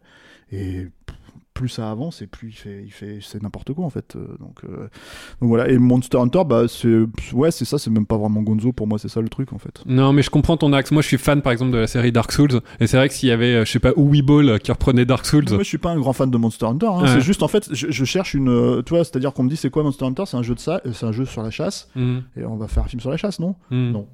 Et 0.51 0.87
plus 1.59 1.67
ça 1.69 1.91
avance 1.91 2.21
et 2.21 2.27
plus 2.27 2.47
il 2.49 2.53
fait, 2.53 2.81
il 2.85 2.91
fait 2.91 3.19
c'est 3.21 3.43
n'importe 3.43 3.73
quoi 3.73 3.83
en 3.83 3.89
fait. 3.89 4.15
Euh, 4.15 4.25
Donc, 4.39 4.61
euh, 4.63 4.87
donc 5.41 5.49
voilà. 5.49 5.67
Et 5.69 5.77
Monster 5.77 6.17
Hunter, 6.17 6.43
bah 6.47 6.63
c'est 6.69 6.99
ouais 7.33 7.51
c'est 7.51 7.65
ça, 7.65 7.77
c'est 7.77 7.89
même 7.89 8.05
pas 8.05 8.15
vraiment 8.17 8.41
Gonzo 8.41 8.71
pour 8.71 8.87
moi, 8.87 8.97
c'est 8.97 9.09
ça 9.09 9.19
le 9.19 9.27
truc 9.27 9.51
en 9.51 9.57
fait. 9.57 9.81
Non, 9.85 10.13
mais 10.13 10.21
je 10.21 10.29
comprends 10.29 10.55
ton 10.55 10.71
axe. 10.71 10.91
Moi, 10.91 11.01
je 11.01 11.07
suis 11.07 11.17
fan, 11.17 11.41
par 11.41 11.51
exemple, 11.51 11.71
de 11.71 11.77
la 11.77 11.87
série 11.87 12.13
Dark 12.13 12.31
Souls. 12.31 12.61
Et 12.79 12.87
c'est 12.87 12.95
vrai 12.95 13.09
que 13.09 13.13
s'il 13.13 13.27
y 13.27 13.31
avait, 13.33 13.55
euh, 13.55 13.65
je 13.65 13.71
sais 13.71 13.79
pas, 13.79 13.91
Uwe 13.97 14.21
Ball 14.23 14.59
qui 14.59 14.71
reprenait 14.71 15.05
Dark 15.05 15.25
Souls. 15.25 15.43
Moi, 15.49 15.59
je 15.59 15.63
suis 15.67 15.77
pas 15.77 15.89
un 15.91 15.99
grand 15.99 16.13
fan 16.13 16.31
de 16.31 16.37
Monster 16.37 16.65
Hunter. 16.67 16.87
hein. 16.87 17.01
Ouais. 17.01 17.07
C'est 17.09 17.21
juste, 17.21 17.43
en 17.43 17.47
fait, 17.49 17.67
je, 17.73 17.87
je 17.91 18.05
cherche 18.05 18.33
une. 18.33 18.81
Tu 18.85 18.93
vois, 18.93 19.03
c'est-à-dire 19.03 19.33
qu'on 19.33 19.43
me 19.43 19.49
dit, 19.49 19.57
c'est 19.57 19.69
quoi 19.69 19.83
Monster 19.83 20.05
Hunter? 20.05 20.23
C'est 20.27 20.37
un 20.37 20.43
jeu 20.43 20.55
de 20.55 20.59
ça, 20.59 20.81
c'est 20.93 21.05
un 21.05 21.11
jeu 21.11 21.25
sur 21.25 21.43
la 21.43 21.49
chasse. 21.51 21.89
Mhm. 21.95 22.23
Et 22.37 22.45
on 22.45 22.55
va 22.55 22.67
faire 22.69 22.83
un 22.83 22.87
film 22.87 23.01
sur 23.01 23.09
la 23.11 23.17
chasse, 23.17 23.39
non? 23.39 23.55
Mhm. 23.69 23.91
Non. 23.91 24.07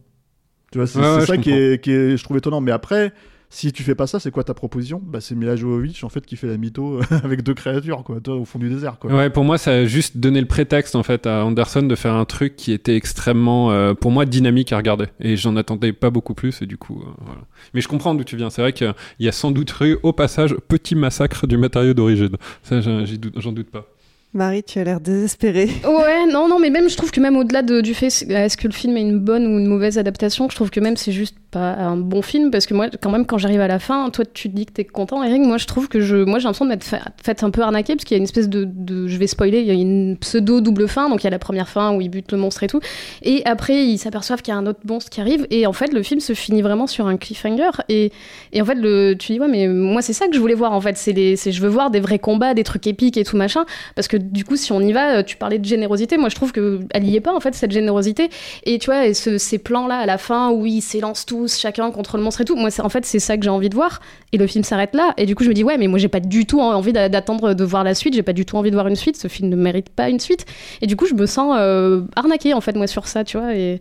Tu 0.71 0.79
vois, 0.79 0.87
c'est 0.87 0.97
Ouais, 0.99 1.05
c'est 1.05 1.15
ouais, 1.19 1.25
ça 1.27 1.35
je 1.35 1.41
qui 1.41 1.51
est, 1.51 1.83
qui 1.83 1.91
est, 1.91 2.17
je 2.17 2.23
trouve 2.23 2.37
étonnant. 2.37 2.59
Mais 2.61 2.71
après, 2.71 3.13
si 3.49 3.71
tu 3.71 3.83
fais 3.83 3.95
pas 3.95 4.07
ça, 4.07 4.19
c'est 4.19 4.31
quoi 4.31 4.43
ta 4.43 4.53
proposition? 4.53 5.01
Bah, 5.03 5.21
c'est 5.21 5.35
Mila 5.35 5.55
Jovovich 5.55 6.03
en 6.03 6.09
fait 6.09 6.25
qui 6.25 6.35
fait 6.35 6.47
la 6.47 6.57
mytho 6.57 6.99
avec 7.23 7.43
deux 7.43 7.53
créatures, 7.53 8.03
quoi, 8.03 8.19
toi, 8.19 8.35
au 8.35 8.45
fond 8.45 8.59
du 8.59 8.69
désert, 8.69 8.99
quoi. 8.99 9.13
Ouais, 9.13 9.29
pour 9.29 9.43
moi, 9.43 9.57
ça 9.57 9.71
a 9.71 9.85
juste 9.85 10.17
donné 10.17 10.41
le 10.41 10.47
prétexte 10.47 10.95
en 10.95 11.03
fait 11.03 11.27
à 11.27 11.45
Anderson 11.45 11.83
de 11.83 11.95
faire 11.95 12.13
un 12.13 12.25
truc 12.25 12.55
qui 12.55 12.71
était 12.71 12.95
extrêmement, 12.95 13.71
euh, 13.71 13.93
pour 13.93 14.11
moi, 14.11 14.25
dynamique 14.25 14.73
à 14.73 14.77
regarder. 14.77 15.05
Et 15.19 15.37
j'en 15.37 15.55
attendais 15.55 15.93
pas 15.93 16.09
beaucoup 16.09 16.33
plus. 16.33 16.61
Et 16.61 16.65
du 16.65 16.77
coup, 16.77 17.03
euh. 17.03 17.31
Mais 17.73 17.81
je 17.81 17.87
comprends 17.87 18.15
d'où 18.15 18.23
tu 18.23 18.37
viens. 18.37 18.49
C'est 18.49 18.61
vrai 18.61 18.73
qu'il 18.73 18.93
y 19.19 19.27
a 19.27 19.31
sans 19.31 19.51
doute 19.51 19.73
eu 19.81 19.97
au 20.03 20.13
passage 20.13 20.55
petit 20.67 20.95
massacre 20.95 21.47
du 21.47 21.57
matériau 21.57 21.93
d'origine. 21.93 22.35
Ça, 22.63 22.79
j'en 22.81 23.51
doute 23.51 23.69
pas. 23.69 23.87
Marie, 24.35 24.63
tu 24.63 24.79
as 24.79 24.83
l'air 24.83 24.99
désespérée. 24.99 25.69
Ouais, 25.85 26.25
non, 26.31 26.47
non, 26.49 26.59
mais 26.59 26.69
même 26.69 26.89
je 26.89 26.97
trouve 26.97 27.09
que 27.09 27.21
même 27.21 27.37
au-delà 27.37 27.61
de- 27.61 27.79
du 27.81 27.93
fait 27.93 28.09
c'est- 28.09 28.29
est-ce 28.29 28.57
que 28.57 28.67
le 28.67 28.73
film 28.73 28.97
est 28.97 29.01
une 29.01 29.17
bonne 29.19 29.45
ou 29.47 29.57
une 29.59 29.65
mauvaise 29.65 29.97
adaptation, 29.97 30.49
je 30.49 30.55
trouve 30.55 30.69
que 30.69 30.79
même 30.81 30.97
c'est 30.97 31.13
juste 31.13 31.35
pas 31.51 31.73
un 31.75 31.95
bon 31.95 32.21
film 32.21 32.51
parce 32.51 32.65
que 32.65 32.73
moi, 32.73 32.87
quand 33.01 33.09
même, 33.09 33.25
quand 33.25 33.37
j'arrive 33.37 33.61
à 33.61 33.67
la 33.69 33.79
fin, 33.79 34.09
toi 34.09 34.25
tu 34.25 34.49
te 34.51 34.55
dis 34.55 34.65
que 34.65 34.73
t'es 34.73 34.83
content, 34.83 35.23
Eric, 35.23 35.41
moi 35.41 35.57
je 35.57 35.65
trouve 35.65 35.87
que 35.87 36.01
je, 36.01 36.17
moi 36.17 36.39
j'ai 36.39 36.43
l'impression 36.43 36.65
de 36.65 36.69
m'être 36.71 36.83
fait, 36.83 37.43
un 37.43 37.49
peu 37.49 37.61
arnaquer 37.61 37.95
parce 37.95 38.03
qu'il 38.03 38.15
y 38.15 38.17
a 38.17 38.19
une 38.19 38.25
espèce 38.25 38.49
de, 38.49 38.67
je 39.07 39.17
vais 39.17 39.27
spoiler, 39.27 39.59
il 39.61 39.67
y 39.67 39.71
a 39.71 39.73
une 39.73 40.17
pseudo 40.19 40.59
double 40.59 40.89
fin, 40.89 41.09
donc 41.09 41.23
il 41.23 41.25
y 41.25 41.27
a 41.27 41.31
la 41.31 41.39
première 41.39 41.69
fin 41.69 41.95
où 41.95 42.01
il 42.01 42.09
bute 42.09 42.31
le 42.33 42.37
monstre 42.37 42.63
et 42.63 42.67
tout, 42.67 42.81
et 43.23 43.41
après 43.45 43.85
ils 43.85 43.97
s'aperçoivent 43.97 44.41
qu'il 44.41 44.53
y 44.53 44.55
a 44.55 44.59
un 44.59 44.65
autre 44.67 44.81
monstre 44.85 45.09
qui 45.09 45.21
arrive 45.21 45.47
et 45.49 45.65
en 45.65 45.73
fait 45.73 45.93
le 45.93 46.03
film 46.03 46.19
se 46.19 46.33
finit 46.33 46.61
vraiment 46.61 46.87
sur 46.87 47.07
un 47.07 47.15
cliffhanger 47.15 47.69
et, 47.87 48.11
et 48.51 48.61
en 48.61 48.65
fait 48.65 48.75
le, 48.75 49.13
tu 49.17 49.31
dis 49.31 49.39
ouais 49.39 49.47
mais 49.47 49.67
moi 49.69 50.01
c'est 50.01 50.11
ça 50.13 50.27
que 50.27 50.33
je 50.35 50.39
voulais 50.41 50.55
voir 50.55 50.73
en 50.73 50.81
fait, 50.81 50.97
c'est 50.97 51.13
je 51.15 51.61
veux 51.61 51.69
voir 51.69 51.89
des 51.89 52.01
vrais 52.01 52.19
combats, 52.19 52.53
des 52.53 52.65
trucs 52.65 52.85
épiques 52.87 53.15
et 53.15 53.23
tout 53.23 53.37
machin 53.37 53.63
parce 53.95 54.09
que 54.09 54.17
du 54.31 54.43
coup 54.43 54.55
si 54.57 54.71
on 54.71 54.81
y 54.81 54.91
va, 54.93 55.17
euh, 55.17 55.23
tu 55.23 55.37
parlais 55.37 55.59
de 55.59 55.65
générosité, 55.65 56.17
moi 56.17 56.29
je 56.29 56.35
trouve 56.35 56.51
que 56.51 56.79
elle 56.91 57.05
y 57.07 57.15
est 57.15 57.21
pas 57.21 57.33
en 57.33 57.39
fait 57.39 57.53
cette 57.55 57.71
générosité. 57.71 58.29
Et 58.63 58.79
tu 58.79 58.87
vois 58.87 59.05
et 59.07 59.13
ce- 59.13 59.37
ces 59.37 59.57
plans 59.57 59.87
là 59.87 59.97
à 59.99 60.05
la 60.05 60.17
fin 60.17 60.51
où 60.51 60.65
ils 60.65 60.81
s'élancent 60.81 61.25
tous 61.25 61.57
chacun 61.57 61.91
contre 61.91 62.17
le 62.17 62.23
monstre 62.23 62.41
et 62.41 62.45
tout, 62.45 62.55
moi 62.55 62.69
en 62.79 62.89
fait 62.89 63.05
c'est 63.05 63.19
ça 63.19 63.37
que 63.37 63.43
j'ai 63.43 63.49
envie 63.49 63.69
de 63.69 63.75
voir. 63.75 64.01
Et 64.33 64.37
le 64.37 64.47
film 64.47 64.63
s'arrête 64.63 64.93
là. 64.95 65.13
Et 65.17 65.25
du 65.25 65.35
coup 65.35 65.43
je 65.43 65.49
me 65.49 65.53
dis 65.53 65.63
ouais 65.63 65.77
mais 65.77 65.87
moi 65.87 65.99
j'ai 65.99 66.07
pas 66.09 66.19
du 66.19 66.45
tout 66.45 66.59
envie 66.61 66.93
d'a- 66.93 67.09
d'attendre 67.09 67.53
de 67.53 67.63
voir 67.63 67.83
la 67.83 67.93
suite, 67.95 68.13
j'ai 68.15 68.23
pas 68.23 68.33
du 68.33 68.45
tout 68.45 68.57
envie 68.57 68.71
de 68.71 68.75
voir 68.75 68.87
une 68.87 68.95
suite, 68.95 69.17
ce 69.17 69.27
film 69.27 69.49
ne 69.49 69.55
mérite 69.55 69.89
pas 69.89 70.09
une 70.09 70.19
suite. 70.19 70.45
Et 70.81 70.87
du 70.87 70.95
coup 70.95 71.05
je 71.05 71.13
me 71.13 71.25
sens 71.25 71.55
euh, 71.59 72.01
arnaquée 72.15 72.53
en 72.53 72.61
fait 72.61 72.75
moi 72.75 72.87
sur 72.87 73.07
ça 73.07 73.23
tu 73.23 73.37
vois. 73.37 73.55
Et, 73.55 73.79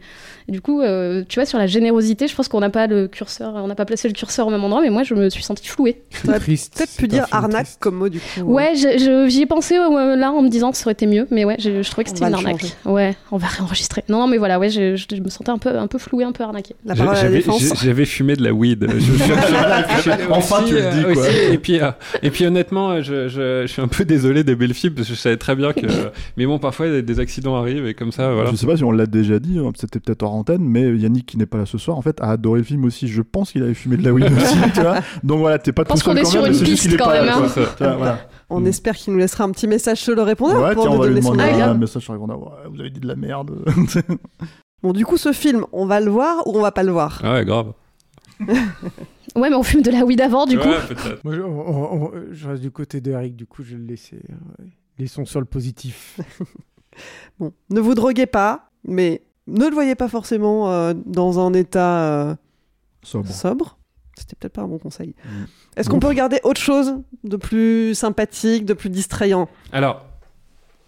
et 0.48 0.52
du 0.52 0.61
coup 0.61 0.80
euh, 0.80 1.24
tu 1.28 1.38
vois 1.38 1.46
sur 1.46 1.59
la 1.59 1.66
générosité 1.66 2.28
je 2.28 2.35
pense 2.35 2.48
qu'on 2.48 2.61
n'a 2.61 2.70
pas 2.70 2.87
le 2.87 3.09
curseur, 3.09 3.52
on 3.57 3.66
n'a 3.66 3.74
pas 3.74 3.85
placé 3.85 4.09
le 4.09 4.14
curseur 4.14 4.46
au 4.46 4.50
même 4.50 4.62
endroit 4.64 4.80
mais 4.83 4.90
moi 4.90 5.02
je 5.02 5.14
me 5.14 5.28
suis 5.30 5.42
sentie 5.42 5.66
flouée. 5.68 6.02
T'aurais 6.24 6.38
peut-être 6.40 6.96
pu 6.96 7.09
dire 7.09 7.26
arnaque 7.30 7.64
triste. 7.64 7.78
comme 7.80 7.96
mot 7.96 8.09
du 8.09 8.20
coup. 8.20 8.40
Ouais, 8.42 8.72
j'y 8.74 9.42
ai 9.42 9.46
pensé 9.46 9.76
euh, 9.78 10.16
là 10.16 10.30
en 10.33 10.42
me 10.42 10.48
disant 10.48 10.70
que 10.70 10.76
ça 10.76 10.85
aurait 10.87 10.92
été 10.92 11.07
mieux, 11.07 11.26
mais 11.30 11.44
ouais, 11.44 11.57
je, 11.59 11.83
je 11.83 11.90
trouvais 11.90 12.04
que 12.04 12.11
c'était 12.11 12.26
une 12.26 12.35
arnaque. 12.35 12.61
changer. 12.61 12.72
Ouais, 12.85 13.16
on 13.33 13.37
va 13.37 13.46
réenregistrer. 13.46 14.04
Non, 14.09 14.18
non, 14.18 14.26
mais 14.26 14.38
voilà, 14.38 14.59
ouais, 14.59 14.68
je, 14.70 14.96
je- 14.96 15.07
je 15.14 15.20
me 15.22 15.28
sentais 15.30 15.50
un 15.50 15.59
peu, 15.59 15.76
un 15.78 15.87
peu 15.87 15.98
flouée, 15.98 16.24
un 16.24 16.33
peu 16.33 16.44
arnaquée. 16.44 16.74
J'avais 16.87 17.37
défense. 17.38 17.61
j'ai- 17.62 17.87
j'avais 17.87 18.04
fumé 18.04 18.37
de 18.37 18.42
la 18.44 18.52
weed. 18.52 18.87
Je- 18.88 18.98
je- 18.98 19.12
je- 19.12 20.02
je- 20.02 20.30
Enfin, 20.30 20.59
aussi, 20.62 20.68
tu 20.68 20.74
le 20.74 20.80
dis, 20.90 20.98
euh, 21.04 21.12
quoi. 21.14 21.22
aussi. 21.22 21.37
Et 21.52 21.59
puis, 21.59 21.80
euh, 21.80 21.90
et 22.22 22.30
puis 22.30 22.46
honnêtement, 22.46 23.00
je, 23.02 23.28
je, 23.28 23.62
je 23.62 23.66
suis 23.66 23.83
un 23.83 23.88
peu 23.88 24.04
désolé 24.04 24.44
d'aimer 24.44 24.66
le 24.66 24.74
film 24.74 24.94
parce 24.94 25.09
que 25.09 25.14
je 25.14 25.18
savais 25.18 25.37
très 25.37 25.54
bien 25.57 25.72
que. 25.72 25.87
Mais 26.37 26.46
bon, 26.46 26.59
parfois 26.59 26.88
des- 26.88 27.02
des 27.02 27.20
accidents 27.20 27.57
arrivent 27.57 27.87
et 27.87 27.94
comme 27.94 28.12
ça, 28.12 28.33
voilà. 28.33 28.50
Je 28.50 28.57
sais 28.57 28.66
pas 28.66 28.76
si 28.76 28.85
on 28.85 28.92
l'a 28.92 29.07
déjà 29.07 29.38
dit, 29.38 29.59
hein, 29.59 29.70
c'était 29.76 30.00
peut-être 30.00 30.22
hors 30.35 30.40
antenne, 30.40 30.62
mais 30.62 30.97
Yannick 30.97 31.27
qui 31.27 31.37
n'est 31.38 31.47
pas 31.47 31.59
là 31.59 31.66
ce 31.66 31.79
soir, 31.79 31.97
en 31.97 32.03
fait, 32.03 32.20
a 32.20 32.31
adoré 32.31 32.59
le 32.61 32.64
film 32.64 32.85
aussi. 32.85 33.09
Je 33.09 33.23
pense 33.23 33.53
qu'il 33.53 33.62
avait 33.62 33.75
fumé 33.75 33.97
de 33.97 34.03
la 34.05 34.12
weed 34.12 34.25
aussi, 34.37 34.57
tu 34.75 34.81
vois. 34.81 34.99
Donc 35.23 35.38
voilà, 35.38 35.59
t'es 35.59 35.73
pas 35.73 35.85
tout 35.85 35.97
seul 35.97 36.05
qu'on 36.14 36.16
est 36.16 36.23
quand 36.23 36.29
sur 36.31 36.42
même, 36.42 36.53
c'est 36.53 36.59
juste 36.66 36.70
piste 36.70 36.83
qu'il 36.85 36.94
est 36.94 36.97
quand 36.97 37.07
pas 37.07 37.14
même, 37.23 37.27
là, 37.27 37.38
hein. 37.38 37.94
voilà. 37.97 38.18
On 38.51 38.61
Mm. 38.61 38.66
espère 38.66 38.94
qu'il 38.97 39.12
nous 39.14 39.18
laissera 39.18 39.44
un 39.44 39.51
petit 39.51 39.66
message 39.66 39.99
sur 39.99 40.14
le 40.14 40.23
répondeur 40.23 40.62
Ouais, 40.62 40.75
pour 40.75 40.83
tiens, 40.85 40.92
on 40.92 40.94
nous 40.97 41.01
va 41.01 41.07
lui 41.09 41.14
donner 41.14 41.23
son 41.27 41.33
demander 41.33 41.51
avis. 41.51 41.62
un 41.62 41.75
message 41.75 42.03
sur 42.03 42.12
les 42.12 42.18
répondeurs. 42.20 42.42
Ouais, 42.42 42.68
vous 42.73 42.81
avez 42.81 42.90
dit 42.90 43.01
de 43.01 43.09
la 43.09 43.16
merde. 43.16 43.64
Bon, 44.83 44.92
du 44.92 45.07
coup, 45.07 45.16
ce 45.16 45.33
film, 45.33 45.64
on 45.73 45.87
va 45.87 45.99
le 46.01 46.11
voir 46.11 46.47
ou 46.47 46.59
on 46.59 46.61
va 46.61 46.70
pas 46.70 46.83
le 46.83 46.92
voir? 46.92 47.18
Ah 47.25 47.33
ouais, 47.35 47.44
grave. 47.47 47.73
Ouais, 49.37 49.51
mais 49.51 49.57
on 49.57 49.62
fume 49.64 49.83
de 49.83 49.90
la 49.90 50.05
weed 50.05 50.20
avant, 50.20 50.47
du 50.47 50.59
coup. 50.59 50.68
Ouais, 50.68 50.79
peut-être. 50.87 51.25
Moi, 51.25 51.35
je, 51.35 51.40
on- 51.40 51.47
on- 51.68 52.05
on- 52.05 52.12
je 52.31 52.49
reste 52.49 52.62
du 52.62 52.70
côté 52.70 53.01
d'Eric, 53.01 53.35
du 53.35 53.47
coup, 53.47 53.62
je 53.64 53.73
vais 53.73 53.79
le 53.81 53.87
laisser. 53.87 54.20
euh. 54.31 54.64
Laissons 54.99 55.25
sur 55.25 55.40
le 55.40 55.47
positif. 55.47 56.20
Bon, 57.40 57.53
ne 57.70 57.81
vous 57.81 57.94
droguez 57.97 58.27
pas, 58.27 58.70
mais 58.87 59.23
ne 59.46 59.66
le 59.66 59.74
voyez 59.74 59.94
pas 59.94 60.09
forcément 60.09 60.70
euh, 60.70 60.94
dans 61.07 61.38
un 61.38 61.52
état 61.52 61.98
euh, 62.02 62.35
Sobre. 63.02 63.30
sobre. 63.30 63.78
C'était 64.16 64.37
peut-être 64.37 64.52
pas 64.54 64.62
un 64.62 64.68
bon 64.68 64.78
conseil. 64.78 65.14
Mm. 65.24 65.44
Est-ce 65.76 65.90
qu'on 65.90 65.98
peut 65.98 66.07
regarder 66.07 66.40
autre 66.44 66.61
chose 66.61 66.94
de 67.24 67.37
plus 67.37 67.94
sympathique, 67.94 68.64
de 68.64 68.74
plus 68.74 68.90
distrayant? 68.90 69.48
Alors, 69.72 70.04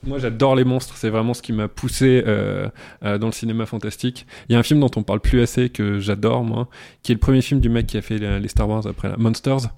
moi 0.05 0.19
j'adore 0.19 0.55
les 0.55 0.65
monstres, 0.65 0.97
c'est 0.97 1.11
vraiment 1.11 1.35
ce 1.35 1.43
qui 1.43 1.53
m'a 1.53 1.69
poussé 1.69 2.23
euh, 2.27 2.69
euh, 3.05 3.19
dans 3.19 3.27
le 3.27 3.33
cinéma 3.33 3.67
fantastique. 3.67 4.27
Il 4.49 4.53
y 4.53 4.57
a 4.57 4.59
un 4.59 4.63
film 4.63 4.81
dont 4.81 4.91
on 4.97 5.03
parle 5.03 5.21
plus 5.21 5.41
assez 5.41 5.71
que 5.71 5.99
j'adore 5.99 6.45
moi, 6.45 6.69
qui 7.03 7.13
est 7.13 7.17
le 7.17 7.21
premier 7.21 7.43
film 7.43 7.61
du 7.61 7.69
mec 7.69 7.87
qui 7.87 7.97
a 7.97 8.03
fait 8.03 8.19
les, 8.19 8.39
les 8.39 8.49
Star 8.49 8.69
Wars 8.69 8.87
après 8.87 9.09
la 9.09 9.17
Monsters. 9.17 9.69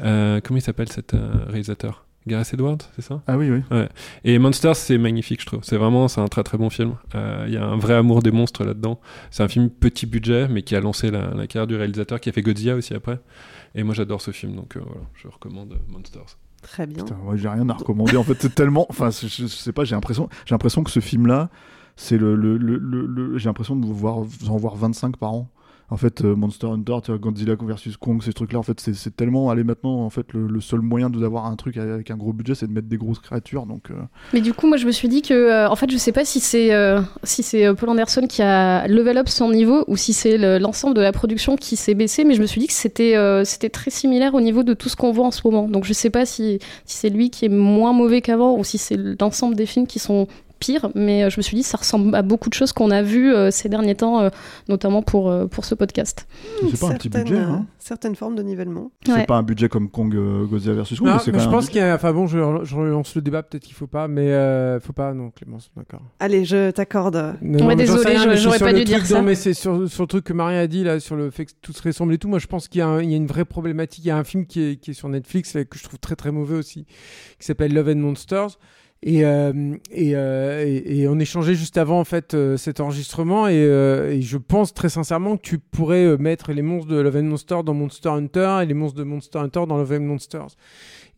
Euh, 0.00 0.40
comment 0.42 0.58
il 0.58 0.62
s'appelle 0.62 0.90
cet 0.90 1.14
euh, 1.14 1.44
réalisateur? 1.46 2.04
Gareth 2.28 2.54
Edwards, 2.54 2.78
c'est 2.94 3.02
ça? 3.02 3.20
Ah 3.26 3.36
oui, 3.36 3.50
oui. 3.50 3.60
Ouais. 3.70 3.88
Et 4.24 4.38
Monsters, 4.38 4.76
c'est 4.76 4.98
magnifique, 4.98 5.40
je 5.40 5.46
trouve. 5.46 5.60
C'est 5.64 5.76
vraiment, 5.76 6.06
c'est 6.08 6.20
un 6.20 6.28
très 6.28 6.44
très 6.44 6.56
bon 6.58 6.70
film. 6.70 6.94
Euh, 7.14 7.44
Il 7.48 7.54
y 7.54 7.56
a 7.56 7.64
un 7.64 7.76
vrai 7.76 7.94
amour 7.94 8.22
des 8.22 8.30
monstres 8.30 8.64
là-dedans. 8.64 9.00
C'est 9.30 9.42
un 9.42 9.48
film 9.48 9.68
petit 9.70 10.06
budget, 10.06 10.46
mais 10.48 10.62
qui 10.62 10.76
a 10.76 10.80
lancé 10.80 11.10
la, 11.10 11.34
la 11.34 11.46
carrière 11.46 11.66
du 11.66 11.74
réalisateur, 11.76 12.20
qui 12.20 12.28
a 12.28 12.32
fait 12.32 12.42
Godzilla 12.42 12.76
aussi 12.76 12.94
après. 12.94 13.18
Et 13.74 13.82
moi, 13.82 13.94
j'adore 13.94 14.20
ce 14.20 14.30
film, 14.30 14.54
donc 14.54 14.76
euh, 14.76 14.80
voilà, 14.84 15.00
je 15.14 15.28
recommande 15.28 15.72
euh, 15.72 15.76
Monsters. 15.92 16.38
Très 16.62 16.86
bien. 16.86 17.04
Putain, 17.04 17.16
moi, 17.22 17.36
j'ai 17.36 17.48
rien 17.48 17.68
à 17.68 17.74
recommander. 17.74 18.16
En 18.16 18.24
fait, 18.24 18.36
c'est 18.40 18.54
tellement. 18.54 18.86
Enfin, 18.90 19.10
je, 19.10 19.26
je 19.28 19.46
sais 19.46 19.72
pas, 19.72 19.84
j'ai 19.84 19.94
l'impression, 19.94 20.28
j'ai 20.46 20.54
l'impression 20.54 20.82
que 20.84 20.90
ce 20.90 21.00
film-là, 21.00 21.50
c'est 21.96 22.18
le. 22.18 22.34
le, 22.34 22.56
le, 22.56 22.76
le- 22.78 23.06
le- 23.06 23.38
j'ai 23.38 23.48
l'impression 23.48 23.76
de 23.76 23.86
voir, 23.86 24.16
en 24.18 24.56
voir 24.56 24.74
25 24.76 25.16
par 25.16 25.32
an. 25.34 25.48
En 25.90 25.96
fait, 25.96 26.22
euh, 26.22 26.36
Monster 26.36 26.66
Hunter, 26.66 26.98
Godzilla 27.18 27.54
versus 27.60 27.96
Kong, 27.96 28.22
ces 28.22 28.34
trucs-là, 28.34 28.58
en 28.58 28.62
fait, 28.62 28.78
c'est, 28.78 29.16
tellement. 29.16 29.48
Allez, 29.48 29.64
maintenant, 29.64 30.04
en 30.04 30.10
fait, 30.10 30.26
le, 30.34 30.60
seul 30.60 30.80
moyen 30.80 31.08
d'avoir 31.08 31.46
un 31.46 31.56
truc 31.56 31.78
avec 31.78 32.10
un 32.10 32.16
gros 32.16 32.34
budget, 32.34 32.54
c'est 32.54 32.66
de 32.66 32.72
mettre 32.72 32.88
des 32.88 32.98
grosses 32.98 33.20
créatures. 33.20 33.64
Donc, 33.64 33.90
euh, 33.90 33.94
Mais 34.34 34.42
du 34.42 34.52
coup, 34.52 34.66
moi, 34.66 34.76
je 34.76 34.86
me 34.86 34.92
suis 34.92 35.08
dit 35.08 35.22
que, 35.22 35.32
euh, 35.32 35.68
en 35.68 35.76
fait, 35.76 35.90
je 35.90 35.96
sais 35.96 36.12
pas 36.12 36.26
si 36.26 36.40
c'est 36.40 36.70
si 37.22 37.42
c'est 37.42 37.74
Paul 37.74 37.88
Anderson 37.88 38.26
qui 38.28 38.42
a 38.42 38.86
level 38.86 39.16
up 39.16 39.28
son 39.28 39.50
niveau 39.50 39.84
ou 39.86 39.96
si 39.96 40.12
c'est 40.12 40.36
le- 40.36 40.58
l'ensemble 40.58 40.94
de 40.94 41.00
la 41.00 41.12
production 41.12 41.56
qui 41.56 41.76
s'est 41.76 41.94
baissé, 41.94 42.24
mais 42.24 42.34
je 42.34 42.42
me 42.42 42.46
suis 42.46 42.60
dit 42.60 42.66
que 42.66 42.72
c'était 42.74 43.14
c'était 43.44 43.70
très 43.70 43.90
similaire 43.90 44.34
au 44.34 44.40
niveau 44.40 44.62
de 44.62 44.74
tout 44.74 44.88
ce 44.88 44.96
qu'on 44.96 45.12
voit 45.12 45.26
en 45.26 45.30
ce 45.30 45.40
moment. 45.44 45.68
Donc, 45.68 45.84
je 45.84 45.92
sais 45.94 46.10
pas 46.10 46.26
si, 46.26 46.58
si 46.84 46.96
c'est 46.98 47.10
lui 47.10 47.30
qui 47.30 47.46
est 47.46 47.50
moins 47.50 47.92
mauvais 47.92 48.20
qu'avant 48.20 48.58
ou 48.58 48.64
si 48.64 48.76
c'est 48.76 48.96
l'ensemble 49.20 49.54
des 49.54 49.66
films 49.66 49.86
qui 49.86 49.98
sont 49.98 50.26
pire, 50.58 50.90
mais 50.94 51.24
euh, 51.24 51.30
je 51.30 51.36
me 51.38 51.42
suis 51.42 51.56
dit 51.56 51.62
ça 51.62 51.78
ressemble 51.78 52.14
à 52.14 52.22
beaucoup 52.22 52.48
de 52.48 52.54
choses 52.54 52.72
qu'on 52.72 52.90
a 52.90 53.02
vues 53.02 53.32
euh, 53.34 53.50
ces 53.50 53.68
derniers 53.68 53.94
temps, 53.94 54.20
euh, 54.20 54.30
notamment 54.68 55.02
pour, 55.02 55.30
euh, 55.30 55.46
pour 55.46 55.64
ce 55.64 55.74
podcast. 55.74 56.26
C'est 56.70 56.80
pas 56.80 56.88
un 56.88 56.94
petit 56.94 57.08
budget, 57.08 57.38
hein 57.38 57.66
Certaines 57.78 58.16
formes 58.16 58.36
de 58.36 58.42
nivellement. 58.42 58.90
C'est 59.06 59.12
Ouais. 59.12 59.24
pas 59.26 59.36
un 59.36 59.42
budget 59.42 59.68
comme 59.70 59.88
Kong 59.88 60.14
euh, 60.14 60.44
Godzilla 60.44 60.74
versus 60.74 60.98
Kong, 60.98 61.08
Non, 61.08 61.14
mais 61.14 61.20
c'est 61.20 61.32
mais 61.32 61.38
quand 61.38 61.44
je 61.44 61.48
pense 61.48 61.66
qu'il 61.70 61.78
y 61.78 61.80
a. 61.80 61.94
Enfin 61.94 62.12
bon, 62.12 62.26
je, 62.26 62.36
je 62.64 62.76
relance 62.76 63.14
le 63.14 63.22
débat, 63.22 63.42
peut-être 63.42 63.62
qu'il 63.62 63.74
faut 63.74 63.86
pas, 63.86 64.08
mais 64.08 64.30
euh, 64.32 64.78
faut 64.78 64.92
pas, 64.92 65.14
non, 65.14 65.30
Clémence, 65.30 65.70
d'accord. 65.74 66.02
Allez, 66.20 66.44
je 66.44 66.70
t'accorde. 66.70 67.36
Non, 67.40 67.66
Ouais, 67.66 67.76
désolé, 67.76 68.16
j'aurais 68.36 68.58
pas 68.58 68.74
dû 68.74 68.84
dire 68.84 69.06
ça. 69.06 69.16
Non, 69.16 69.22
mais 69.22 69.34
c'est 69.34 69.54
sur, 69.54 69.88
sur 69.88 70.02
le 70.02 70.06
truc 70.06 70.24
que 70.24 70.32
Marie 70.34 70.56
a 70.56 70.66
dit, 70.66 70.84
là, 70.84 71.00
sur 71.00 71.16
le 71.16 71.30
fait 71.30 71.46
que 71.46 71.52
tout 71.62 71.72
se 71.72 71.82
ressemble 71.82 72.12
et 72.12 72.18
tout. 72.18 72.28
Moi, 72.28 72.38
je 72.40 72.46
pense 72.46 72.68
qu'il 72.68 72.80
y, 72.80 72.82
a 72.82 73.00
y 73.02 73.14
une 73.14 73.26
vraie 73.26 73.46
problématique. 73.46 74.04
Il 74.04 74.08
y 74.08 74.10
a 74.10 74.18
un 74.18 74.24
film 74.24 74.44
qui 74.44 74.60
est, 74.62 74.76
qui 74.76 74.90
est 74.90 74.94
sur 74.94 75.08
Netflix, 75.08 75.54
là, 75.54 75.64
que 75.64 75.78
je 75.78 75.84
trouve 75.84 75.98
très 75.98 76.16
très 76.16 76.30
mauvais 76.30 76.56
aussi, 76.56 76.84
qui 77.38 77.46
s'appelle 77.46 77.72
Love 77.72 77.88
and 77.88 77.96
Monsters. 77.96 78.58
Et, 79.04 79.24
euh, 79.24 79.76
et, 79.92 80.16
euh, 80.16 80.64
et, 80.66 81.06
on 81.06 81.20
échangeait 81.20 81.54
juste 81.54 81.78
avant 81.78 82.00
en 82.00 82.04
fait 82.04 82.34
euh, 82.34 82.56
cet 82.56 82.80
enregistrement. 82.80 83.46
Et, 83.46 83.54
euh, 83.54 84.10
et 84.12 84.22
je 84.22 84.36
pense 84.38 84.74
très 84.74 84.88
sincèrement 84.88 85.36
que 85.36 85.42
tu 85.42 85.58
pourrais 85.58 86.04
euh, 86.04 86.16
mettre 86.18 86.52
les 86.52 86.62
monstres 86.62 86.88
de 86.90 86.96
Love 87.00 87.16
and 87.16 87.22
Monsters 87.24 87.62
dans 87.62 87.74
Monster 87.74 88.08
Hunter 88.08 88.58
et 88.62 88.66
les 88.66 88.74
monstres 88.74 88.98
de 88.98 89.04
Monster 89.04 89.38
Hunter 89.38 89.62
dans 89.68 89.76
Love 89.76 89.92
and 89.92 90.00
Monsters. 90.00 90.48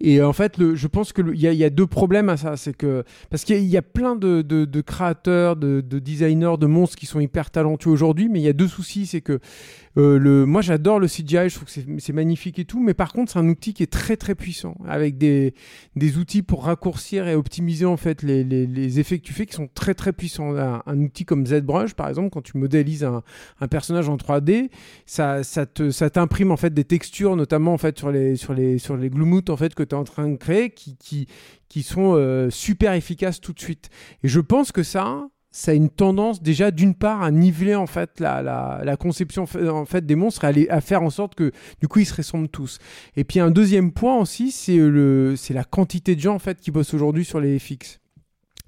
Et 0.03 0.23
en 0.23 0.33
fait, 0.33 0.55
je 0.75 0.87
pense 0.87 1.13
que 1.13 1.21
il 1.35 1.41
y, 1.41 1.65
a- 1.65 1.71
deux 1.71 1.87
problèmes 1.87 2.31
à 2.31 2.39
ça, 2.39 2.57
c'est 2.57 2.75
que 2.75 3.05
parce 3.29 3.45
qu'il 3.45 3.63
y, 3.65 3.77
a- 3.77 3.83
plein 3.83 4.17
de 4.17 4.81
créateurs, 4.81 5.57
de, 5.57 5.83
de 5.83 5.99
designers, 5.99 6.57
de 6.59 6.67
monstres 6.67 6.97
qui 6.97 7.05
sont 7.07 7.21
hyper 7.21 7.51
talentueux 7.51 7.91
aujourd'hui, 7.91 8.29
mais 8.31 8.41
il 8.41 8.45
y 8.45 8.49
a 8.49 8.55
deux 8.55 8.69
soucis, 8.69 9.05
c'est 9.07 9.21
que 9.21 9.41
euh, 9.97 10.47
moi 10.47 10.63
j'adore 10.63 11.01
le 11.01 11.09
CGI, 11.09 11.49
je 11.49 11.55
trouve 11.57 11.67
que 11.67 12.01
c'est- 12.01 12.13
magnifique 12.13 12.59
et 12.59 12.65
tout, 12.65 12.81
mais 12.81 12.95
par 12.95 13.13
contre 13.13 13.33
c'est 13.33 13.39
un 13.39 13.49
outil 13.49 13.75
qui 13.75 13.83
est 13.83 13.93
très 13.93 14.17
très 14.17 14.35
puissant, 14.35 14.77
avec 14.87 15.19
des, 15.19 15.55
outils 16.17 16.43
pour 16.43 16.65
raccourcir 16.65 17.27
et 17.29 17.35
optimiser 17.35 17.87
en 17.87 17.97
fait 17.97 18.23
les, 18.23 19.01
effets 19.01 19.19
que 19.19 19.25
tu 19.25 19.33
fais 19.33 19.47
qui 19.47 19.55
sont 19.55 19.69
très 19.73 19.95
très 19.95 20.13
puissants. 20.13 20.55
Un, 20.57 21.01
outil 21.01 21.25
comme 21.25 21.47
ZBrush 21.47 21.95
par 21.95 22.09
exemple, 22.09 22.31
quand 22.31 22.43
tu 22.43 22.57
modélises 22.57 23.05
un, 23.05 23.23
personnage 23.69 24.09
en 24.09 24.17
3D, 24.17 24.71
ça, 25.07 25.43
t'imprime 26.13 26.51
en 26.51 26.57
fait 26.57 26.73
des 26.75 26.85
textures, 26.85 27.37
notamment 27.37 27.73
en 27.73 27.79
fait 27.79 27.99
sur 27.99 28.11
les 28.11 28.37
sur 28.37 28.55
en 28.55 29.57
fait 29.57 29.75
que 29.75 29.83
tu 29.83 29.95
es 29.95 29.99
en 29.99 30.05
train 30.05 30.29
de 30.29 30.37
créer, 30.37 30.71
qui 30.71 31.83
sont 31.83 32.15
euh, 32.15 32.51
super 32.51 32.93
efficaces 32.95 33.41
tout 33.41 33.53
de 33.53 33.61
suite. 33.61 33.91
Et 34.23 34.29
je 34.29 34.41
pense 34.41 34.73
que 34.73 34.83
ça 34.83 35.29
ça 35.51 35.73
a 35.73 35.75
une 35.75 35.91
tendance 35.91 36.43
déjà 36.43 36.71
d'une 36.71 36.95
part 36.95 37.23
à 37.23 37.31
niveler 37.31 37.75
en 37.75 37.87
fait 37.87 38.21
la, 38.21 38.43
la, 38.43 38.81
la 38.85 38.97
conception 38.97 39.45
en 39.45 39.85
fait 39.85 40.07
des 40.07 40.15
monstres 40.15 40.45
et 40.45 40.69
à, 40.69 40.77
à 40.77 40.81
faire 40.81 41.03
en 41.03 41.11
sorte 41.11 41.35
que 41.35 41.53
du 41.81 41.89
coup 41.89 41.99
ils 42.01 42.07
se 42.07 42.15
ressemblent 42.15 42.49
tous. 42.49 42.79
Et 43.17 43.25
puis 43.25 43.41
un 43.41 43.51
deuxième 43.51 43.93
point 43.93 44.19
aussi 44.19 44.53
c'est 44.53 44.77
le 44.77 45.35
c'est 45.37 45.55
la 45.55 45.65
quantité 45.65 46.15
de 46.15 46.21
gens 46.21 46.35
en 46.35 46.39
fait 46.39 46.61
qui 46.61 46.71
bossent 46.71 46.95
aujourd'hui 46.95 47.25
sur 47.25 47.41
les 47.41 47.59
FX. 47.59 48.01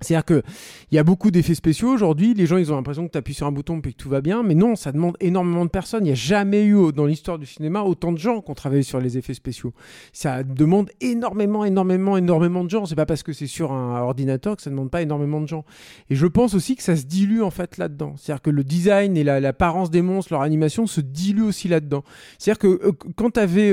C'est-à-dire 0.02 0.24
que 0.24 0.42
il 0.90 0.96
y 0.96 0.98
a 0.98 1.04
beaucoup 1.04 1.30
d'effets 1.30 1.54
spéciaux 1.54 1.88
aujourd'hui. 1.88 2.34
Les 2.34 2.46
gens, 2.46 2.56
ils 2.58 2.72
ont 2.72 2.76
l'impression 2.76 3.06
que 3.06 3.12
tu 3.12 3.18
appuies 3.18 3.34
sur 3.34 3.46
un 3.46 3.52
bouton 3.52 3.80
puis 3.80 3.92
que 3.94 3.96
tout 4.02 4.08
va 4.08 4.20
bien. 4.20 4.42
Mais 4.42 4.54
non, 4.54 4.76
ça 4.76 4.92
demande 4.92 5.16
énormément 5.20 5.64
de 5.64 5.70
personnes. 5.70 6.04
Il 6.04 6.08
n'y 6.08 6.12
a 6.12 6.14
jamais 6.16 6.64
eu 6.64 6.92
dans 6.92 7.06
l'histoire 7.06 7.38
du 7.38 7.46
cinéma 7.46 7.82
autant 7.82 8.12
de 8.12 8.18
gens 8.18 8.40
qui 8.40 8.50
ont 8.50 8.54
travaillé 8.54 8.82
sur 8.82 9.00
les 9.00 9.16
effets 9.18 9.34
spéciaux. 9.34 9.72
Ça 10.12 10.42
demande 10.42 10.90
énormément, 11.00 11.64
énormément, 11.64 12.16
énormément 12.16 12.64
de 12.64 12.70
gens. 12.70 12.86
C'est 12.86 12.94
pas 12.94 13.06
parce 13.06 13.22
que 13.22 13.32
c'est 13.32 13.46
sur 13.46 13.72
un 13.72 14.00
ordinateur 14.00 14.56
que 14.56 14.62
ça 14.62 14.70
ne 14.70 14.74
demande 14.76 14.90
pas 14.90 15.02
énormément 15.02 15.40
de 15.40 15.48
gens. 15.48 15.64
Et 16.10 16.14
je 16.14 16.26
pense 16.26 16.54
aussi 16.54 16.76
que 16.76 16.82
ça 16.82 16.96
se 16.96 17.04
dilue 17.04 17.42
en 17.42 17.50
fait 17.50 17.78
là-dedans. 17.78 18.14
C'est-à-dire 18.16 18.42
que 18.42 18.50
le 18.50 18.64
design 18.64 19.16
et 19.16 19.24
la- 19.24 19.40
l'apparence 19.40 19.90
des 19.90 20.02
monstres, 20.02 20.32
leur 20.32 20.42
animation 20.42 20.86
se 20.86 21.00
diluent 21.00 21.42
aussi 21.42 21.68
là-dedans. 21.68 22.04
C'est-à-dire 22.38 22.58
que 22.58 22.66
euh, 22.88 22.92
quand 23.16 23.30
tu 23.30 23.40
avais 23.40 23.72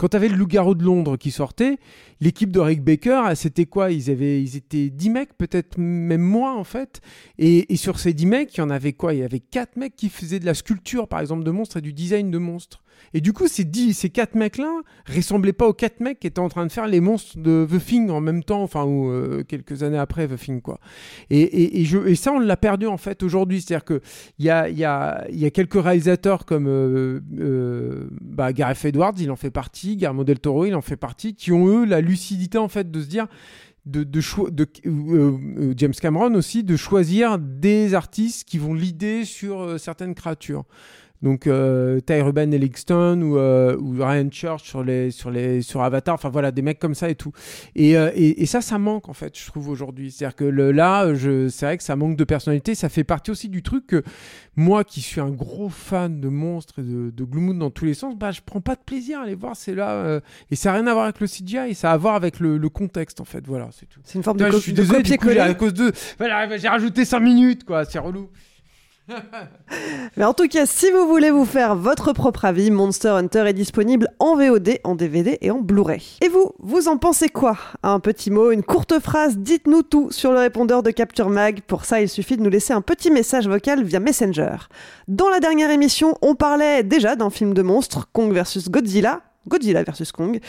quand 0.00 0.08
tu 0.08 0.18
le 0.18 0.28
loup-garou 0.28 0.74
de 0.74 0.82
Londres 0.82 1.18
qui 1.18 1.30
sortait, 1.30 1.76
l'équipe 2.22 2.50
de 2.50 2.58
Rick 2.58 2.82
Baker, 2.82 3.32
c'était 3.34 3.66
quoi? 3.66 3.90
Ils, 3.90 4.10
avaient, 4.10 4.42
ils 4.42 4.56
étaient 4.56 4.88
10 4.88 5.10
mecs, 5.10 5.36
peut-être 5.36 5.76
même 5.76 6.22
moins 6.22 6.56
en 6.56 6.64
fait. 6.64 7.02
Et, 7.38 7.70
et 7.70 7.76
sur 7.76 7.98
ces 7.98 8.14
10 8.14 8.24
mecs, 8.24 8.56
il 8.56 8.60
y 8.60 8.62
en 8.62 8.70
avait 8.70 8.94
quoi? 8.94 9.12
Il 9.12 9.20
y 9.20 9.22
avait 9.22 9.40
4 9.40 9.76
mecs 9.76 9.96
qui 9.96 10.08
faisaient 10.08 10.40
de 10.40 10.46
la 10.46 10.54
sculpture, 10.54 11.06
par 11.06 11.20
exemple, 11.20 11.44
de 11.44 11.50
monstres 11.50 11.76
et 11.76 11.80
du 11.82 11.92
design 11.92 12.30
de 12.30 12.38
monstres. 12.38 12.82
Et 13.12 13.20
du 13.20 13.32
coup, 13.32 13.48
ces, 13.48 13.64
10, 13.64 13.94
ces 13.94 14.10
4 14.10 14.34
mecs-là 14.36 14.82
ressemblaient 15.06 15.52
pas 15.52 15.66
aux 15.66 15.72
4 15.72 16.00
mecs 16.00 16.20
qui 16.20 16.26
étaient 16.26 16.40
en 16.40 16.48
train 16.48 16.64
de 16.64 16.72
faire 16.72 16.86
les 16.86 17.00
monstres 17.00 17.38
de 17.38 17.66
The 17.70 17.84
Thing 17.84 18.10
en 18.10 18.20
même 18.20 18.44
temps, 18.44 18.62
enfin, 18.62 18.84
ou 18.84 19.10
euh, 19.10 19.42
quelques 19.42 19.82
années 19.82 19.98
après 19.98 20.28
The 20.28 20.36
Thing, 20.36 20.60
quoi. 20.60 20.78
Et, 21.28 21.80
et, 21.80 21.84
je, 21.84 21.98
et 22.06 22.14
ça, 22.14 22.32
on 22.32 22.38
l'a 22.38 22.56
perdu 22.56 22.86
en 22.86 22.96
fait 22.96 23.22
aujourd'hui. 23.22 23.60
C'est-à-dire 23.60 23.84
qu'il 23.84 24.00
y 24.44 24.50
a, 24.50 24.68
y, 24.68 24.84
a, 24.84 25.26
y 25.30 25.44
a 25.44 25.50
quelques 25.50 25.82
réalisateurs 25.82 26.44
comme 26.44 26.68
euh, 26.68 27.20
euh, 27.38 28.08
bah, 28.20 28.52
Gareth 28.52 28.84
Edwards, 28.84 29.14
il 29.18 29.30
en 29.30 29.36
fait 29.36 29.50
partie, 29.50 29.96
Guillermo 29.96 30.22
del 30.22 30.38
Toro, 30.38 30.64
il 30.66 30.74
en 30.74 30.82
fait 30.82 30.96
partie, 30.96 31.34
qui 31.34 31.52
ont 31.52 31.66
eux 31.66 31.84
la 31.84 32.00
lucidité 32.00 32.58
en 32.58 32.68
fait 32.68 32.90
de 32.90 33.00
se 33.00 33.06
dire 33.06 33.26
de, 33.86 34.04
de, 34.04 35.74
James 35.76 35.94
Cameron 35.94 36.34
aussi 36.34 36.62
de 36.62 36.76
choisir 36.76 37.38
des 37.38 37.94
artistes 37.94 38.46
qui 38.46 38.58
vont 38.58 38.74
l'idée 38.74 39.24
sur 39.24 39.80
certaines 39.80 40.14
créatures. 40.14 40.64
Donc 41.22 41.46
euh, 41.46 42.00
Ty 42.00 42.22
Ruben 42.22 42.52
Ellingston 42.52 43.20
ou, 43.20 43.36
euh, 43.36 43.76
ou 43.76 43.92
Ryan 44.02 44.28
Church 44.30 44.62
sur 44.64 44.82
les 44.82 45.10
sur 45.10 45.30
les 45.30 45.60
sur 45.60 45.82
Avatar, 45.82 46.14
enfin 46.14 46.30
voilà 46.30 46.50
des 46.50 46.62
mecs 46.62 46.78
comme 46.78 46.94
ça 46.94 47.10
et 47.10 47.14
tout. 47.14 47.32
Et, 47.74 47.96
euh, 47.96 48.10
et, 48.14 48.42
et 48.42 48.46
ça 48.46 48.62
ça 48.62 48.78
manque 48.78 49.08
en 49.08 49.12
fait, 49.12 49.38
je 49.38 49.46
trouve 49.46 49.68
aujourd'hui. 49.68 50.10
C'est-à-dire 50.10 50.36
que 50.36 50.44
le, 50.44 50.72
là, 50.72 51.12
je 51.14 51.48
c'est 51.48 51.66
vrai 51.66 51.76
que 51.76 51.82
ça 51.82 51.94
manque 51.94 52.16
de 52.16 52.24
personnalité. 52.24 52.74
Ça 52.74 52.88
fait 52.88 53.04
partie 53.04 53.30
aussi 53.30 53.50
du 53.50 53.62
truc 53.62 53.86
que 53.86 54.02
moi 54.56 54.82
qui 54.82 55.02
suis 55.02 55.20
un 55.20 55.30
gros 55.30 55.68
fan 55.68 56.20
de 56.20 56.28
monstres 56.28 56.78
et 56.78 56.82
de, 56.82 57.10
de 57.10 57.24
Gloomwood 57.24 57.58
dans 57.58 57.70
tous 57.70 57.84
les 57.84 57.94
sens, 57.94 58.16
bah 58.16 58.30
je 58.30 58.40
prends 58.44 58.60
pas 58.62 58.74
de 58.74 58.80
plaisir 58.84 59.20
à 59.20 59.26
les 59.26 59.34
voir. 59.34 59.56
C'est 59.56 59.74
là 59.74 59.90
euh, 59.90 60.20
et 60.50 60.56
ça 60.56 60.72
a 60.72 60.74
rien 60.76 60.86
à 60.86 60.92
voir 60.94 61.04
avec 61.04 61.20
le 61.20 61.26
CGI, 61.26 61.74
ça 61.74 61.90
a 61.90 61.94
à 61.94 61.96
voir 61.98 62.14
avec 62.14 62.40
le, 62.40 62.56
le 62.56 62.68
contexte 62.70 63.20
en 63.20 63.26
fait. 63.26 63.46
Voilà, 63.46 63.68
c'est 63.72 63.86
tout. 63.86 64.00
C'est 64.04 64.16
une 64.18 64.22
forme 64.22 64.38
de, 64.38 64.50
je 64.50 64.56
suis 64.56 64.72
de 64.72 64.82
désolé, 64.82 65.16
coup, 65.18 65.28
à 65.28 65.52
cause 65.52 65.74
de 65.74 65.92
voilà, 66.16 66.56
j'ai 66.56 66.68
rajouté 66.68 67.04
5 67.04 67.20
minutes 67.20 67.64
quoi, 67.64 67.84
c'est 67.84 67.98
relou. 67.98 68.30
Mais 70.16 70.24
en 70.24 70.34
tout 70.34 70.48
cas, 70.48 70.66
si 70.66 70.90
vous 70.90 71.06
voulez 71.06 71.30
vous 71.30 71.44
faire 71.44 71.76
votre 71.76 72.12
propre 72.12 72.44
avis, 72.44 72.70
Monster 72.70 73.08
Hunter 73.08 73.44
est 73.46 73.52
disponible 73.52 74.08
en 74.18 74.36
VOD, 74.36 74.78
en 74.84 74.94
DVD 74.94 75.38
et 75.40 75.50
en 75.50 75.58
Blu-ray. 75.58 76.18
Et 76.20 76.28
vous, 76.28 76.52
vous 76.58 76.88
en 76.88 76.96
pensez 76.96 77.28
quoi? 77.28 77.56
Un 77.82 78.00
petit 78.00 78.30
mot, 78.30 78.50
une 78.50 78.62
courte 78.62 78.98
phrase, 78.98 79.38
dites-nous 79.38 79.82
tout 79.82 80.10
sur 80.10 80.32
le 80.32 80.38
répondeur 80.38 80.82
de 80.82 80.90
Capture 80.90 81.30
Mag. 81.30 81.60
Pour 81.62 81.84
ça, 81.84 82.00
il 82.00 82.08
suffit 82.08 82.36
de 82.36 82.42
nous 82.42 82.50
laisser 82.50 82.72
un 82.72 82.82
petit 82.82 83.10
message 83.10 83.48
vocal 83.48 83.82
via 83.84 84.00
Messenger. 84.00 84.56
Dans 85.08 85.28
la 85.28 85.40
dernière 85.40 85.70
émission, 85.70 86.16
on 86.22 86.34
parlait 86.34 86.82
déjà 86.82 87.16
d'un 87.16 87.30
film 87.30 87.54
de 87.54 87.62
monstres, 87.62 88.08
Kong 88.12 88.32
vs 88.32 88.68
Godzilla, 88.70 89.20
Godzilla 89.48 89.82
vs 89.82 90.12
Kong. 90.12 90.40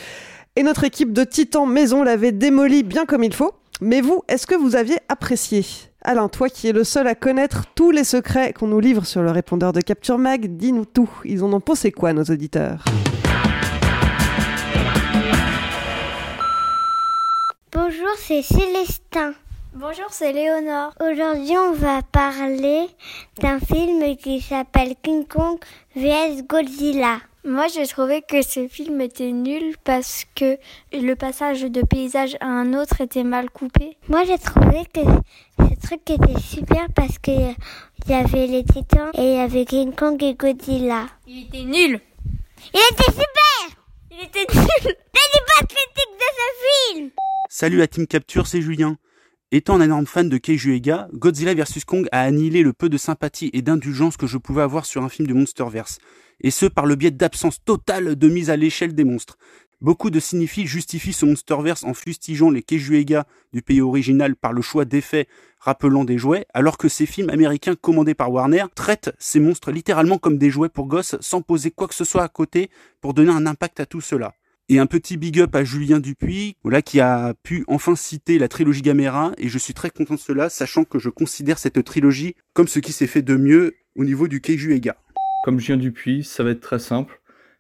Et 0.56 0.64
notre 0.64 0.84
équipe 0.84 1.14
de 1.14 1.24
titans 1.24 1.66
maison 1.66 2.04
l'avait 2.04 2.32
démoli 2.32 2.84
bien 2.84 3.06
comme 3.06 3.24
il 3.24 3.34
faut. 3.34 3.54
Mais 3.80 4.02
vous, 4.02 4.22
est-ce 4.28 4.46
que 4.46 4.56
vous 4.56 4.76
aviez 4.76 4.98
apprécié? 5.10 5.66
Alain, 6.04 6.30
toi 6.30 6.50
qui 6.50 6.68
es 6.68 6.72
le 6.72 6.84
seul 6.84 7.06
à 7.06 7.14
connaître 7.14 7.66
tous 7.76 7.92
les 7.92 8.04
secrets 8.04 8.54
qu'on 8.54 8.66
nous 8.66 8.80
livre 8.80 9.06
sur 9.06 9.22
le 9.22 9.30
répondeur 9.30 9.72
de 9.72 9.82
Capture 9.82 10.18
Mag, 10.18 10.58
dis-nous 10.58 10.86
tout. 10.86 11.10
Ils 11.26 11.44
en 11.44 11.54
ont 11.54 11.60
pensé 11.60 11.92
quoi, 11.92 12.12
nos 12.12 12.24
auditeurs? 12.24 12.84
Bonjour, 17.72 18.10
c'est 18.18 18.42
Célestin. 18.42 19.34
Bonjour, 19.76 20.08
c'est 20.10 20.34
Léonore. 20.34 20.94
Aujourd'hui, 21.00 21.56
on 21.58 21.74
va 21.74 22.02
parler 22.02 22.88
d'un 23.40 23.60
film 23.60 24.18
qui 24.18 24.42
s'appelle 24.42 24.96
King 25.04 25.28
Kong 25.28 25.60
vs 25.96 26.42
Godzilla. 26.48 27.20
Moi, 27.44 27.66
j'ai 27.74 27.88
trouvé 27.88 28.22
que 28.22 28.44
ce 28.44 28.68
film 28.68 29.02
était 29.02 29.32
nul 29.32 29.76
parce 29.84 30.26
que 30.36 30.58
le 30.94 31.16
passage 31.16 31.64
de 31.64 31.82
paysage 31.82 32.38
à 32.40 32.46
un 32.46 32.76
autre 32.76 33.02
était 33.02 33.24
mal 33.24 33.50
coupé. 33.50 33.98
Moi, 34.08 34.24
j'ai 34.26 34.38
trouvé 34.38 34.84
que 34.94 35.02
ce 35.58 35.88
truc 35.88 36.08
était 36.08 36.40
super 36.40 36.88
parce 36.96 37.18
que 37.18 37.32
il 37.32 38.12
y 38.12 38.14
avait 38.14 38.46
les 38.46 38.64
titans 38.64 39.10
et 39.16 39.24
il 39.24 39.38
y 39.38 39.40
avait 39.40 39.66
King 39.66 39.92
Kong 39.96 40.22
et 40.22 40.36
Godzilla. 40.36 41.08
Il 41.26 41.48
était 41.48 41.64
nul. 41.64 42.00
Il 42.76 42.80
était 42.92 43.12
super 43.12 43.80
Il 44.12 44.24
était 44.24 44.46
nul. 44.54 44.64
T'as 44.84 45.30
dit 45.34 45.44
pas 45.48 45.62
de 45.62 45.68
critique 45.68 46.14
de 46.14 46.28
ce 46.38 46.94
film 46.94 47.10
Salut 47.50 47.82
à 47.82 47.88
Team 47.88 48.06
Capture, 48.06 48.46
c'est 48.46 48.62
Julien. 48.62 48.98
Étant 49.54 49.76
un 49.76 49.82
énorme 49.82 50.06
fan 50.06 50.30
de 50.30 50.38
Keiju 50.38 50.76
Ega, 50.76 51.10
Godzilla 51.12 51.54
vs 51.56 51.84
Kong 51.86 52.08
a 52.12 52.22
annihilé 52.22 52.62
le 52.62 52.72
peu 52.72 52.88
de 52.88 52.98
sympathie 52.98 53.50
et 53.52 53.62
d'indulgence 53.62 54.16
que 54.16 54.28
je 54.28 54.38
pouvais 54.38 54.62
avoir 54.62 54.86
sur 54.86 55.04
un 55.04 55.10
film 55.10 55.28
du 55.28 55.34
Monsterverse, 55.34 55.98
et 56.42 56.52
ce 56.52 56.66
par 56.66 56.86
le 56.86 56.96
biais 56.96 57.12
d'absence 57.12 57.64
totale 57.64 58.16
de 58.16 58.28
mise 58.28 58.50
à 58.50 58.58
l'échelle 58.58 58.94
des 58.94 59.04
monstres. 59.04 59.38
Beaucoup 59.82 60.12
de 60.12 60.20
cinéphiles 60.20 60.68
justifient 60.68 61.14
ce 61.14 61.26
Monsterverse 61.26 61.84
en 61.84 61.96
fustigeant 61.96 62.52
les 62.52 62.62
Keiju 62.62 62.98
Ega 62.98 63.26
du 63.52 63.64
pays 63.64 63.82
original 63.82 64.36
par 64.36 64.54
le 64.54 64.62
choix 64.62 64.86
d'effets 64.86 65.28
rappelant 65.60 66.04
des 66.04 66.20
jouets, 66.20 66.46
alors 66.54 66.78
que 66.78 66.88
ces 66.88 67.08
films 67.08 67.32
américains 67.32 67.76
commandés 67.76 68.14
par 68.14 68.32
Warner 68.32 68.66
traitent 68.76 69.12
ces 69.18 69.40
monstres 69.40 69.72
littéralement 69.72 70.20
comme 70.20 70.38
des 70.38 70.52
jouets 70.52 70.70
pour 70.70 70.86
gosses 70.86 71.16
sans 71.20 71.42
poser 71.42 71.72
quoi 71.72 71.88
que 71.88 71.96
ce 71.96 72.04
soit 72.04 72.24
à 72.24 72.28
côté 72.28 72.70
pour 73.02 73.16
donner 73.16 73.32
un 73.32 73.48
impact 73.48 73.80
à 73.80 73.88
tout 73.88 74.02
cela. 74.02 74.34
Et 74.70 74.78
un 74.78 74.86
petit 74.86 75.18
big 75.18 75.40
up 75.40 75.56
à 75.56 75.64
Julien 75.64 76.00
Dupuis, 76.00 76.56
voilà, 76.64 76.82
qui 76.82 77.00
a 77.00 77.34
pu 77.44 77.66
enfin 77.68 77.96
citer 77.96 78.38
la 78.38 78.48
trilogie 78.48 78.82
Gamera, 78.82 79.34
et 79.38 79.50
je 79.50 79.58
suis 79.58 79.74
très 79.74 79.90
content 79.90 80.14
de 80.14 80.20
cela, 80.20 80.50
sachant 80.50 80.84
que 80.84 81.00
je 81.00 81.10
considère 81.10 81.58
cette 81.58 81.84
trilogie 81.84 82.36
comme 82.54 82.68
ce 82.68 82.80
qui 82.80 82.92
s'est 82.92 83.08
fait 83.08 83.22
de 83.22 83.36
mieux 83.36 83.76
au 83.98 84.06
niveau 84.06 84.28
du 84.28 84.42
Keiju 84.42 84.74
Ega. 84.74 84.96
Comme 85.44 85.60
Julien 85.60 85.78
Dupuis, 85.78 86.24
ça 86.24 86.44
va 86.44 86.52
être 86.52 86.62
très 86.62 86.80
simple. 86.80 87.20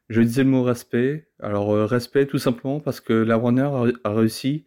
Je 0.10 0.22
disais 0.22 0.44
le 0.44 0.50
mot 0.50 0.62
respect. 0.62 1.28
Alors 1.40 1.74
euh, 1.74 1.86
respect 1.86 2.28
tout 2.28 2.38
simplement 2.38 2.80
parce 2.80 3.00
que 3.00 3.14
la 3.14 3.38
Warner 3.38 3.70
a, 4.04 4.14
réussi 4.14 4.66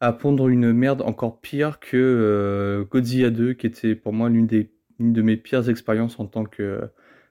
à 0.00 0.12
pondre 0.12 0.48
une 0.48 0.72
merde 0.72 1.02
encore 1.02 1.40
pire 1.40 1.78
que 1.78 1.96
euh, 1.96 2.84
Godzilla 2.84 3.30
2, 3.30 3.52
qui 3.52 3.66
était 3.66 3.94
pour 3.94 4.12
moi 4.12 4.30
l'une 4.30 4.46
des 4.46 4.70
une 5.00 5.12
de 5.12 5.22
mes 5.22 5.36
pires 5.36 5.68
expériences 5.68 6.18
en 6.18 6.26
tant 6.26 6.44
que 6.44 6.62
euh, 6.62 6.86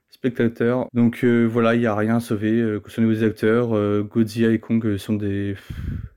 spectateur. 0.09 0.87
Donc 0.93 1.23
voilà, 1.23 1.73
il 1.73 1.79
n'y 1.79 1.87
a 1.87 1.95
rien 1.95 2.17
à 2.17 2.19
sauver, 2.19 2.79
que 2.81 2.89
ce 2.89 3.01
soit 3.01 3.11
les 3.11 3.23
acteurs, 3.23 4.03
Godzilla 4.03 4.51
et 4.51 4.59
Kong 4.59 4.95
sont 4.95 5.15
des, 5.15 5.55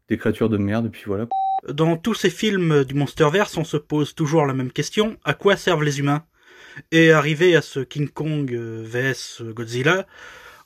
des 0.08 0.16
créatures 0.16 0.48
de 0.48 0.58
merde, 0.58 0.86
et 0.86 0.90
puis 0.90 1.02
voilà. 1.06 1.26
Dans 1.68 1.96
tous 1.96 2.14
ces 2.14 2.30
films 2.30 2.84
du 2.84 2.94
Monsterverse, 2.94 3.56
on 3.56 3.64
se 3.64 3.76
pose 3.76 4.14
toujours 4.14 4.46
la 4.46 4.54
même 4.54 4.70
question 4.70 5.16
à 5.24 5.34
quoi 5.34 5.56
servent 5.56 5.82
les 5.82 5.98
humains? 5.98 6.24
Et 6.92 7.12
arrivé 7.12 7.56
à 7.56 7.62
ce 7.62 7.80
King 7.80 8.08
Kong 8.08 8.52
euh, 8.52 8.82
vs 8.84 9.42
Godzilla, 9.52 10.06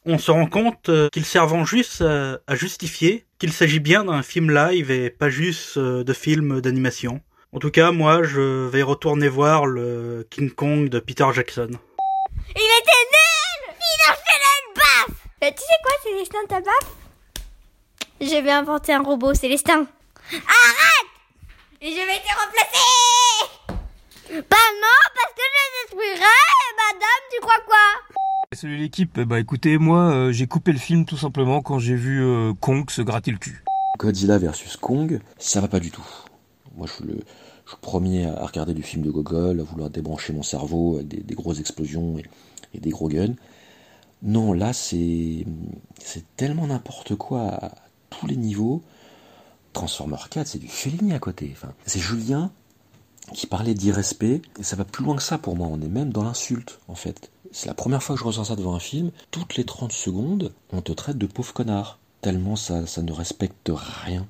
on 0.07 0.19
se 0.19 0.31
rend 0.31 0.47
compte 0.47 0.89
euh, 0.91 1.09
qu'ils 1.11 1.25
servent 1.25 1.65
juste 1.65 2.03
à, 2.03 2.39
justifier 2.55 3.25
qu'il 3.39 3.53
s'agit 3.53 3.81
bien 3.81 4.05
d'un 4.05 4.23
film 4.23 4.51
live 4.51 4.91
et 4.91 5.11
pas 5.11 5.31
juste 5.31 5.77
euh, 5.77 6.05
de 6.05 6.13
film 6.13 6.61
d'animation. 6.61 7.21
En 7.53 7.59
tout 7.59 7.71
cas, 7.71 7.91
moi, 7.93 8.23
je 8.23 8.69
vais 8.69 8.83
retourner 8.83 9.29
voir 9.29 9.65
le 9.65 10.27
King 10.31 10.51
Kong 10.51 10.89
de 10.89 10.99
Peter 10.99 11.27
Jackson. 11.33 11.71
Il 12.49 12.71
était 12.81 13.05
nul 13.15 13.75
Il 13.79 14.11
a 14.11 14.15
fait 14.15 14.41
une 14.45 14.75
baffe 14.75 15.17
Euh, 15.45 15.51
Tu 15.57 15.63
sais 15.63 15.81
quoi, 15.83 15.93
Célestin, 16.03 16.39
ta 16.49 16.61
baffe? 16.61 16.93
Je 18.21 18.43
vais 18.43 18.51
inventer 18.51 18.93
un 18.93 19.03
robot, 19.03 19.35
Célestin. 19.35 19.87
Arrête 20.33 21.11
Et 21.81 21.91
je 21.91 21.97
vais 21.97 22.21
te 22.21 22.29
remplacer 22.29 23.64
Bah 24.31 24.37
non, 24.81 25.01
parce 25.15 25.35
que 25.35 25.43
je 25.53 25.91
détruirai 25.91 26.41
Madame, 26.77 27.25
tu 27.31 27.41
crois 27.41 27.61
quoi 27.67 27.77
Salut 28.53 28.77
l'équipe, 28.77 29.21
bah 29.21 29.39
écoutez, 29.39 29.79
moi 29.79 30.13
euh, 30.13 30.33
j'ai 30.33 30.47
coupé 30.47 30.73
le 30.73 30.79
film 30.79 31.05
tout 31.05 31.17
simplement 31.17 31.61
quand 31.61 31.79
j'ai 31.79 31.95
vu 31.95 32.23
euh, 32.23 32.53
Kong 32.55 32.89
se 32.91 33.03
gratter 33.03 33.33
le 33.33 33.39
cul. 33.39 33.63
Godzilla 33.99 34.39
versus 34.39 34.77
Kong, 34.77 35.21
ça 35.39 35.61
va 35.61 35.69
pas 35.69 35.81
du 35.81 35.91
tout. 35.91 36.07
Moi, 36.77 36.87
je 36.87 36.93
suis 36.93 37.05
le, 37.05 37.15
je 37.15 37.71
suis 37.71 37.77
le 37.77 37.81
premier 37.81 38.27
à 38.27 38.47
regarder 38.47 38.73
du 38.75 38.83
film 38.83 39.03
de 39.05 39.11
Gogol, 39.11 39.61
à 39.61 39.63
vouloir 39.63 39.91
débrancher 39.91 40.33
mon 40.33 40.43
cerveau 40.43 40.97
avec 40.97 41.09
des, 41.09 41.19
des 41.19 41.35
grosses 41.35 41.61
explosions 41.61 42.19
et, 42.19 42.25
et 42.73 42.81
des 42.81 42.91
gros 42.91 43.09
guns. 43.09 43.35
Non, 44.23 44.53
là, 44.53 44.73
c'est, 44.73 45.45
c'est 46.03 46.25
tellement 46.37 46.67
n'importe 46.67 47.15
quoi 47.15 47.49
à 47.53 47.73
tous 48.11 48.27
les 48.27 48.37
niveaux. 48.37 48.83
Transformer 49.75 50.17
4, 50.31 50.47
c'est 50.47 50.59
du 50.59 50.69
Fellini 50.69 51.13
à 51.13 51.19
côté. 51.19 51.51
Enfin, 51.53 51.73
c'est 51.85 52.01
Julien 52.01 52.51
qui 53.33 53.47
parlait 53.47 53.75
d'irrespect, 53.75 54.43
et 54.59 54.63
ça 54.63 54.77
va 54.77 54.85
plus 54.85 55.05
loin 55.05 55.17
que 55.17 55.23
ça 55.23 55.39
pour 55.39 55.57
moi. 55.57 55.69
On 55.71 55.81
est 55.81 55.89
même 55.89 56.13
dans 56.13 56.25
l'insulte, 56.25 56.81
en 56.89 56.95
fait. 56.95 57.31
C'est 57.53 57.67
la 57.67 57.75
première 57.75 58.03
fois 58.03 58.17
que 58.17 58.21
je 58.21 58.27
ressens 58.27 58.45
ça 58.45 58.57
devant 58.57 58.75
un 58.75 58.81
film. 58.81 59.11
Toutes 59.31 59.57
les 59.57 59.65
30 59.65 59.93
secondes, 59.93 60.53
on 60.73 60.83
te 60.83 60.93
traite 60.93 61.19
de 61.19 61.27
pauvre 61.27 61.53
connard. 61.53 61.99
Tellement 62.21 62.57
ça, 62.57 62.87
ça 62.87 63.03
ne 63.03 63.13
respecte 63.13 63.71
rien. 63.73 64.27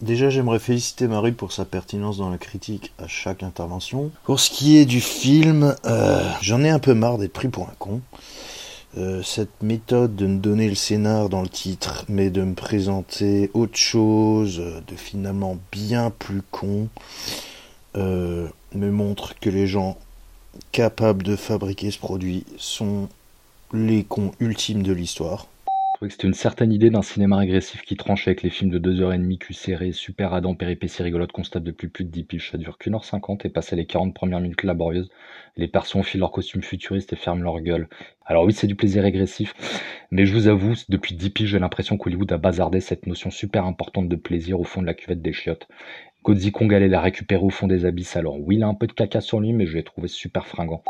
Déjà, 0.00 0.30
j'aimerais 0.30 0.60
féliciter 0.60 1.08
Marie 1.08 1.32
pour 1.32 1.50
sa 1.50 1.64
pertinence 1.64 2.18
dans 2.18 2.30
la 2.30 2.38
critique 2.38 2.92
à 2.98 3.08
chaque 3.08 3.42
intervention. 3.42 4.12
Pour 4.22 4.38
ce 4.38 4.50
qui 4.50 4.76
est 4.76 4.84
du 4.84 5.00
film, 5.00 5.74
euh, 5.86 6.22
j'en 6.40 6.62
ai 6.62 6.70
un 6.70 6.78
peu 6.78 6.94
marre 6.94 7.18
d'être 7.18 7.32
pris 7.32 7.48
pour 7.48 7.64
un 7.64 7.74
con. 7.78 8.00
Euh, 8.96 9.22
cette 9.22 9.62
méthode 9.62 10.14
de 10.14 10.26
me 10.26 10.38
donner 10.38 10.68
le 10.68 10.74
scénar 10.74 11.28
dans 11.28 11.42
le 11.42 11.48
titre, 11.48 12.04
mais 12.08 12.30
de 12.30 12.42
me 12.42 12.54
présenter 12.54 13.50
autre 13.54 13.76
chose, 13.76 14.60
euh, 14.60 14.80
de 14.86 14.94
finalement 14.94 15.58
bien 15.72 16.10
plus 16.10 16.42
con, 16.50 16.88
euh, 17.96 18.48
me 18.74 18.90
montre 18.90 19.38
que 19.38 19.50
les 19.50 19.66
gens 19.66 19.96
capables 20.72 21.22
de 21.22 21.36
fabriquer 21.36 21.90
ce 21.90 21.98
produit 21.98 22.44
sont 22.56 23.08
les 23.72 24.04
cons 24.04 24.32
ultimes 24.40 24.82
de 24.82 24.92
l'histoire. 24.92 25.46
Je 25.66 26.00
trouvais 26.00 26.08
que 26.10 26.14
c'était 26.14 26.28
une 26.28 26.34
certaine 26.34 26.72
idée 26.72 26.90
d'un 26.90 27.02
cinéma 27.02 27.38
régressif 27.38 27.82
qui 27.82 27.96
tranche 27.96 28.28
avec 28.28 28.42
les 28.42 28.50
films 28.50 28.70
de 28.70 28.78
2h30 28.78 29.38
cul 29.38 29.52
serré, 29.52 29.90
super 29.90 30.32
Adam, 30.32 30.54
péripéties 30.54 31.02
rigolotes 31.02 31.32
tape 31.50 31.64
depuis 31.64 31.88
plus 31.88 32.04
de 32.04 32.10
10 32.10 32.22
piges. 32.22 32.50
Ça 32.52 32.58
dure 32.58 32.78
qu'une 32.78 32.94
heure 32.94 33.04
50 33.04 33.44
et 33.44 33.48
passer 33.48 33.74
les 33.74 33.84
40 33.84 34.14
premières 34.14 34.38
minutes 34.38 34.62
laborieuses. 34.62 35.10
Les 35.56 35.66
persos 35.66 35.96
enfilent 35.96 36.20
leurs 36.20 36.30
costumes 36.30 36.62
futuristes 36.62 37.12
et 37.12 37.16
ferment 37.16 37.42
leur 37.42 37.60
gueule. 37.60 37.88
Alors 38.24 38.44
oui, 38.44 38.52
c'est 38.52 38.68
du 38.68 38.76
plaisir 38.76 39.02
régressif, 39.02 39.54
mais 40.12 40.24
je 40.24 40.34
vous 40.34 40.46
avoue, 40.46 40.74
depuis 40.88 41.16
10 41.16 41.30
piges, 41.30 41.48
j'ai 41.48 41.58
l'impression 41.58 41.96
qu'Hollywood 41.96 42.30
a 42.30 42.38
bazardé 42.38 42.80
cette 42.80 43.06
notion 43.08 43.30
super 43.32 43.64
importante 43.64 44.08
de 44.08 44.16
plaisir 44.16 44.60
au 44.60 44.64
fond 44.64 44.82
de 44.82 44.86
la 44.86 44.94
cuvette 44.94 45.20
des 45.20 45.32
chiottes. 45.32 45.66
Godzilla 46.24 46.50
Kong 46.50 46.74
allait 46.74 46.88
la 46.88 47.00
récupérer 47.00 47.42
au 47.42 47.50
fond 47.50 47.66
des 47.66 47.84
abysses, 47.84 48.16
alors 48.16 48.38
oui, 48.40 48.56
il 48.56 48.62
a 48.62 48.66
un 48.66 48.74
peu 48.74 48.86
de 48.86 48.92
caca 48.92 49.20
sur 49.20 49.40
lui, 49.40 49.52
mais 49.52 49.66
je 49.66 49.76
l'ai 49.76 49.84
trouvé 49.84 50.08
super 50.08 50.46
fringant. 50.46 50.82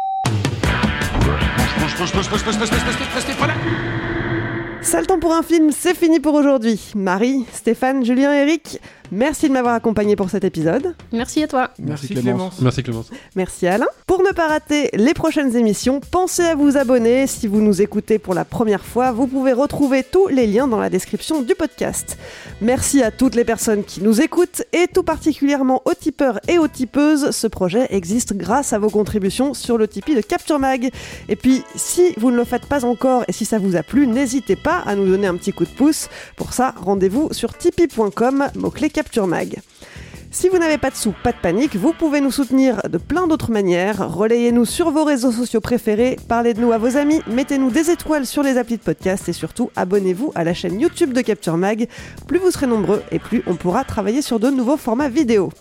Sale 4.81 5.07
temps 5.07 5.19
pour 5.19 5.35
un 5.35 5.43
film, 5.43 5.71
c'est 5.71 5.95
fini 5.95 6.19
pour 6.21 6.35
aujourd'hui. 6.35 6.93
Marie, 6.95 7.45
Stéphane, 7.53 8.05
Julien, 8.05 8.33
Eric, 8.33 8.81
merci 9.13 9.49
de 9.49 9.53
m'avoir 9.53 9.75
accompagné 9.75 10.17
pour 10.17 10.31
cet 10.31 10.45
épisode. 10.45 10.95
Merci 11.13 11.43
à 11.43 11.49
toi. 11.49 11.71
Merci 11.79 12.15
Clémence. 12.15 12.61
Merci 12.61 12.83
Clémence. 12.83 13.11
Merci 13.35 13.67
Alain. 13.67 13.87
Pour 14.07 14.23
ne 14.23 14.31
pas 14.31 14.49
rater 14.49 14.91
les 14.95 15.15
prochaines 15.15 15.57
émissions, 15.57 16.01
pensez 16.01 16.43
à 16.43 16.55
vous 16.55 16.77
abonner. 16.77 17.27
Si 17.27 17.47
vous 17.47 17.61
nous 17.61 17.83
écoutez 17.83 18.19
pour 18.19 18.35
la 18.35 18.45
première 18.45 18.85
fois, 18.85 19.13
vous 19.13 19.27
pouvez 19.27 19.53
retrouver 19.53 20.03
tous 20.03 20.29
les 20.29 20.47
liens 20.47 20.69
dans 20.69 20.79
la 20.79 20.91
description 20.91 21.43
du 21.43 21.55
podcast. 21.55 22.19
Merci 22.61 23.03
à 23.03 23.11
toutes 23.11 23.35
les 23.35 23.45
personnes 23.45 23.85
qui 23.85 24.03
nous 24.03 24.21
écoutent 24.21 24.63
et 24.73 24.87
tout 24.93 25.03
particulièrement 25.03 25.83
aux 25.85 25.95
tipeurs 25.95 26.41
et 26.49 26.59
aux 26.59 26.69
tipeuses. 26.69 27.31
Ce 27.31 27.47
projet 27.47 27.87
existe 27.91 28.35
grâce 28.35 28.73
à 28.73 28.79
vos 28.79 28.91
contributions 28.91 29.55
sur 29.55 29.79
le 29.79 29.89
Tipeee 29.89 30.17
de 30.17 30.21
Capture 30.21 30.59
Mag. 30.59 30.91
Et 31.29 31.37
puis, 31.37 31.63
si 31.75 32.13
vous 32.17 32.31
ne 32.31 32.37
le 32.37 32.45
faites 32.45 32.67
pas 32.67 32.85
encore 32.85 33.25
et 33.29 33.33
si 33.33 33.45
ça 33.45 33.59
vous 33.59 33.77
a 33.77 33.83
plu, 33.83 34.07
n'hésitez 34.07 34.57
pas 34.57 34.83
à 34.87 34.95
nous 34.95 35.07
donner 35.07 35.27
un 35.27 35.37
petit 35.37 35.53
coup 35.53 35.65
de 35.65 35.71
pouce. 35.71 36.09
Pour 36.37 36.53
ça, 36.53 36.75
rendez-vous 36.77 37.29
sur 37.33 37.57
tipeee.com, 37.57 38.49
mot-clé 38.57 38.91
Capture 38.99 39.29
Mag. 39.29 39.61
Si 40.33 40.49
vous 40.49 40.59
n'avez 40.59 40.77
pas 40.77 40.91
de 40.91 40.97
sous, 40.97 41.15
pas 41.23 41.31
de 41.31 41.37
panique, 41.41 41.77
vous 41.77 41.93
pouvez 41.93 42.21
nous 42.21 42.33
soutenir 42.33 42.81
de 42.91 42.99
plein 42.99 43.29
d'autres 43.29 43.53
manières. 43.53 44.13
Relayez-nous 44.13 44.65
sur 44.65 44.91
vos 44.91 45.05
réseaux 45.05 45.31
sociaux 45.31 45.61
préférés, 45.61 46.17
parlez 46.27 46.53
de 46.53 46.61
nous 46.61 46.73
à 46.73 46.79
vos 46.79 46.97
amis, 46.97 47.21
mettez-nous 47.29 47.71
des 47.71 47.91
étoiles 47.91 48.27
sur 48.27 48.43
les 48.43 48.59
applis 48.59 48.77
de 48.77 48.83
podcast 48.83 49.29
et 49.29 49.33
surtout 49.33 49.71
abonnez-vous 49.77 50.33
à 50.35 50.43
la 50.43 50.53
chaîne 50.53 50.81
YouTube 50.81 51.13
de 51.13 51.21
Capture 51.21 51.57
Mag. 51.57 51.87
Plus 52.27 52.39
vous 52.39 52.51
serez 52.51 52.67
nombreux 52.67 53.05
et 53.13 53.21
plus 53.21 53.45
on 53.47 53.55
pourra 53.55 53.85
travailler 53.85 54.21
sur 54.21 54.41
de 54.41 54.51
nouveaux 54.51 54.77
formats 54.77 55.09
vidéo. 55.09 55.53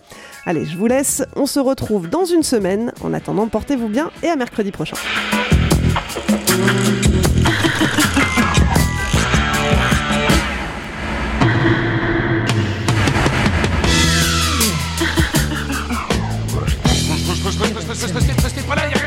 Allez, 0.47 0.65
je 0.65 0.75
vous 0.75 0.88
laisse, 0.88 1.21
on 1.35 1.45
se 1.45 1.59
retrouve 1.59 2.09
dans 2.09 2.25
une 2.25 2.41
semaine. 2.41 2.91
En 3.03 3.13
attendant, 3.13 3.47
portez-vous 3.47 3.89
bien 3.89 4.09
et 4.23 4.29
à 4.29 4.35
mercredi 4.35 4.71
prochain. 4.71 4.97
je, 17.98 18.08
je, 18.08 18.14
je, 18.14 18.91
je, 18.91 19.02
je, 19.02 19.07